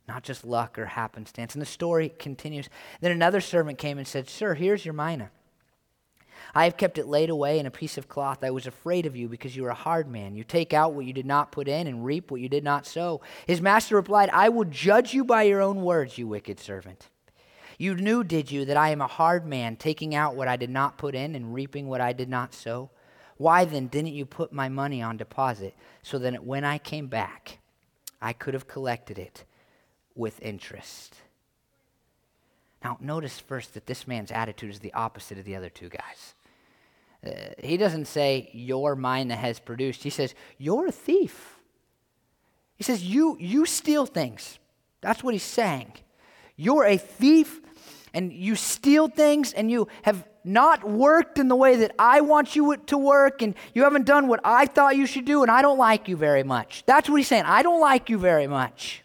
not 0.08 0.24
just 0.24 0.46
luck 0.46 0.80
or 0.80 0.86
happenstance. 0.86 1.54
And 1.54 1.62
the 1.62 1.66
story 1.66 2.14
continues. 2.18 2.70
Then 3.02 3.12
another 3.12 3.42
servant 3.42 3.78
came 3.78 3.98
and 3.98 4.08
said, 4.08 4.30
Sir, 4.30 4.54
here's 4.54 4.86
your 4.86 4.94
mina. 4.94 5.32
I 6.54 6.66
have 6.66 6.78
kept 6.78 6.98
it 6.98 7.08
laid 7.08 7.30
away 7.30 7.60
in 7.60 7.66
a 7.66 7.72
piece 7.72 7.98
of 7.98 8.08
cloth. 8.08 8.44
I 8.44 8.52
was 8.52 8.68
afraid 8.68 9.06
of 9.06 9.16
you 9.16 9.28
because 9.28 9.56
you 9.56 9.66
are 9.66 9.72
a 9.72 9.76
hard 9.76 10.08
man. 10.08 10.36
You 10.36 10.44
take 10.44 10.74
out 10.74 10.94
what 10.94 11.06
you 11.06 11.14
did 11.14 11.26
not 11.26 11.52
put 11.52 11.68
in 11.68 11.88
and 11.88 12.06
reap 12.06 12.32
what 12.32 12.40
you 12.40 12.48
did 12.48 12.64
not 12.64 12.86
sow. 12.86 13.22
His 13.48 13.62
master 13.62 13.96
replied, 13.96 14.30
I 14.32 14.50
will 14.50 14.66
judge 14.66 15.14
you 15.14 15.26
by 15.26 15.44
your 15.44 15.62
own 15.62 15.82
words, 15.82 16.18
you 16.18 16.28
wicked 16.28 16.60
servant. 16.60 17.10
You 17.78 17.96
knew, 17.96 18.24
did 18.24 18.52
you, 18.52 18.66
that 18.66 18.78
I 18.78 18.90
am 18.90 19.02
a 19.02 19.08
hard 19.08 19.46
man, 19.46 19.76
taking 19.76 20.16
out 20.16 20.36
what 20.36 20.48
I 20.48 20.56
did 20.56 20.70
not 20.70 20.98
put 20.98 21.16
in 21.16 21.36
and 21.36 21.54
reaping 21.54 21.88
what 21.88 22.02
I 22.02 22.14
did 22.14 22.30
not 22.30 22.54
sow? 22.54 22.90
Why 23.38 23.66
then 23.66 23.88
didn't 23.88 24.14
you 24.14 24.26
put 24.26 24.54
my 24.54 24.70
money 24.70 25.02
on 25.02 25.18
deposit 25.18 25.76
so 26.02 26.18
that 26.20 26.46
when 26.46 26.64
I 26.64 26.78
came 26.78 27.08
back, 27.08 27.60
I 28.22 28.32
could 28.34 28.54
have 28.54 28.68
collected 28.68 29.20
it 29.20 29.44
with 30.16 30.42
interest? 30.42 31.16
Now, 32.84 32.98
notice 33.02 33.40
first 33.40 33.74
that 33.74 33.88
this 33.88 34.08
man's 34.08 34.32
attitude 34.32 34.70
is 34.70 34.80
the 34.80 34.94
opposite 34.94 35.38
of 35.38 35.44
the 35.46 35.56
other 35.56 35.70
two 35.70 35.90
guys. 35.90 36.36
Uh, 37.26 37.54
he 37.62 37.78
doesn't 37.78 38.06
say, 38.06 38.50
Your 38.54 38.96
mina 38.96 39.36
has 39.36 39.60
produced. 39.60 40.04
He 40.04 40.10
says, 40.10 40.36
You're 40.58 40.88
a 40.88 40.92
thief. 40.92 41.56
He 42.78 42.84
says, 42.84 43.04
You, 43.04 43.38
you 43.40 43.66
steal 43.66 44.06
things. 44.06 44.60
That's 45.02 45.24
what 45.24 45.34
he's 45.34 45.44
saying. 45.44 45.94
You're 46.56 46.86
a 46.86 46.98
thief 46.98 47.62
and 48.14 48.32
you 48.32 48.56
steal 48.56 49.08
things 49.08 49.54
and 49.54 49.70
you 49.70 49.88
have 50.04 50.28
not 50.44 50.88
worked 50.88 51.40
in 51.40 51.48
the 51.48 51.56
way 51.56 51.78
that 51.78 51.94
I 51.98 52.22
want 52.22 52.56
you 52.56 52.78
to 52.78 52.98
work 52.98 53.42
and 53.42 53.56
you 53.74 53.84
haven't 53.84 54.06
done 54.06 54.28
what 54.28 54.40
I 54.44 54.68
thought 54.68 54.96
you 54.96 55.06
should 55.06 55.26
do 55.26 55.42
and 55.42 55.52
I 55.52 55.62
don't 55.62 55.78
like 55.78 56.08
you 56.08 56.16
very 56.16 56.44
much. 56.44 56.84
That's 56.86 57.10
what 57.10 57.18
he's 57.18 57.28
saying. 57.28 57.46
I 57.46 57.64
don't 57.64 57.82
like 57.82 58.10
you 58.10 58.18
very 58.18 58.48
much. 58.48 59.04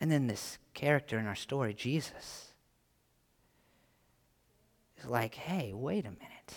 And 0.00 0.10
then 0.10 0.26
this 0.26 0.58
character 0.72 1.18
in 1.18 1.26
our 1.26 1.34
story, 1.34 1.74
Jesus, 1.74 2.52
is 4.98 5.06
like, 5.06 5.34
hey, 5.34 5.72
wait 5.74 6.06
a 6.06 6.10
minute. 6.10 6.54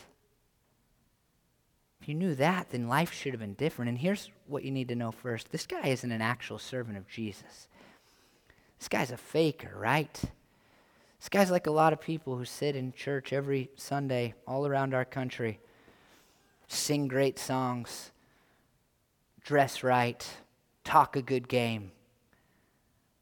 If 2.02 2.10
you 2.10 2.16
knew 2.16 2.36
that, 2.36 2.70
then 2.70 2.88
life 2.88 3.14
should 3.14 3.34
have 3.34 3.40
been 3.40 3.54
different. 3.54 3.90
And 3.90 3.98
here's 3.98 4.30
what 4.48 4.64
you 4.64 4.72
need 4.72 4.88
to 4.90 4.96
know 4.96 5.12
first 5.12 5.52
this 5.52 5.68
guy 5.68 5.88
isn't 5.88 6.12
an 6.12 6.22
actual 6.22 6.60
servant 6.60 6.98
of 6.98 7.08
Jesus. 7.08 7.68
This 8.84 8.90
guy's 8.90 9.12
a 9.12 9.18
faker, 9.18 9.72
right? 9.78 10.14
This 10.14 11.30
guy's 11.30 11.50
like 11.50 11.68
a 11.68 11.72
lot 11.72 11.94
of 11.94 12.02
people 12.02 12.36
who 12.36 12.44
sit 12.44 12.76
in 12.76 12.92
church 12.92 13.32
every 13.32 13.70
Sunday 13.78 14.34
all 14.46 14.68
around 14.68 14.94
our 14.94 15.06
country, 15.06 15.62
sing 16.68 17.08
great 17.08 17.40
songs, 17.40 18.12
dress 19.42 19.84
right, 19.84 20.30
talk 20.84 21.16
a 21.16 21.22
good 21.22 21.48
game. 21.48 21.94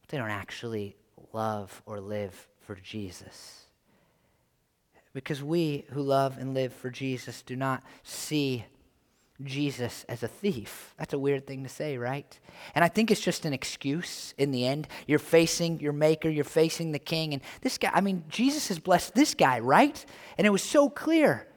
But 0.01 0.09
they 0.09 0.17
don't 0.17 0.31
actually 0.31 0.95
love 1.31 1.83
or 1.85 1.99
live 1.99 2.47
for 2.61 2.73
Jesus. 2.73 3.65
Because 5.13 5.43
we 5.43 5.85
who 5.91 6.01
love 6.01 6.39
and 6.39 6.55
live 6.55 6.73
for 6.73 6.89
Jesus 6.89 7.43
do 7.43 7.55
not 7.55 7.83
see 8.01 8.65
Jesus 9.45 10.05
as 10.07 10.23
a 10.23 10.27
thief. 10.27 10.93
That's 10.97 11.13
a 11.13 11.19
weird 11.19 11.47
thing 11.47 11.63
to 11.63 11.69
say, 11.69 11.97
right? 11.97 12.39
And 12.75 12.83
I 12.83 12.87
think 12.87 13.11
it's 13.11 13.21
just 13.21 13.45
an 13.45 13.53
excuse 13.53 14.33
in 14.37 14.51
the 14.51 14.65
end. 14.65 14.87
You're 15.07 15.19
facing 15.19 15.79
your 15.79 15.93
maker, 15.93 16.29
you're 16.29 16.43
facing 16.43 16.91
the 16.91 16.99
king, 16.99 17.33
and 17.33 17.41
this 17.61 17.77
guy, 17.77 17.91
I 17.93 18.01
mean, 18.01 18.23
Jesus 18.29 18.67
has 18.69 18.79
blessed 18.79 19.15
this 19.15 19.33
guy, 19.33 19.59
right? 19.59 20.05
And 20.37 20.47
it 20.47 20.51
was 20.51 20.63
so 20.63 20.89
clear. 20.89 21.47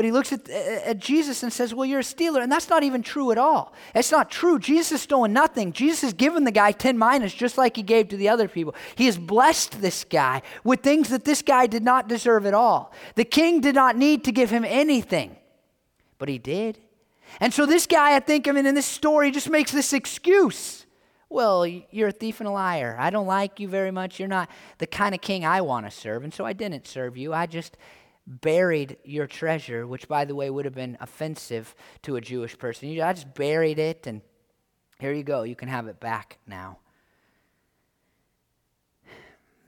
But 0.00 0.06
he 0.06 0.12
looks 0.12 0.32
at, 0.32 0.48
at 0.48 0.98
Jesus 0.98 1.42
and 1.42 1.52
says, 1.52 1.74
Well, 1.74 1.84
you're 1.84 2.00
a 2.00 2.04
stealer. 2.04 2.40
And 2.40 2.50
that's 2.50 2.70
not 2.70 2.82
even 2.82 3.02
true 3.02 3.32
at 3.32 3.36
all. 3.36 3.74
It's 3.94 4.10
not 4.10 4.30
true. 4.30 4.58
Jesus 4.58 4.92
is 4.92 5.02
stolen 5.02 5.34
nothing. 5.34 5.72
Jesus 5.72 6.00
has 6.00 6.12
given 6.14 6.44
the 6.44 6.50
guy 6.50 6.72
10 6.72 6.96
minas, 6.96 7.34
just 7.34 7.58
like 7.58 7.76
he 7.76 7.82
gave 7.82 8.08
to 8.08 8.16
the 8.16 8.30
other 8.30 8.48
people. 8.48 8.74
He 8.94 9.04
has 9.04 9.18
blessed 9.18 9.82
this 9.82 10.04
guy 10.04 10.40
with 10.64 10.80
things 10.80 11.10
that 11.10 11.26
this 11.26 11.42
guy 11.42 11.66
did 11.66 11.82
not 11.82 12.08
deserve 12.08 12.46
at 12.46 12.54
all. 12.54 12.94
The 13.14 13.24
king 13.26 13.60
did 13.60 13.74
not 13.74 13.94
need 13.94 14.24
to 14.24 14.32
give 14.32 14.48
him 14.48 14.64
anything, 14.64 15.36
but 16.16 16.30
he 16.30 16.38
did. 16.38 16.78
And 17.38 17.54
so 17.54 17.66
this 17.66 17.86
guy, 17.86 18.16
I 18.16 18.20
think, 18.20 18.48
I 18.48 18.52
mean, 18.52 18.66
in 18.66 18.74
this 18.74 18.86
story, 18.86 19.30
just 19.30 19.48
makes 19.48 19.70
this 19.72 19.92
excuse. 19.92 20.86
Well, 21.28 21.64
you're 21.66 22.08
a 22.08 22.12
thief 22.12 22.40
and 22.40 22.48
a 22.48 22.52
liar. 22.52 22.96
I 22.98 23.10
don't 23.10 23.26
like 23.26 23.60
you 23.60 23.68
very 23.68 23.92
much. 23.92 24.18
You're 24.18 24.28
not 24.28 24.50
the 24.78 24.86
kind 24.86 25.14
of 25.14 25.20
king 25.20 25.44
I 25.44 25.60
want 25.60 25.86
to 25.86 25.90
serve. 25.90 26.24
And 26.24 26.34
so 26.34 26.44
I 26.44 26.52
didn't 26.52 26.88
serve 26.88 27.16
you. 27.16 27.32
I 27.32 27.46
just 27.46 27.76
buried 28.26 28.96
your 29.04 29.26
treasure, 29.26 29.86
which, 29.86 30.08
by 30.08 30.24
the 30.24 30.34
way, 30.34 30.50
would 30.50 30.64
have 30.64 30.74
been 30.74 30.96
offensive 31.00 31.74
to 32.02 32.16
a 32.16 32.20
Jewish 32.20 32.58
person. 32.58 32.88
I 33.00 33.12
just 33.12 33.34
buried 33.34 33.78
it, 33.78 34.06
and 34.06 34.22
here 34.98 35.12
you 35.12 35.22
go. 35.22 35.42
You 35.42 35.56
can 35.56 35.68
have 35.68 35.86
it 35.86 36.00
back 36.00 36.38
now. 36.46 36.78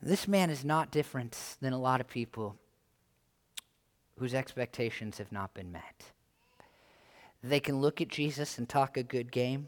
This 0.01 0.27
man 0.27 0.49
is 0.49 0.65
not 0.65 0.91
different 0.91 1.37
than 1.61 1.71
a 1.71 1.79
lot 1.79 2.01
of 2.01 2.07
people 2.07 2.57
whose 4.19 4.33
expectations 4.33 5.17
have 5.17 5.31
not 5.31 5.53
been 5.53 5.71
met. 5.71 6.11
They 7.43 7.59
can 7.59 7.81
look 7.81 7.99
at 7.99 8.07
Jesus 8.07 8.57
and 8.57 8.69
talk 8.69 8.95
a 8.95 9.03
good 9.03 9.31
game. 9.31 9.67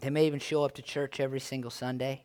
They 0.00 0.10
may 0.10 0.26
even 0.26 0.40
show 0.40 0.64
up 0.64 0.74
to 0.74 0.82
church 0.82 1.20
every 1.20 1.40
single 1.40 1.70
Sunday. 1.70 2.24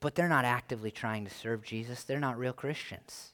But 0.00 0.14
they're 0.14 0.28
not 0.28 0.44
actively 0.44 0.90
trying 0.90 1.24
to 1.24 1.34
serve 1.34 1.62
Jesus. 1.62 2.04
They're 2.04 2.20
not 2.20 2.38
real 2.38 2.52
Christians. 2.52 3.32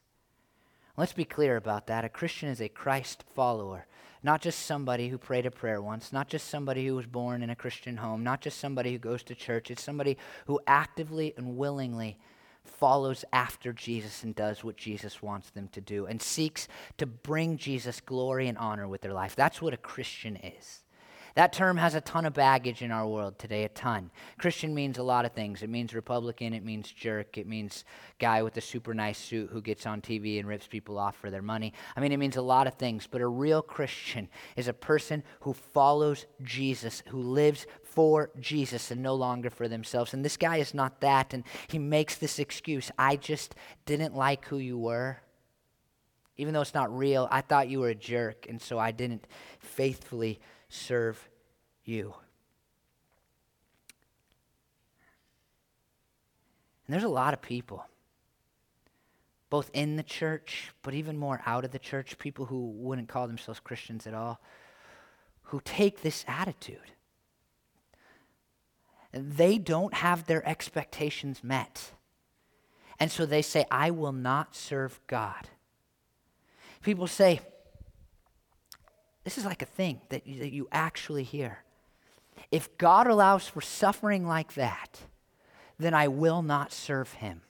Let's 0.97 1.13
be 1.13 1.25
clear 1.25 1.57
about 1.57 1.87
that. 1.89 2.05
A 2.05 2.09
Christian 2.09 2.49
is 2.51 2.61
a 2.61 2.69
Christ 2.69 3.25
follower, 3.35 3.87
not 4.23 4.41
just 4.41 4.61
somebody 4.61 5.09
who 5.09 5.19
prayed 5.19 5.47
a 5.47 5.51
prayer 5.51 5.83
once, 5.83 6.13
not 6.13 6.29
just 6.29 6.49
somebody 6.49 6.87
who 6.87 6.95
was 6.95 7.07
born 7.07 7.43
in 7.43 7.51
a 7.51 7.57
Christian 7.57 7.97
home, 7.97 8.23
not 8.23 8.41
just 8.41 8.59
somebody 8.61 8.93
who 8.93 8.99
goes 8.99 9.23
to 9.25 9.35
church. 9.35 9.71
It's 9.71 9.83
somebody 9.83 10.17
who 10.47 10.61
actively 10.67 11.35
and 11.37 11.57
willingly 11.57 12.19
follows 12.64 13.24
after 13.33 13.72
Jesus 13.72 14.22
and 14.22 14.35
does 14.35 14.64
what 14.64 14.77
Jesus 14.77 15.22
wants 15.22 15.50
them 15.50 15.68
to 15.68 15.81
do 15.81 16.07
and 16.07 16.20
seeks 16.20 16.68
to 16.98 17.07
bring 17.07 17.57
Jesus 17.57 18.00
glory 18.00 18.48
and 18.48 18.59
honor 18.59 18.88
with 18.88 19.03
their 19.03 19.12
life. 19.12 19.37
That's 19.37 19.62
what 19.62 19.74
a 19.74 19.79
Christian 19.79 20.37
is. 20.37 20.85
That 21.35 21.53
term 21.53 21.77
has 21.79 21.96
a 21.96 22.00
ton 22.00 22.27
of 22.27 22.33
baggage 22.33 22.81
in 22.81 22.92
our 22.92 23.09
world 23.09 23.40
today, 23.40 23.64
a 23.64 23.68
ton. 23.68 24.12
Christian 24.38 24.72
means 24.72 24.98
a 24.98 25.03
lot 25.03 25.24
of 25.24 25.33
things. 25.33 25.64
It 25.64 25.68
means 25.68 25.92
Republican, 25.92 26.55
it 26.55 26.64
means 26.64 26.92
jerk, 26.92 27.37
it 27.37 27.48
means 27.48 27.85
guy 28.20 28.42
with 28.44 28.57
a 28.57 28.61
super 28.61 28.94
nice 28.94 29.18
suit 29.18 29.50
who 29.50 29.61
gets 29.61 29.85
on 29.85 30.00
TV 30.00 30.38
and 30.38 30.48
rips 30.48 30.68
people 30.68 30.96
off 30.96 31.16
for 31.16 31.31
their 31.31 31.42
money. 31.42 31.73
I 31.96 32.00
mean, 32.00 32.12
it 32.12 32.19
means 32.19 32.37
a 32.37 32.42
lot 32.42 32.69
of 32.69 32.75
things, 32.75 33.08
but 33.10 33.21
a 33.21 33.27
real 33.27 33.62
Christian 33.62 34.29
is 34.54 34.69
a 34.69 34.73
person 34.73 35.25
who 35.40 35.54
follows 35.54 36.27
Jesus, 36.44 37.02
who 37.08 37.21
lives 37.21 37.67
for 37.95 38.31
Jesus 38.40 38.90
and 38.90 39.03
no 39.03 39.15
longer 39.15 39.51
for 39.51 39.69
themselves. 39.69 40.13
And 40.13 40.25
this 40.25 40.37
guy 40.37 40.57
is 40.57 40.75
not 40.75 41.01
that, 41.01 41.33
and 41.33 41.45
he 41.69 41.79
makes 41.79 42.17
this 42.17 42.38
excuse 42.38 42.90
I 42.99 43.17
just 43.17 43.55
didn't 43.87 44.17
like 44.17 44.47
who 44.47 44.59
you 44.59 44.77
were. 44.77 45.19
Even 46.37 46.53
though 46.53 46.61
it's 46.61 46.75
not 46.75 46.97
real, 46.97 47.29
I 47.31 47.40
thought 47.40 47.69
you 47.69 47.81
were 47.81 47.90
a 47.90 47.95
jerk, 47.95 48.47
and 48.49 48.61
so 48.61 48.79
I 48.79 48.90
didn't 48.90 49.27
faithfully 49.61 50.40
serve 50.69 51.29
you. 51.85 52.15
And 56.87 56.92
there's 56.92 57.05
a 57.05 57.09
lot 57.09 57.33
of 57.33 57.40
people, 57.40 57.87
both 59.49 59.71
in 59.73 59.95
the 59.95 60.03
church, 60.03 60.73
but 60.83 60.95
even 60.95 61.17
more 61.17 61.40
out 61.47 61.65
of 61.65 61.71
the 61.71 61.79
church, 61.79 62.19
people 62.19 62.47
who 62.47 62.73
wouldn't 62.73 63.09
call 63.09 63.29
themselves 63.29 63.61
Christians 63.61 64.07
at 64.09 64.15
all, 64.15 64.40
who 65.45 65.61
take 65.65 66.03
this 66.03 66.25
attitude. 66.27 66.90
They 69.15 69.58
don't 69.58 69.94
have 69.94 70.27
their 70.27 70.46
expectations 70.46 71.44
met. 71.44 71.92
And 72.98 73.10
so 73.10 73.27
they 73.27 73.42
say, 73.42 73.65
I 73.71 73.90
will 73.90 74.12
not 74.12 74.54
serve 74.54 75.00
God. 75.06 75.48
People 76.83 77.06
say, 77.06 77.40
this 79.23 79.38
is 79.38 79.44
like 79.44 79.62
a 79.62 79.67
thing 79.67 80.00
that 80.10 80.27
you, 80.27 80.40
that 80.40 80.52
you 80.52 80.69
actually 80.71 81.23
hear. 81.23 81.65
If 82.50 82.77
God 82.77 83.06
allows 83.06 83.48
for 83.48 83.60
suffering 83.60 84.27
like 84.27 84.54
that, 84.54 85.00
then 85.79 85.94
I 85.94 86.08
will 86.08 86.42
not 86.42 86.73
serve 86.73 87.15
him. 87.15 87.42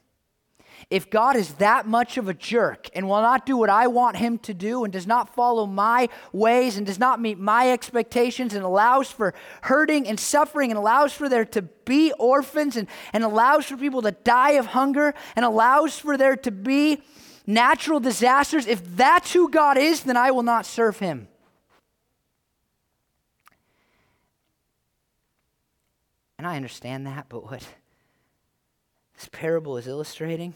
If 0.90 1.10
God 1.10 1.36
is 1.36 1.54
that 1.54 1.86
much 1.86 2.16
of 2.16 2.28
a 2.28 2.34
jerk 2.34 2.88
and 2.94 3.08
will 3.08 3.20
not 3.22 3.46
do 3.46 3.56
what 3.56 3.70
I 3.70 3.86
want 3.86 4.16
him 4.16 4.38
to 4.38 4.54
do 4.54 4.84
and 4.84 4.92
does 4.92 5.06
not 5.06 5.34
follow 5.34 5.66
my 5.66 6.08
ways 6.32 6.76
and 6.76 6.86
does 6.86 6.98
not 6.98 7.20
meet 7.20 7.38
my 7.38 7.72
expectations 7.72 8.54
and 8.54 8.64
allows 8.64 9.10
for 9.10 9.34
hurting 9.62 10.06
and 10.06 10.18
suffering 10.18 10.70
and 10.70 10.78
allows 10.78 11.12
for 11.12 11.28
there 11.28 11.44
to 11.46 11.62
be 11.62 12.12
orphans 12.18 12.76
and, 12.76 12.88
and 13.12 13.24
allows 13.24 13.66
for 13.66 13.76
people 13.76 14.02
to 14.02 14.12
die 14.12 14.52
of 14.52 14.66
hunger 14.66 15.14
and 15.36 15.44
allows 15.44 15.98
for 15.98 16.16
there 16.16 16.36
to 16.36 16.50
be 16.50 17.02
natural 17.46 18.00
disasters, 18.00 18.66
if 18.66 18.96
that's 18.96 19.32
who 19.32 19.50
God 19.50 19.76
is, 19.76 20.02
then 20.02 20.16
I 20.16 20.30
will 20.30 20.42
not 20.42 20.66
serve 20.66 20.98
him. 20.98 21.28
And 26.38 26.46
I 26.46 26.56
understand 26.56 27.06
that, 27.06 27.26
but 27.28 27.44
what 27.50 27.66
this 29.24 29.30
parable 29.32 29.78
is 29.78 29.86
illustrating, 29.86 30.54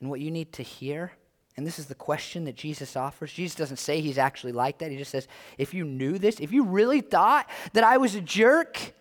and 0.00 0.10
what 0.10 0.18
you 0.18 0.32
need 0.32 0.52
to 0.52 0.64
hear, 0.64 1.12
and 1.56 1.64
this 1.64 1.78
is 1.78 1.86
the 1.86 1.94
question 1.94 2.44
that 2.44 2.56
Jesus 2.56 2.96
offers. 2.96 3.32
Jesus 3.32 3.54
doesn't 3.54 3.76
say 3.76 4.00
he's 4.00 4.18
actually 4.18 4.50
like 4.50 4.78
that. 4.78 4.90
He 4.90 4.96
just 4.96 5.12
says, 5.12 5.28
if 5.58 5.72
you 5.72 5.84
knew 5.84 6.18
this, 6.18 6.40
if 6.40 6.50
you 6.50 6.64
really 6.64 7.02
thought 7.02 7.48
that 7.72 7.84
I 7.84 7.98
was 7.98 8.16
a 8.16 8.20
jerk, 8.20 8.94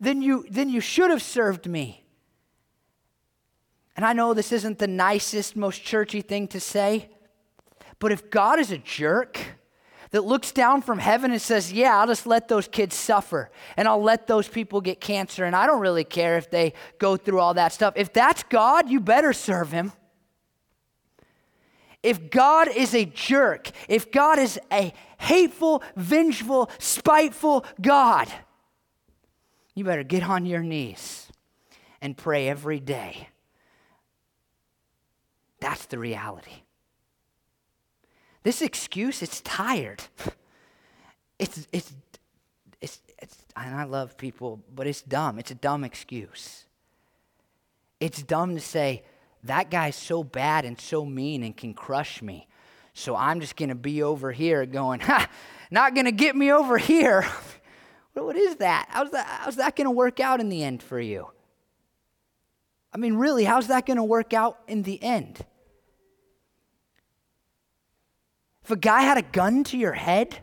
then 0.00 0.22
you, 0.22 0.44
then 0.50 0.68
you 0.68 0.80
should 0.80 1.10
have 1.10 1.22
served 1.22 1.68
me. 1.68 2.04
And 3.94 4.04
I 4.04 4.12
know 4.12 4.34
this 4.34 4.50
isn't 4.50 4.80
the 4.80 4.88
nicest, 4.88 5.54
most 5.54 5.84
churchy 5.84 6.20
thing 6.20 6.48
to 6.48 6.58
say, 6.58 7.10
but 8.00 8.10
if 8.10 8.28
God 8.28 8.58
is 8.58 8.72
a 8.72 8.78
jerk, 8.78 9.38
that 10.10 10.24
looks 10.24 10.52
down 10.52 10.82
from 10.82 10.98
heaven 10.98 11.30
and 11.30 11.40
says, 11.40 11.72
Yeah, 11.72 11.96
I'll 11.98 12.06
just 12.06 12.26
let 12.26 12.48
those 12.48 12.66
kids 12.66 12.96
suffer 12.96 13.50
and 13.76 13.86
I'll 13.86 14.02
let 14.02 14.26
those 14.26 14.48
people 14.48 14.80
get 14.80 15.00
cancer 15.00 15.44
and 15.44 15.54
I 15.54 15.66
don't 15.66 15.80
really 15.80 16.04
care 16.04 16.36
if 16.36 16.50
they 16.50 16.72
go 16.98 17.16
through 17.16 17.40
all 17.40 17.54
that 17.54 17.72
stuff. 17.72 17.94
If 17.96 18.12
that's 18.12 18.42
God, 18.44 18.90
you 18.90 19.00
better 19.00 19.32
serve 19.32 19.70
him. 19.70 19.92
If 22.02 22.30
God 22.30 22.68
is 22.74 22.94
a 22.94 23.04
jerk, 23.04 23.70
if 23.88 24.10
God 24.10 24.38
is 24.38 24.58
a 24.72 24.92
hateful, 25.18 25.82
vengeful, 25.96 26.70
spiteful 26.78 27.64
God, 27.80 28.32
you 29.74 29.84
better 29.84 30.02
get 30.02 30.22
on 30.22 30.46
your 30.46 30.62
knees 30.62 31.30
and 32.00 32.16
pray 32.16 32.48
every 32.48 32.80
day. 32.80 33.28
That's 35.60 35.86
the 35.86 35.98
reality. 35.98 36.62
This 38.42 38.62
excuse, 38.62 39.22
it's 39.22 39.40
tired. 39.40 40.02
It's, 41.38 41.66
it's, 41.72 41.90
it's, 42.82 43.00
it's, 43.18 43.38
and 43.56 43.74
I 43.74 43.84
love 43.84 44.18
people, 44.18 44.62
but 44.74 44.86
it's 44.86 45.00
dumb. 45.00 45.38
It's 45.38 45.50
a 45.50 45.54
dumb 45.54 45.84
excuse. 45.84 46.66
It's 47.98 48.22
dumb 48.22 48.54
to 48.56 48.60
say, 48.60 49.04
that 49.44 49.70
guy's 49.70 49.96
so 49.96 50.22
bad 50.22 50.64
and 50.64 50.78
so 50.78 51.04
mean 51.04 51.42
and 51.42 51.56
can 51.56 51.72
crush 51.74 52.20
me. 52.20 52.46
So 52.92 53.16
I'm 53.16 53.40
just 53.40 53.56
going 53.56 53.70
to 53.70 53.74
be 53.74 54.02
over 54.02 54.32
here 54.32 54.66
going, 54.66 55.00
ha, 55.00 55.30
not 55.70 55.94
going 55.94 56.04
to 56.04 56.12
get 56.12 56.36
me 56.36 56.52
over 56.52 56.76
here. 56.76 57.26
what 58.12 58.36
is 58.36 58.56
that? 58.56 58.86
How's 58.90 59.10
that, 59.12 59.26
how's 59.26 59.56
that 59.56 59.76
going 59.76 59.86
to 59.86 59.92
work 59.92 60.20
out 60.20 60.40
in 60.40 60.48
the 60.48 60.62
end 60.62 60.82
for 60.82 61.00
you? 61.00 61.30
I 62.92 62.98
mean, 62.98 63.14
really, 63.14 63.44
how's 63.44 63.68
that 63.68 63.86
going 63.86 63.96
to 63.96 64.04
work 64.04 64.34
out 64.34 64.58
in 64.66 64.82
the 64.82 65.02
end? 65.02 65.44
If 68.70 68.76
a 68.76 68.78
guy 68.78 69.02
had 69.02 69.18
a 69.18 69.22
gun 69.22 69.64
to 69.64 69.76
your 69.76 69.94
head, 69.94 70.38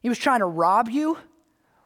he 0.00 0.08
was 0.08 0.16
trying 0.16 0.38
to 0.38 0.46
rob 0.46 0.88
you, 0.88 1.18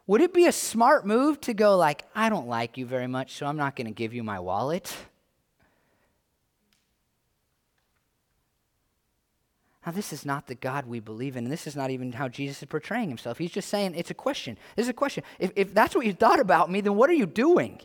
would 0.07 0.21
it 0.21 0.33
be 0.33 0.47
a 0.47 0.53
smart 0.53 1.05
move 1.05 1.41
to 1.41 1.55
go 1.55 1.77
like, 1.77 2.05
I 2.15 2.29
don't 2.29 2.47
like 2.47 2.79
you 2.79 2.87
very 2.87 3.09
much, 3.09 3.35
so 3.35 3.47
I'm 3.47 3.57
not 3.57 3.75
going 3.75 3.89
to 3.89 3.93
give 3.93 4.15
you 4.15 4.23
my 4.23 4.39
wallet? 4.39 4.97
Now, 9.85 9.91
this 9.91 10.13
is 10.13 10.25
not 10.25 10.47
the 10.47 10.55
God 10.55 10.87
we 10.87 11.01
believe 11.01 11.37
in, 11.37 11.43
and 11.43 11.53
this 11.53 11.67
is 11.67 11.75
not 11.75 11.91
even 11.91 12.13
how 12.13 12.29
Jesus 12.29 12.63
is 12.63 12.69
portraying 12.69 13.09
himself. 13.09 13.39
He's 13.39 13.51
just 13.51 13.71
saying 13.71 13.97
it's 13.97 14.13
a 14.13 14.15
question. 14.15 14.57
This 14.77 14.85
is 14.85 14.91
a 14.91 14.93
question. 14.93 15.25
If, 15.41 15.51
if 15.57 15.75
that's 15.75 15.97
what 15.97 16.07
you 16.07 16.13
thought 16.13 16.39
about 16.39 16.71
me, 16.71 16.81
then 16.81 16.95
what 16.95 17.11
are 17.11 17.15
you 17.15 17.27
doing? 17.27 17.81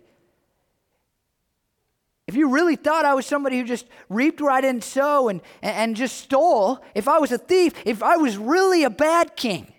If 2.28 2.36
you 2.36 2.49
really 2.49 2.75
thought 2.75 3.05
I 3.05 3.13
was 3.13 3.25
somebody 3.25 3.57
who 3.57 3.63
just 3.63 3.88
reaped 4.09 4.41
where 4.41 4.51
I 4.51 4.59
didn't 4.59 4.84
sow 4.84 5.30
and, 5.30 5.41
and 5.61 5.95
just 5.95 6.17
stole, 6.17 6.84
if 6.93 7.07
I 7.07 7.19
was 7.19 7.32
a 7.32 7.38
thief, 7.38 7.73
if 7.86 8.03
I 8.03 8.17
was 8.17 8.38
really 8.38 8.84
a 8.84 8.89
bad 8.89 9.38
king, 9.38 9.71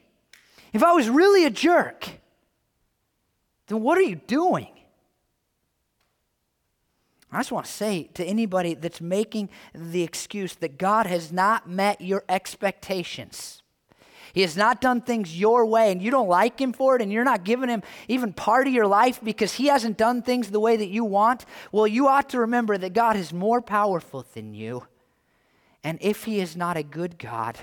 if 0.72 0.82
I 0.82 0.92
was 0.92 1.11
really 1.11 1.44
a 1.44 1.51
jerk, 1.51 2.09
then 3.66 3.82
what 3.82 3.99
are 3.99 4.03
you 4.03 4.16
doing? 4.16 4.68
I 7.30 7.40
just 7.40 7.53
want 7.53 7.66
to 7.66 7.72
say 7.72 8.05
to 8.14 8.24
anybody 8.24 8.72
that's 8.72 9.03
making 9.03 9.51
the 9.74 10.03
excuse 10.03 10.55
that 10.57 10.78
God 10.78 11.07
has 11.07 11.30
not 11.30 11.68
met 11.68 12.01
your 12.01 12.24
expectations 12.30 13.62
he 14.32 14.42
has 14.42 14.56
not 14.56 14.80
done 14.80 15.00
things 15.00 15.38
your 15.38 15.66
way, 15.66 15.92
and 15.92 16.02
you 16.02 16.10
don't 16.10 16.28
like 16.28 16.60
him 16.60 16.72
for 16.72 16.96
it, 16.96 17.02
and 17.02 17.12
you're 17.12 17.24
not 17.24 17.44
giving 17.44 17.68
him 17.68 17.82
even 18.08 18.32
part 18.32 18.66
of 18.66 18.72
your 18.72 18.86
life 18.86 19.20
because 19.22 19.54
he 19.54 19.66
hasn't 19.66 19.96
done 19.96 20.22
things 20.22 20.50
the 20.50 20.60
way 20.60 20.76
that 20.76 20.88
you 20.88 21.04
want. 21.04 21.44
Well, 21.72 21.86
you 21.86 22.08
ought 22.08 22.28
to 22.30 22.40
remember 22.40 22.78
that 22.78 22.92
God 22.92 23.16
is 23.16 23.32
more 23.32 23.60
powerful 23.60 24.24
than 24.34 24.54
you. 24.54 24.86
And 25.84 25.98
if 26.00 26.24
he 26.24 26.40
is 26.40 26.56
not 26.56 26.76
a 26.76 26.82
good 26.82 27.18
God, 27.18 27.58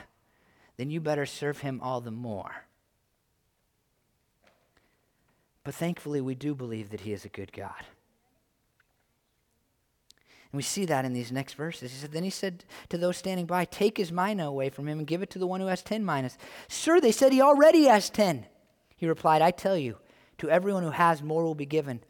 then 0.77 0.89
you 0.89 1.01
better 1.01 1.25
serve 1.25 1.59
him 1.59 1.79
all 1.81 2.01
the 2.01 2.11
more. 2.11 2.65
But 5.63 5.75
thankfully, 5.75 6.21
we 6.21 6.35
do 6.35 6.53
believe 6.53 6.91
that 6.91 7.01
he 7.01 7.11
is 7.11 7.25
a 7.25 7.29
good 7.29 7.51
God. 7.51 7.83
We 10.55 10.63
see 10.63 10.85
that 10.85 11.05
in 11.05 11.13
these 11.13 11.31
next 11.31 11.53
verses. 11.53 11.91
He 11.91 11.97
said, 11.97 12.11
Then 12.11 12.23
he 12.23 12.29
said 12.29 12.63
to 12.89 12.97
those 12.97 13.17
standing 13.17 13.45
by, 13.45 13.65
Take 13.65 13.97
his 13.97 14.11
mina 14.11 14.47
away 14.47 14.69
from 14.69 14.87
him 14.87 14.99
and 14.99 15.07
give 15.07 15.21
it 15.21 15.29
to 15.31 15.39
the 15.39 15.47
one 15.47 15.59
who 15.59 15.67
has 15.67 15.81
ten 15.81 16.05
minas. 16.05 16.37
Sir, 16.67 16.99
they 16.99 17.11
said 17.11 17.31
he 17.31 17.41
already 17.41 17.83
has 17.85 18.09
ten. 18.09 18.45
He 18.95 19.07
replied, 19.07 19.41
I 19.41 19.51
tell 19.51 19.77
you, 19.77 19.97
to 20.37 20.49
everyone 20.49 20.83
who 20.83 20.91
has 20.91 21.21
more 21.21 21.43
will 21.43 21.55
be 21.55 21.65
given. 21.65 22.01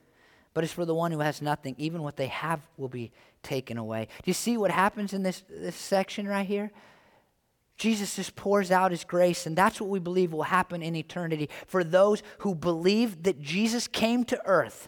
But 0.54 0.64
as 0.64 0.72
for 0.72 0.86
the 0.86 0.96
one 0.96 1.12
who 1.12 1.20
has 1.20 1.42
nothing, 1.42 1.76
even 1.78 2.02
what 2.02 2.16
they 2.16 2.28
have 2.28 2.62
will 2.78 2.88
be 2.88 3.12
taken 3.44 3.78
away. 3.78 4.08
Do 4.24 4.30
you 4.30 4.34
see 4.34 4.58
what 4.58 4.72
happens 4.72 5.14
in 5.14 5.24
this, 5.24 5.44
this 5.50 5.76
section 5.76 6.28
right 6.28 6.48
here? 6.48 6.72
Jesus 7.78 8.16
just 8.16 8.36
pours 8.36 8.72
out 8.72 8.92
his 8.92 9.04
grace, 9.04 9.46
and 9.46 9.56
that's 9.56 9.82
what 9.82 9.90
we 9.90 10.00
believe 10.00 10.32
will 10.32 10.44
happen 10.44 10.82
in 10.82 10.96
eternity 10.96 11.50
for 11.68 11.84
those 11.84 12.24
who 12.40 12.56
believe 12.56 13.24
that 13.24 13.42
Jesus 13.42 13.88
came 13.88 14.24
to 14.26 14.42
earth 14.46 14.88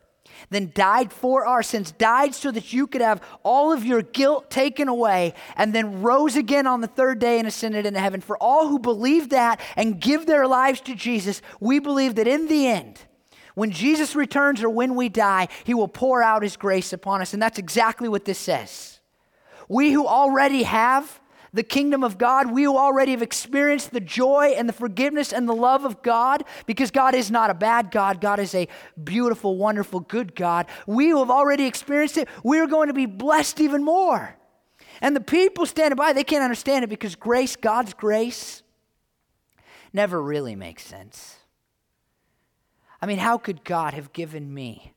then 0.49 0.71
died 0.73 1.11
for 1.11 1.45
our 1.45 1.63
sins, 1.63 1.91
died 1.91 2.33
so 2.33 2.51
that 2.51 2.73
you 2.73 2.87
could 2.87 3.01
have 3.01 3.21
all 3.43 3.71
of 3.71 3.85
your 3.85 4.01
guilt 4.01 4.49
taken 4.49 4.87
away, 4.87 5.33
and 5.55 5.73
then 5.73 6.01
rose 6.01 6.35
again 6.35 6.67
on 6.67 6.81
the 6.81 6.87
third 6.87 7.19
day 7.19 7.39
and 7.39 7.47
ascended 7.47 7.85
into 7.85 7.99
heaven. 7.99 8.21
For 8.21 8.37
all 8.37 8.67
who 8.67 8.79
believe 8.79 9.29
that 9.29 9.59
and 9.75 9.99
give 9.99 10.25
their 10.25 10.47
lives 10.47 10.81
to 10.81 10.95
Jesus, 10.95 11.41
we 11.59 11.79
believe 11.79 12.15
that 12.15 12.27
in 12.27 12.47
the 12.47 12.67
end, 12.67 12.99
when 13.55 13.71
Jesus 13.71 14.15
returns 14.15 14.61
or 14.61 14.69
when 14.69 14.93
we 14.93 15.09
die, 15.09 15.47
he 15.63 15.73
will 15.73 15.87
pour 15.87 16.21
out 16.21 16.43
his 16.43 16.57
grace 16.57 16.93
upon 16.93 17.21
us. 17.21 17.33
And 17.33 17.41
that's 17.41 17.57
exactly 17.57 18.07
what 18.07 18.23
this 18.23 18.37
says. 18.37 18.99
We 19.67 19.91
who 19.91 20.05
already 20.05 20.61
have, 20.61 21.19
the 21.53 21.63
kingdom 21.63 22.03
of 22.03 22.17
God, 22.17 22.51
we 22.51 22.63
who 22.63 22.77
already 22.77 23.11
have 23.11 23.21
experienced 23.21 23.91
the 23.91 23.99
joy 23.99 24.53
and 24.57 24.67
the 24.67 24.73
forgiveness 24.73 25.31
and 25.31 25.47
the 25.47 25.55
love 25.55 25.85
of 25.85 26.01
God 26.01 26.43
because 26.65 26.91
God 26.91 27.15
is 27.15 27.31
not 27.31 27.49
a 27.49 27.53
bad 27.53 27.91
God. 27.91 28.21
God 28.21 28.39
is 28.39 28.53
a 28.53 28.67
beautiful, 29.01 29.57
wonderful, 29.57 30.01
good 30.01 30.35
God. 30.35 30.67
We 30.85 31.09
who 31.09 31.19
have 31.19 31.31
already 31.31 31.65
experienced 31.65 32.17
it. 32.17 32.27
We're 32.43 32.67
going 32.67 32.87
to 32.87 32.93
be 32.93 33.05
blessed 33.05 33.61
even 33.61 33.83
more. 33.83 34.35
And 35.01 35.15
the 35.15 35.21
people 35.21 35.65
standing 35.65 35.95
by, 35.95 36.13
they 36.13 36.23
can't 36.23 36.43
understand 36.43 36.83
it 36.83 36.89
because 36.89 37.15
grace, 37.15 37.55
God's 37.55 37.93
grace, 37.93 38.63
never 39.93 40.21
really 40.21 40.55
makes 40.55 40.83
sense. 40.83 41.37
I 43.01 43.05
mean, 43.05 43.19
how 43.19 43.37
could 43.37 43.63
God 43.63 43.93
have 43.93 44.11
given 44.11 44.53
me 44.53 44.93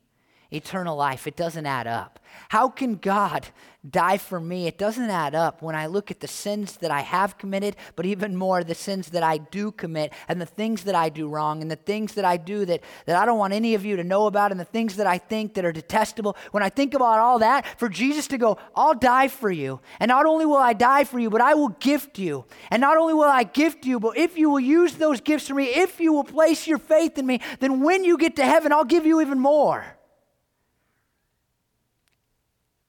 eternal 0.51 0.95
life? 0.95 1.27
It 1.27 1.35
doesn't 1.35 1.65
add 1.65 1.87
up. 1.87 2.19
How 2.49 2.69
can 2.69 2.95
God 2.95 3.47
die 3.89 4.17
for 4.17 4.39
me? 4.39 4.67
It 4.67 4.77
doesn't 4.77 5.09
add 5.09 5.33
up 5.35 5.61
when 5.61 5.75
I 5.75 5.87
look 5.87 6.11
at 6.11 6.19
the 6.19 6.27
sins 6.27 6.77
that 6.77 6.91
I 6.91 7.01
have 7.01 7.37
committed, 7.37 7.75
but 7.95 8.05
even 8.05 8.35
more 8.35 8.63
the 8.63 8.75
sins 8.75 9.09
that 9.11 9.23
I 9.23 9.37
do 9.37 9.71
commit 9.71 10.13
and 10.27 10.39
the 10.39 10.45
things 10.45 10.83
that 10.83 10.95
I 10.95 11.09
do 11.09 11.27
wrong 11.27 11.61
and 11.61 11.71
the 11.71 11.75
things 11.75 12.13
that 12.13 12.25
I 12.25 12.37
do 12.37 12.65
that, 12.65 12.81
that 13.05 13.15
I 13.15 13.25
don't 13.25 13.39
want 13.39 13.53
any 13.53 13.73
of 13.73 13.85
you 13.85 13.95
to 13.95 14.03
know 14.03 14.27
about 14.27 14.51
and 14.51 14.59
the 14.59 14.65
things 14.65 14.97
that 14.97 15.07
I 15.07 15.17
think 15.17 15.55
that 15.55 15.65
are 15.65 15.71
detestable. 15.71 16.37
When 16.51 16.63
I 16.63 16.69
think 16.69 16.93
about 16.93 17.19
all 17.19 17.39
that, 17.39 17.65
for 17.79 17.89
Jesus 17.89 18.27
to 18.27 18.37
go, 18.37 18.57
I'll 18.75 18.93
die 18.93 19.29
for 19.29 19.51
you. 19.51 19.79
And 19.99 20.09
not 20.09 20.25
only 20.25 20.45
will 20.45 20.57
I 20.57 20.73
die 20.73 21.03
for 21.05 21.19
you, 21.19 21.29
but 21.29 21.41
I 21.41 21.53
will 21.53 21.69
gift 21.69 22.19
you. 22.19 22.45
And 22.69 22.81
not 22.81 22.97
only 22.97 23.13
will 23.13 23.23
I 23.23 23.43
gift 23.43 23.85
you, 23.85 23.99
but 23.99 24.17
if 24.17 24.37
you 24.37 24.49
will 24.49 24.59
use 24.59 24.95
those 24.95 25.21
gifts 25.21 25.47
for 25.47 25.55
me, 25.55 25.65
if 25.65 25.99
you 25.99 26.13
will 26.13 26.23
place 26.23 26.67
your 26.67 26.77
faith 26.77 27.17
in 27.17 27.25
me, 27.25 27.39
then 27.59 27.81
when 27.81 28.03
you 28.03 28.17
get 28.17 28.35
to 28.35 28.45
heaven, 28.45 28.71
I'll 28.71 28.85
give 28.85 29.05
you 29.05 29.21
even 29.21 29.39
more 29.39 29.97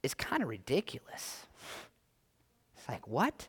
is 0.03 0.15
kind 0.15 0.43
of 0.43 0.49
ridiculous. 0.49 1.47
It's 2.77 2.89
like, 2.89 3.07
what? 3.07 3.49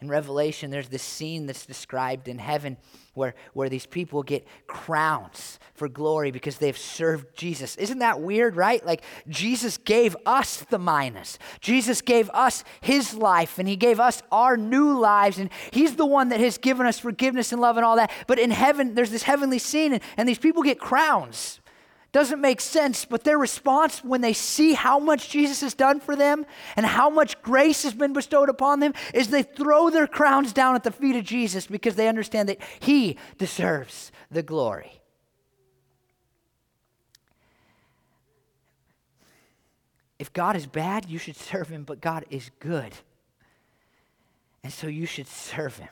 In 0.00 0.08
Revelation, 0.08 0.70
there's 0.70 0.88
this 0.88 1.02
scene 1.02 1.46
that's 1.46 1.66
described 1.66 2.28
in 2.28 2.38
heaven 2.38 2.76
where, 3.14 3.34
where 3.54 3.68
these 3.68 3.86
people 3.86 4.22
get 4.22 4.46
crowns 4.66 5.58
for 5.72 5.88
glory 5.88 6.30
because 6.30 6.58
they've 6.58 6.76
served 6.76 7.34
Jesus. 7.36 7.76
Isn't 7.76 8.00
that 8.00 8.20
weird, 8.20 8.54
right? 8.54 8.84
Like, 8.84 9.02
Jesus 9.28 9.78
gave 9.78 10.16
us 10.26 10.58
the 10.68 10.78
minas. 10.78 11.38
Jesus 11.60 12.02
gave 12.02 12.28
us 12.30 12.64
his 12.80 13.14
life, 13.14 13.58
and 13.58 13.66
he 13.66 13.76
gave 13.76 13.98
us 13.98 14.22
our 14.30 14.56
new 14.56 14.98
lives, 14.98 15.38
and 15.38 15.48
he's 15.70 15.96
the 15.96 16.06
one 16.06 16.28
that 16.28 16.40
has 16.40 16.58
given 16.58 16.86
us 16.86 16.98
forgiveness 16.98 17.52
and 17.52 17.62
love 17.62 17.76
and 17.76 17.86
all 17.86 17.96
that. 17.96 18.10
But 18.26 18.38
in 18.38 18.50
heaven, 18.50 18.94
there's 18.94 19.10
this 19.10 19.22
heavenly 19.22 19.58
scene, 19.58 19.94
and, 19.94 20.02
and 20.16 20.28
these 20.28 20.38
people 20.38 20.62
get 20.62 20.78
crowns 20.78 21.60
doesn't 22.14 22.40
make 22.40 22.60
sense, 22.60 23.04
but 23.04 23.24
their 23.24 23.36
response 23.36 24.04
when 24.04 24.20
they 24.20 24.32
see 24.32 24.72
how 24.72 25.00
much 25.00 25.30
Jesus 25.30 25.62
has 25.62 25.74
done 25.74 25.98
for 25.98 26.14
them 26.14 26.46
and 26.76 26.86
how 26.86 27.10
much 27.10 27.42
grace 27.42 27.82
has 27.82 27.92
been 27.92 28.12
bestowed 28.12 28.48
upon 28.48 28.78
them 28.78 28.94
is 29.12 29.28
they 29.28 29.42
throw 29.42 29.90
their 29.90 30.06
crowns 30.06 30.52
down 30.52 30.76
at 30.76 30.84
the 30.84 30.92
feet 30.92 31.16
of 31.16 31.24
Jesus 31.24 31.66
because 31.66 31.96
they 31.96 32.06
understand 32.06 32.48
that 32.48 32.60
he 32.78 33.18
deserves 33.36 34.12
the 34.30 34.44
glory. 34.44 35.02
If 40.20 40.32
God 40.32 40.54
is 40.54 40.68
bad, 40.68 41.10
you 41.10 41.18
should 41.18 41.36
serve 41.36 41.68
him, 41.68 41.82
but 41.82 42.00
God 42.00 42.26
is 42.30 42.48
good. 42.60 42.92
And 44.62 44.72
so 44.72 44.86
you 44.86 45.04
should 45.04 45.26
serve 45.26 45.78
him. 45.78 45.88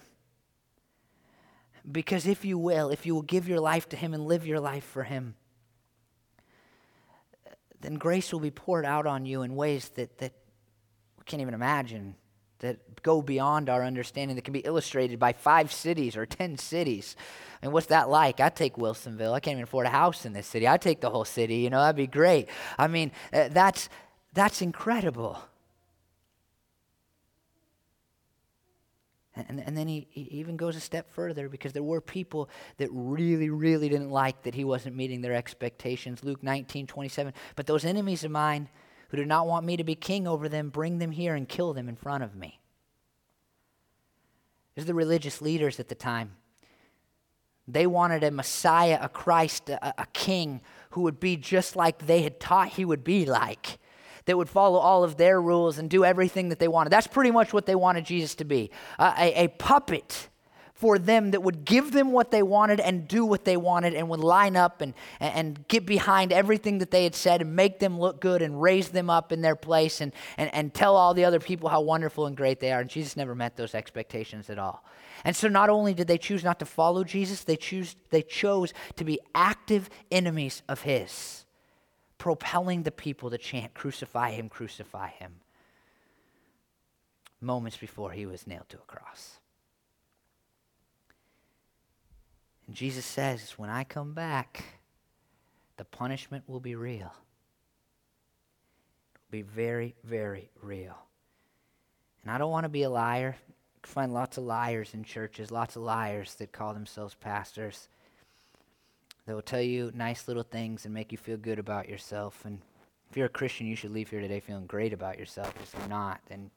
Because 1.90 2.28
if 2.28 2.44
you 2.44 2.58
will, 2.58 2.90
if 2.90 3.06
you 3.06 3.12
will 3.12 3.22
give 3.22 3.48
your 3.48 3.58
life 3.58 3.88
to 3.88 3.96
him 3.96 4.14
and 4.14 4.24
live 4.24 4.46
your 4.46 4.60
life 4.60 4.84
for 4.84 5.02
him, 5.02 5.34
then 7.82 7.94
grace 7.94 8.32
will 8.32 8.40
be 8.40 8.50
poured 8.50 8.84
out 8.86 9.06
on 9.06 9.26
you 9.26 9.42
in 9.42 9.54
ways 9.54 9.90
that, 9.90 10.18
that 10.18 10.32
we 11.18 11.24
can't 11.24 11.42
even 11.42 11.54
imagine, 11.54 12.14
that 12.60 13.02
go 13.02 13.20
beyond 13.20 13.68
our 13.68 13.84
understanding, 13.84 14.36
that 14.36 14.44
can 14.44 14.52
be 14.52 14.60
illustrated 14.60 15.18
by 15.18 15.32
five 15.32 15.72
cities 15.72 16.16
or 16.16 16.24
ten 16.24 16.56
cities. 16.56 17.16
I 17.62 17.66
mean, 17.66 17.72
what's 17.72 17.86
that 17.86 18.08
like? 18.08 18.40
I 18.40 18.48
take 18.48 18.76
Wilsonville. 18.76 19.32
I 19.32 19.40
can't 19.40 19.54
even 19.54 19.64
afford 19.64 19.86
a 19.86 19.90
house 19.90 20.24
in 20.24 20.32
this 20.32 20.46
city. 20.46 20.66
I 20.66 20.76
take 20.78 21.00
the 21.00 21.10
whole 21.10 21.24
city. 21.24 21.56
You 21.56 21.70
know, 21.70 21.80
that'd 21.80 21.96
be 21.96 22.06
great. 22.06 22.48
I 22.78 22.86
mean, 22.86 23.12
uh, 23.32 23.48
that's 23.50 23.88
that's 24.32 24.62
incredible. 24.62 25.38
And, 29.34 29.62
and 29.64 29.76
then 29.76 29.88
he, 29.88 30.06
he 30.10 30.22
even 30.38 30.56
goes 30.56 30.76
a 30.76 30.80
step 30.80 31.10
further 31.10 31.48
because 31.48 31.72
there 31.72 31.82
were 31.82 32.02
people 32.02 32.50
that 32.76 32.90
really, 32.92 33.48
really 33.48 33.88
didn't 33.88 34.10
like 34.10 34.42
that 34.42 34.54
he 34.54 34.64
wasn't 34.64 34.94
meeting 34.94 35.22
their 35.22 35.32
expectations. 35.32 36.22
Luke 36.22 36.42
19, 36.42 36.86
27. 36.86 37.32
But 37.56 37.66
those 37.66 37.84
enemies 37.84 38.24
of 38.24 38.30
mine 38.30 38.68
who 39.08 39.16
do 39.16 39.24
not 39.24 39.46
want 39.46 39.64
me 39.64 39.76
to 39.78 39.84
be 39.84 39.94
king 39.94 40.26
over 40.26 40.48
them, 40.48 40.68
bring 40.68 40.98
them 40.98 41.12
here 41.12 41.34
and 41.34 41.48
kill 41.48 41.72
them 41.72 41.88
in 41.88 41.96
front 41.96 42.22
of 42.22 42.36
me. 42.36 42.60
These 44.74 44.84
are 44.84 44.86
the 44.86 44.94
religious 44.94 45.40
leaders 45.40 45.80
at 45.80 45.88
the 45.88 45.94
time. 45.94 46.36
They 47.68 47.86
wanted 47.86 48.24
a 48.24 48.30
Messiah, 48.30 48.98
a 49.00 49.08
Christ, 49.08 49.70
a, 49.70 50.02
a 50.02 50.06
king 50.12 50.60
who 50.90 51.02
would 51.02 51.20
be 51.20 51.36
just 51.36 51.76
like 51.76 52.06
they 52.06 52.22
had 52.22 52.40
taught 52.40 52.68
he 52.68 52.84
would 52.84 53.04
be 53.04 53.24
like 53.24 53.78
that 54.26 54.36
would 54.36 54.48
follow 54.48 54.78
all 54.78 55.04
of 55.04 55.16
their 55.16 55.40
rules 55.40 55.78
and 55.78 55.90
do 55.90 56.04
everything 56.04 56.48
that 56.50 56.58
they 56.58 56.68
wanted. 56.68 56.90
That's 56.90 57.06
pretty 57.06 57.30
much 57.30 57.52
what 57.52 57.66
they 57.66 57.74
wanted 57.74 58.04
Jesus 58.04 58.34
to 58.36 58.44
be 58.44 58.70
uh, 58.98 59.14
a, 59.18 59.44
a 59.44 59.48
puppet 59.48 60.28
for 60.82 60.98
them 60.98 61.30
that 61.30 61.40
would 61.44 61.64
give 61.64 61.92
them 61.92 62.10
what 62.10 62.32
they 62.32 62.42
wanted 62.42 62.80
and 62.80 63.06
do 63.06 63.24
what 63.24 63.44
they 63.44 63.56
wanted 63.56 63.94
and 63.94 64.08
would 64.08 64.18
line 64.18 64.56
up 64.56 64.80
and, 64.80 64.94
and 65.20 65.66
get 65.68 65.86
behind 65.86 66.32
everything 66.32 66.78
that 66.78 66.90
they 66.90 67.04
had 67.04 67.14
said 67.14 67.40
and 67.40 67.54
make 67.54 67.78
them 67.78 68.00
look 68.00 68.20
good 68.20 68.42
and 68.42 68.60
raise 68.60 68.88
them 68.88 69.08
up 69.08 69.30
in 69.30 69.42
their 69.42 69.54
place 69.54 70.00
and, 70.00 70.12
and, 70.36 70.52
and 70.52 70.74
tell 70.74 70.96
all 70.96 71.14
the 71.14 71.24
other 71.24 71.38
people 71.38 71.68
how 71.68 71.80
wonderful 71.80 72.26
and 72.26 72.36
great 72.36 72.58
they 72.58 72.72
are. 72.72 72.80
And 72.80 72.90
Jesus 72.90 73.16
never 73.16 73.32
met 73.32 73.56
those 73.56 73.76
expectations 73.76 74.50
at 74.50 74.58
all. 74.58 74.84
And 75.24 75.36
so 75.36 75.46
not 75.46 75.70
only 75.70 75.94
did 75.94 76.08
they 76.08 76.18
choose 76.18 76.42
not 76.42 76.58
to 76.58 76.66
follow 76.66 77.04
Jesus, 77.04 77.44
they, 77.44 77.54
choose, 77.54 77.94
they 78.10 78.22
chose 78.22 78.74
to 78.96 79.04
be 79.04 79.20
active 79.36 79.88
enemies 80.10 80.64
of 80.68 80.82
his 80.82 81.41
propelling 82.22 82.84
the 82.84 82.92
people 82.92 83.30
to 83.30 83.36
chant, 83.36 83.74
Crucify 83.74 84.30
him, 84.30 84.48
crucify 84.48 85.08
him, 85.08 85.32
moments 87.40 87.76
before 87.76 88.12
he 88.12 88.26
was 88.26 88.46
nailed 88.46 88.68
to 88.68 88.76
a 88.76 88.82
cross. 88.82 89.40
And 92.68 92.76
Jesus 92.76 93.04
says, 93.04 93.54
When 93.56 93.70
I 93.70 93.82
come 93.82 94.14
back, 94.14 94.62
the 95.78 95.84
punishment 95.84 96.44
will 96.46 96.60
be 96.60 96.76
real. 96.76 97.12
It 99.16 99.18
will 99.18 99.32
be 99.32 99.42
very, 99.42 99.96
very 100.04 100.48
real. 100.62 100.96
And 102.22 102.30
I 102.30 102.38
don't 102.38 102.52
want 102.52 102.66
to 102.66 102.68
be 102.68 102.84
a 102.84 102.90
liar. 102.90 103.34
You 103.48 103.54
find 103.82 104.14
lots 104.14 104.38
of 104.38 104.44
liars 104.44 104.94
in 104.94 105.02
churches, 105.02 105.50
lots 105.50 105.74
of 105.74 105.82
liars 105.82 106.36
that 106.36 106.52
call 106.52 106.72
themselves 106.72 107.16
pastors. 107.16 107.88
They 109.26 109.34
will 109.34 109.42
tell 109.42 109.60
you 109.60 109.92
nice 109.94 110.26
little 110.26 110.42
things 110.42 110.84
and 110.84 110.92
make 110.92 111.12
you 111.12 111.18
feel 111.18 111.36
good 111.36 111.58
about 111.58 111.88
yourself. 111.88 112.44
And 112.44 112.60
if 113.10 113.16
you're 113.16 113.26
a 113.26 113.30
Christian, 113.30 113.66
you 113.66 113.76
should 113.76 113.92
leave 113.92 114.10
here 114.10 114.20
today 114.20 114.40
feeling 114.40 114.66
great 114.66 114.92
about 114.92 115.18
yourself. 115.18 115.54
If 115.62 115.74
you're 115.78 115.88
not, 115.88 116.20
then 116.28 116.50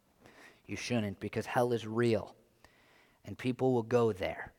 you 0.66 0.76
shouldn't 0.76 1.20
because 1.20 1.46
hell 1.46 1.74
is 1.74 1.86
real 1.86 2.36
and 3.24 3.38
people 3.38 3.74
will 3.74 3.84
go 3.84 4.12
there. 4.12 4.54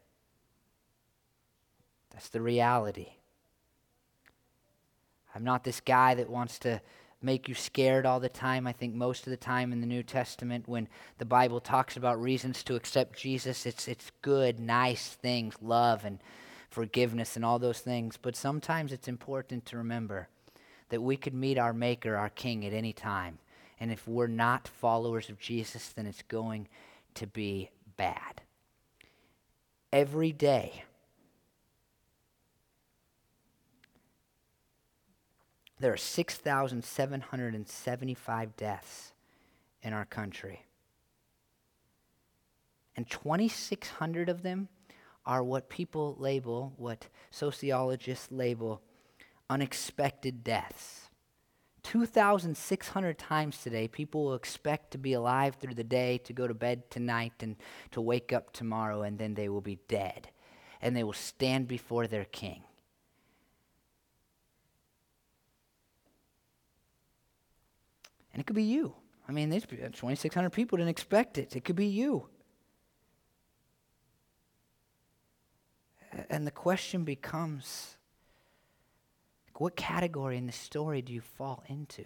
That's 2.12 2.28
the 2.28 2.40
reality. 2.40 3.08
I'm 5.34 5.44
not 5.44 5.64
this 5.64 5.80
guy 5.80 6.14
that 6.14 6.30
wants 6.30 6.58
to 6.60 6.80
make 7.20 7.48
you 7.48 7.54
scared 7.54 8.06
all 8.06 8.20
the 8.20 8.28
time. 8.28 8.66
I 8.66 8.72
think 8.72 8.94
most 8.94 9.26
of 9.26 9.30
the 9.30 9.36
time 9.36 9.72
in 9.72 9.80
the 9.80 9.86
New 9.86 10.02
Testament, 10.02 10.68
when 10.68 10.88
the 11.18 11.24
Bible 11.24 11.60
talks 11.60 11.96
about 11.96 12.20
reasons 12.20 12.62
to 12.64 12.74
accept 12.74 13.18
Jesus, 13.18 13.66
it's, 13.66 13.88
it's 13.88 14.10
good, 14.22 14.60
nice 14.60 15.08
things, 15.08 15.54
love, 15.60 16.04
and 16.04 16.20
forgiveness 16.76 17.34
and 17.36 17.44
all 17.44 17.58
those 17.58 17.80
things. 17.80 18.16
But 18.20 18.36
sometimes 18.36 18.92
it's 18.92 19.08
important 19.08 19.64
to 19.66 19.76
remember 19.78 20.28
that 20.90 21.00
we 21.00 21.16
could 21.16 21.32
meet 21.32 21.56
our 21.56 21.72
Maker, 21.72 22.16
our 22.16 22.28
King, 22.28 22.66
at 22.66 22.74
any 22.74 22.92
time. 22.92 23.38
And 23.80 23.90
if 23.90 24.06
we're 24.06 24.26
not 24.26 24.68
followers 24.68 25.30
of 25.30 25.40
Jesus, 25.40 25.88
then 25.88 26.04
it's 26.04 26.20
going 26.28 26.68
to 27.14 27.26
be 27.26 27.70
bad. 27.96 28.42
Every 29.90 30.32
day, 30.32 30.84
there 35.80 35.94
are 35.94 35.96
6,775 35.96 38.56
deaths 38.58 39.12
in 39.82 39.94
our 39.94 40.04
country. 40.04 40.66
And 42.94 43.08
2,600 43.08 44.28
of 44.28 44.42
them 44.42 44.68
are 45.26 45.42
what 45.42 45.68
people 45.68 46.16
label, 46.18 46.72
what 46.76 47.08
sociologists 47.30 48.30
label, 48.30 48.80
unexpected 49.50 50.44
deaths. 50.44 51.02
2,600 51.82 53.18
times 53.18 53.62
today, 53.62 53.86
people 53.86 54.24
will 54.24 54.34
expect 54.34 54.90
to 54.90 54.98
be 54.98 55.12
alive 55.12 55.54
through 55.56 55.74
the 55.74 55.84
day, 55.84 56.18
to 56.18 56.32
go 56.32 56.48
to 56.48 56.54
bed 56.54 56.90
tonight, 56.90 57.32
and 57.40 57.56
to 57.92 58.00
wake 58.00 58.32
up 58.32 58.52
tomorrow, 58.52 59.02
and 59.02 59.18
then 59.18 59.34
they 59.34 59.48
will 59.48 59.60
be 59.60 59.78
dead. 59.86 60.28
And 60.82 60.96
they 60.96 61.04
will 61.04 61.12
stand 61.12 61.68
before 61.68 62.06
their 62.06 62.24
king. 62.24 62.62
And 68.32 68.40
it 68.40 68.46
could 68.46 68.56
be 68.56 68.64
you. 68.64 68.94
I 69.28 69.32
mean, 69.32 69.48
these 69.48 69.64
2,600 69.64 70.50
people 70.50 70.78
didn't 70.78 70.90
expect 70.90 71.38
it. 71.38 71.56
It 71.56 71.64
could 71.64 71.76
be 71.76 71.86
you. 71.86 72.28
And 76.30 76.46
the 76.46 76.50
question 76.50 77.04
becomes 77.04 77.96
what 79.58 79.76
category 79.76 80.36
in 80.36 80.46
the 80.46 80.52
story 80.52 81.02
do 81.02 81.12
you 81.12 81.20
fall 81.20 81.62
into? 81.68 82.04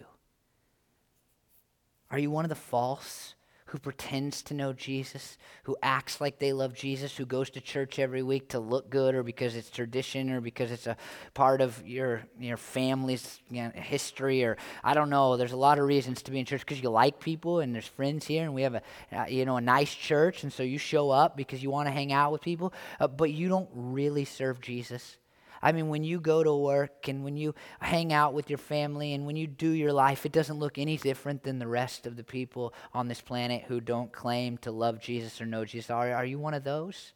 Are 2.09 2.19
you 2.19 2.31
one 2.31 2.45
of 2.45 2.49
the 2.49 2.55
false 2.55 3.35
who 3.71 3.79
pretends 3.79 4.43
to 4.43 4.53
know 4.53 4.73
Jesus, 4.73 5.37
who 5.63 5.77
acts 5.81 6.19
like 6.19 6.39
they 6.39 6.51
love 6.51 6.73
Jesus, 6.73 7.15
who 7.15 7.25
goes 7.25 7.49
to 7.51 7.61
church 7.61 7.99
every 7.99 8.21
week 8.21 8.49
to 8.49 8.59
look 8.59 8.89
good 8.89 9.15
or 9.15 9.23
because 9.23 9.55
it's 9.55 9.69
tradition 9.69 10.29
or 10.29 10.41
because 10.41 10.71
it's 10.71 10.87
a 10.87 10.97
part 11.33 11.61
of 11.61 11.81
your 11.87 12.23
your 12.37 12.57
family's 12.57 13.39
you 13.49 13.63
know, 13.63 13.71
history 13.73 14.43
or 14.43 14.57
I 14.83 14.93
don't 14.93 15.09
know. 15.09 15.37
There's 15.37 15.53
a 15.53 15.57
lot 15.57 15.79
of 15.79 15.85
reasons 15.85 16.21
to 16.23 16.31
be 16.31 16.39
in 16.39 16.45
church 16.45 16.59
because 16.59 16.83
you 16.83 16.89
like 16.89 17.21
people 17.21 17.61
and 17.61 17.73
there's 17.73 17.87
friends 17.87 18.27
here 18.27 18.43
and 18.43 18.53
we 18.53 18.63
have 18.63 18.75
a 18.75 18.81
uh, 19.13 19.25
you 19.29 19.45
know 19.45 19.55
a 19.55 19.61
nice 19.61 19.95
church 19.95 20.43
and 20.43 20.51
so 20.51 20.63
you 20.63 20.77
show 20.77 21.09
up 21.09 21.37
because 21.37 21.63
you 21.63 21.69
want 21.69 21.87
to 21.87 21.93
hang 21.93 22.11
out 22.11 22.33
with 22.33 22.41
people, 22.41 22.73
uh, 22.99 23.07
but 23.07 23.31
you 23.31 23.47
don't 23.47 23.69
really 23.73 24.25
serve 24.25 24.59
Jesus. 24.59 25.15
I 25.61 25.71
mean, 25.71 25.89
when 25.89 26.03
you 26.03 26.19
go 26.19 26.43
to 26.43 26.55
work 26.55 27.07
and 27.07 27.23
when 27.23 27.37
you 27.37 27.53
hang 27.79 28.11
out 28.11 28.33
with 28.33 28.49
your 28.49 28.57
family 28.57 29.13
and 29.13 29.25
when 29.25 29.35
you 29.35 29.45
do 29.45 29.69
your 29.69 29.93
life, 29.93 30.25
it 30.25 30.31
doesn't 30.31 30.57
look 30.57 30.77
any 30.77 30.97
different 30.97 31.43
than 31.43 31.59
the 31.59 31.67
rest 31.67 32.07
of 32.07 32.15
the 32.15 32.23
people 32.23 32.73
on 32.93 33.07
this 33.07 33.21
planet 33.21 33.65
who 33.67 33.79
don't 33.79 34.11
claim 34.11 34.57
to 34.59 34.71
love 34.71 34.99
Jesus 34.99 35.39
or 35.39 35.45
know 35.45 35.63
Jesus. 35.63 35.91
Are, 35.91 36.11
are 36.11 36.25
you 36.25 36.39
one 36.39 36.55
of 36.55 36.63
those? 36.63 37.13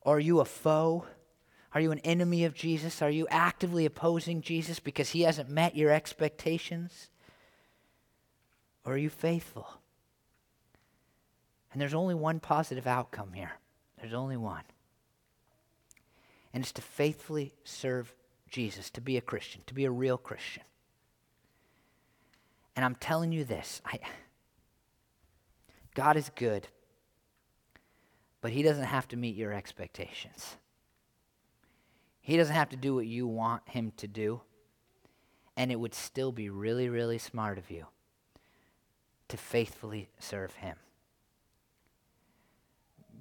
Or 0.00 0.16
are 0.16 0.20
you 0.20 0.40
a 0.40 0.46
foe? 0.46 1.04
Are 1.74 1.80
you 1.80 1.92
an 1.92 1.98
enemy 2.00 2.44
of 2.44 2.54
Jesus? 2.54 3.02
Are 3.02 3.10
you 3.10 3.28
actively 3.30 3.84
opposing 3.84 4.40
Jesus 4.40 4.80
because 4.80 5.10
he 5.10 5.22
hasn't 5.22 5.50
met 5.50 5.76
your 5.76 5.90
expectations? 5.90 7.10
Or 8.86 8.94
are 8.94 8.98
you 8.98 9.10
faithful? 9.10 9.68
And 11.72 11.80
there's 11.80 11.94
only 11.94 12.14
one 12.14 12.40
positive 12.40 12.86
outcome 12.86 13.34
here. 13.34 13.52
There's 14.00 14.14
only 14.14 14.38
one 14.38 14.62
and 16.52 16.62
it's 16.62 16.72
to 16.72 16.82
faithfully 16.82 17.52
serve 17.64 18.14
Jesus, 18.48 18.90
to 18.90 19.00
be 19.00 19.16
a 19.16 19.20
Christian, 19.20 19.62
to 19.66 19.74
be 19.74 19.84
a 19.84 19.90
real 19.90 20.18
Christian. 20.18 20.64
And 22.74 22.84
I'm 22.84 22.96
telling 22.96 23.32
you 23.32 23.44
this 23.44 23.80
I, 23.84 24.00
God 25.94 26.16
is 26.16 26.30
good, 26.34 26.66
but 28.40 28.50
He 28.50 28.62
doesn't 28.62 28.84
have 28.84 29.06
to 29.08 29.16
meet 29.16 29.36
your 29.36 29.52
expectations. 29.52 30.56
He 32.20 32.36
doesn't 32.36 32.54
have 32.54 32.68
to 32.70 32.76
do 32.76 32.94
what 32.94 33.06
you 33.06 33.26
want 33.26 33.68
Him 33.68 33.92
to 33.96 34.06
do. 34.06 34.40
And 35.56 35.70
it 35.70 35.78
would 35.78 35.94
still 35.94 36.32
be 36.32 36.48
really, 36.48 36.88
really 36.88 37.18
smart 37.18 37.58
of 37.58 37.70
you 37.70 37.86
to 39.28 39.36
faithfully 39.36 40.08
serve 40.18 40.54
Him. 40.54 40.76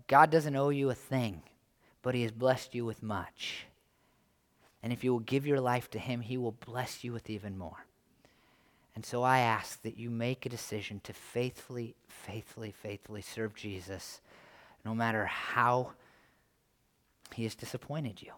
God 0.08 0.30
doesn't 0.30 0.56
owe 0.56 0.70
you 0.70 0.90
a 0.90 0.96
thing 0.96 1.44
but 2.02 2.16
He 2.16 2.24
has 2.24 2.32
blessed 2.32 2.76
you 2.76 2.86
with 2.86 3.04
much. 3.04 3.66
And 4.82 4.94
if 4.94 5.04
you 5.04 5.12
will 5.12 5.20
give 5.20 5.46
your 5.46 5.60
life 5.60 5.90
to 5.92 6.00
Him, 6.00 6.22
He 6.22 6.38
will 6.38 6.52
bless 6.52 7.04
you 7.04 7.12
with 7.12 7.30
even 7.30 7.58
more. 7.58 7.86
And 8.96 9.06
so 9.06 9.24
I 9.24 9.40
ask 9.40 9.82
that 9.84 9.98
you 9.98 10.10
make 10.10 10.46
a 10.46 10.50
decision 10.50 11.00
to 11.04 11.14
faithfully, 11.14 11.96
faithfully, 12.08 12.72
faithfully 12.72 13.22
serve 13.22 13.56
Jesus, 13.56 14.22
no 14.84 14.96
matter 14.96 15.26
how 15.26 15.92
He 17.34 17.44
has 17.44 17.56
disappointed 17.56 18.22
you. 18.22 18.32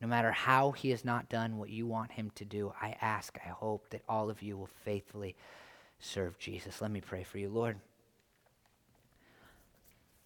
No 0.00 0.08
matter 0.08 0.32
how 0.32 0.70
He 0.72 0.90
has 0.90 1.04
not 1.04 1.28
done 1.28 1.58
what 1.58 1.68
you 1.68 1.86
want 1.86 2.12
Him 2.12 2.30
to 2.36 2.44
do, 2.44 2.72
I 2.80 2.96
ask, 3.00 3.38
I 3.44 3.50
hope 3.50 3.90
that 3.90 4.02
all 4.08 4.30
of 4.30 4.42
you 4.42 4.56
will 4.56 4.70
faithfully 4.84 5.36
serve 5.98 6.38
Jesus. 6.38 6.80
Let 6.80 6.90
me 6.90 7.02
pray 7.02 7.22
for 7.22 7.38
you, 7.38 7.50
Lord. 7.50 7.78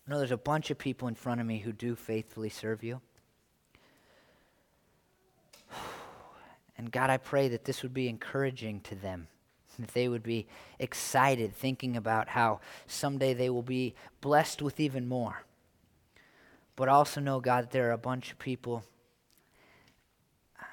I 0.07 0.11
know 0.11 0.19
there's 0.19 0.31
a 0.31 0.37
bunch 0.37 0.71
of 0.71 0.79
people 0.79 1.09
in 1.09 1.15
front 1.15 1.41
of 1.41 1.47
me 1.47 1.59
who 1.59 1.73
do 1.73 1.95
faithfully 1.95 2.51
serve 2.51 2.83
you. 2.83 3.01
And 6.77 6.91
God, 6.91 7.09
I 7.09 7.19
pray 7.19 7.47
that 7.51 7.65
this 7.65 7.85
would 7.85 7.95
be 7.95 8.09
encouraging 8.09 8.81
to 8.81 8.97
them, 8.97 9.29
that 9.79 9.95
they 9.95 10.09
would 10.09 10.25
be 10.25 10.49
excited 10.81 11.55
thinking 11.55 11.97
about 11.97 12.31
how 12.31 12.59
someday 12.89 13.33
they 13.33 13.49
will 13.49 13.63
be 13.63 13.95
blessed 14.21 14.61
with 14.61 14.81
even 14.81 15.07
more. 15.07 15.45
But 16.75 16.89
also 16.89 17.21
know, 17.21 17.39
God, 17.39 17.65
that 17.65 17.71
there 17.71 17.89
are 17.89 17.93
a 17.93 17.97
bunch 17.99 18.33
of 18.33 18.41
people 18.41 18.83
um, 20.59 20.67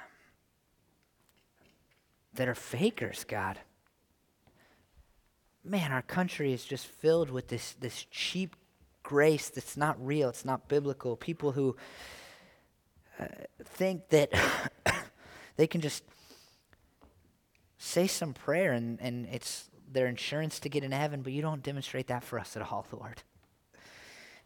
that 2.34 2.48
are 2.48 2.56
fakers, 2.56 3.24
God. 3.24 3.60
Man, 5.64 5.92
our 5.92 6.02
country 6.02 6.52
is 6.52 6.66
just 6.66 6.88
filled 6.88 7.30
with 7.30 7.50
this, 7.50 7.76
this 7.80 8.08
cheap 8.10 8.56
grace 9.12 9.50
that's 9.50 9.76
not 9.76 9.98
real, 10.00 10.30
it's 10.30 10.46
not 10.46 10.70
biblical. 10.70 11.18
People 11.18 11.52
who 11.52 11.76
uh, 13.20 13.26
think 13.66 14.08
that 14.08 14.32
they 15.58 15.68
can 15.68 15.82
just 15.82 16.06
say 17.78 18.08
some 18.08 18.34
prayer 18.34 18.72
and, 18.72 19.02
and 19.02 19.28
it's 19.30 19.70
their 19.92 20.08
insurance 20.08 20.62
to 20.62 20.70
get 20.70 20.86
into 20.86 20.96
heaven, 20.96 21.24
but 21.24 21.34
you 21.34 21.42
don't 21.42 21.62
demonstrate 21.62 22.08
that 22.08 22.24
for 22.24 22.40
us 22.40 22.56
at 22.56 22.62
all, 22.62 22.88
Lord. 22.94 23.22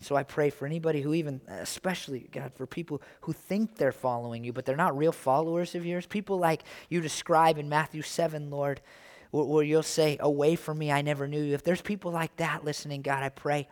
So 0.01 0.15
I 0.15 0.23
pray 0.23 0.49
for 0.49 0.65
anybody 0.65 1.01
who 1.01 1.13
even, 1.13 1.41
especially, 1.47 2.27
God, 2.31 2.51
for 2.55 2.65
people 2.65 3.03
who 3.21 3.33
think 3.33 3.75
they're 3.75 3.91
following 3.91 4.43
you, 4.43 4.51
but 4.51 4.65
they're 4.65 4.75
not 4.75 4.97
real 4.97 5.11
followers 5.11 5.75
of 5.75 5.85
yours. 5.85 6.07
People 6.07 6.39
like 6.39 6.63
you 6.89 7.01
describe 7.01 7.59
in 7.59 7.69
Matthew 7.69 8.01
7, 8.01 8.49
Lord, 8.49 8.81
where, 9.29 9.45
where 9.45 9.63
you'll 9.63 9.83
say, 9.83 10.17
Away 10.19 10.55
from 10.55 10.79
me, 10.79 10.91
I 10.91 11.03
never 11.03 11.27
knew 11.27 11.43
you. 11.43 11.53
If 11.53 11.63
there's 11.63 11.83
people 11.83 12.11
like 12.11 12.35
that 12.37 12.65
listening, 12.65 13.03
God, 13.03 13.21
I 13.21 13.29
pray 13.29 13.67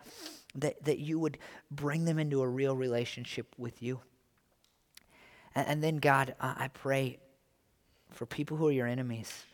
that, 0.56 0.84
that 0.84 0.98
you 0.98 1.18
would 1.18 1.38
bring 1.70 2.04
them 2.04 2.18
into 2.18 2.42
a 2.42 2.48
real 2.48 2.76
relationship 2.76 3.54
with 3.58 3.82
you. 3.82 4.00
And, 5.54 5.68
and 5.68 5.84
then, 5.84 5.96
God, 5.96 6.34
uh, 6.40 6.54
I 6.56 6.68
pray 6.68 7.18
for 8.10 8.26
people 8.26 8.56
who 8.56 8.68
are 8.68 8.72
your 8.72 8.86
enemies. 8.86 9.44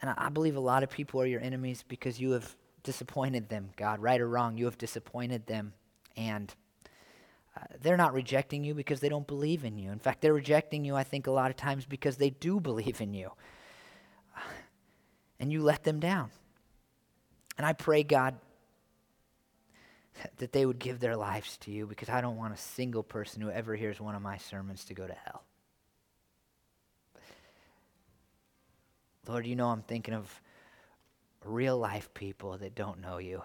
And 0.00 0.10
I, 0.10 0.14
I 0.26 0.28
believe 0.28 0.56
a 0.56 0.60
lot 0.60 0.82
of 0.82 0.90
people 0.90 1.20
are 1.20 1.26
your 1.26 1.40
enemies 1.40 1.84
because 1.86 2.20
you 2.20 2.32
have 2.32 2.56
disappointed 2.82 3.48
them, 3.48 3.70
God, 3.76 4.00
right 4.00 4.20
or 4.20 4.28
wrong, 4.28 4.56
you 4.56 4.66
have 4.66 4.78
disappointed 4.78 5.46
them. 5.46 5.72
And 6.16 6.54
uh, 7.56 7.64
they're 7.80 7.96
not 7.96 8.12
rejecting 8.12 8.64
you 8.64 8.74
because 8.74 9.00
they 9.00 9.08
don't 9.08 9.26
believe 9.26 9.64
in 9.64 9.78
you. 9.78 9.90
In 9.90 9.98
fact, 9.98 10.20
they're 10.20 10.34
rejecting 10.34 10.84
you, 10.84 10.94
I 10.94 11.04
think, 11.04 11.26
a 11.26 11.30
lot 11.30 11.50
of 11.50 11.56
times 11.56 11.86
because 11.86 12.16
they 12.16 12.30
do 12.30 12.60
believe 12.60 13.00
in 13.00 13.14
you. 13.14 13.30
And 15.40 15.52
you 15.52 15.62
let 15.62 15.82
them 15.82 15.98
down. 15.98 16.30
And 17.58 17.66
I 17.66 17.72
pray, 17.72 18.04
God, 18.04 18.36
that 20.38 20.52
they 20.52 20.64
would 20.64 20.78
give 20.78 21.00
their 21.00 21.16
lives 21.16 21.56
to 21.58 21.70
you 21.70 21.86
because 21.86 22.08
I 22.08 22.20
don't 22.20 22.36
want 22.36 22.54
a 22.54 22.58
single 22.58 23.02
person 23.02 23.42
who 23.42 23.50
ever 23.50 23.74
hears 23.74 24.00
one 24.00 24.14
of 24.14 24.22
my 24.22 24.38
sermons 24.38 24.84
to 24.86 24.94
go 24.94 25.06
to 25.06 25.14
hell. 25.24 25.42
Lord, 29.26 29.46
you 29.46 29.56
know 29.56 29.68
I'm 29.68 29.82
thinking 29.82 30.14
of 30.14 30.40
real 31.44 31.78
life 31.78 32.12
people 32.14 32.58
that 32.58 32.74
don't 32.74 33.00
know 33.00 33.18
you. 33.18 33.42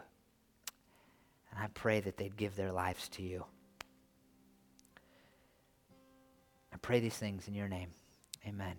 And 1.52 1.60
I 1.60 1.68
pray 1.74 2.00
that 2.02 2.18
they'd 2.18 2.36
give 2.38 2.56
their 2.56 2.72
lives 2.72 3.08
to 3.10 3.24
you. 3.24 3.46
I 6.74 6.78
pray 6.78 7.00
these 7.00 7.18
things 7.18 7.48
in 7.48 7.54
your 7.54 7.68
name. 7.68 7.90
Amen. 8.48 8.76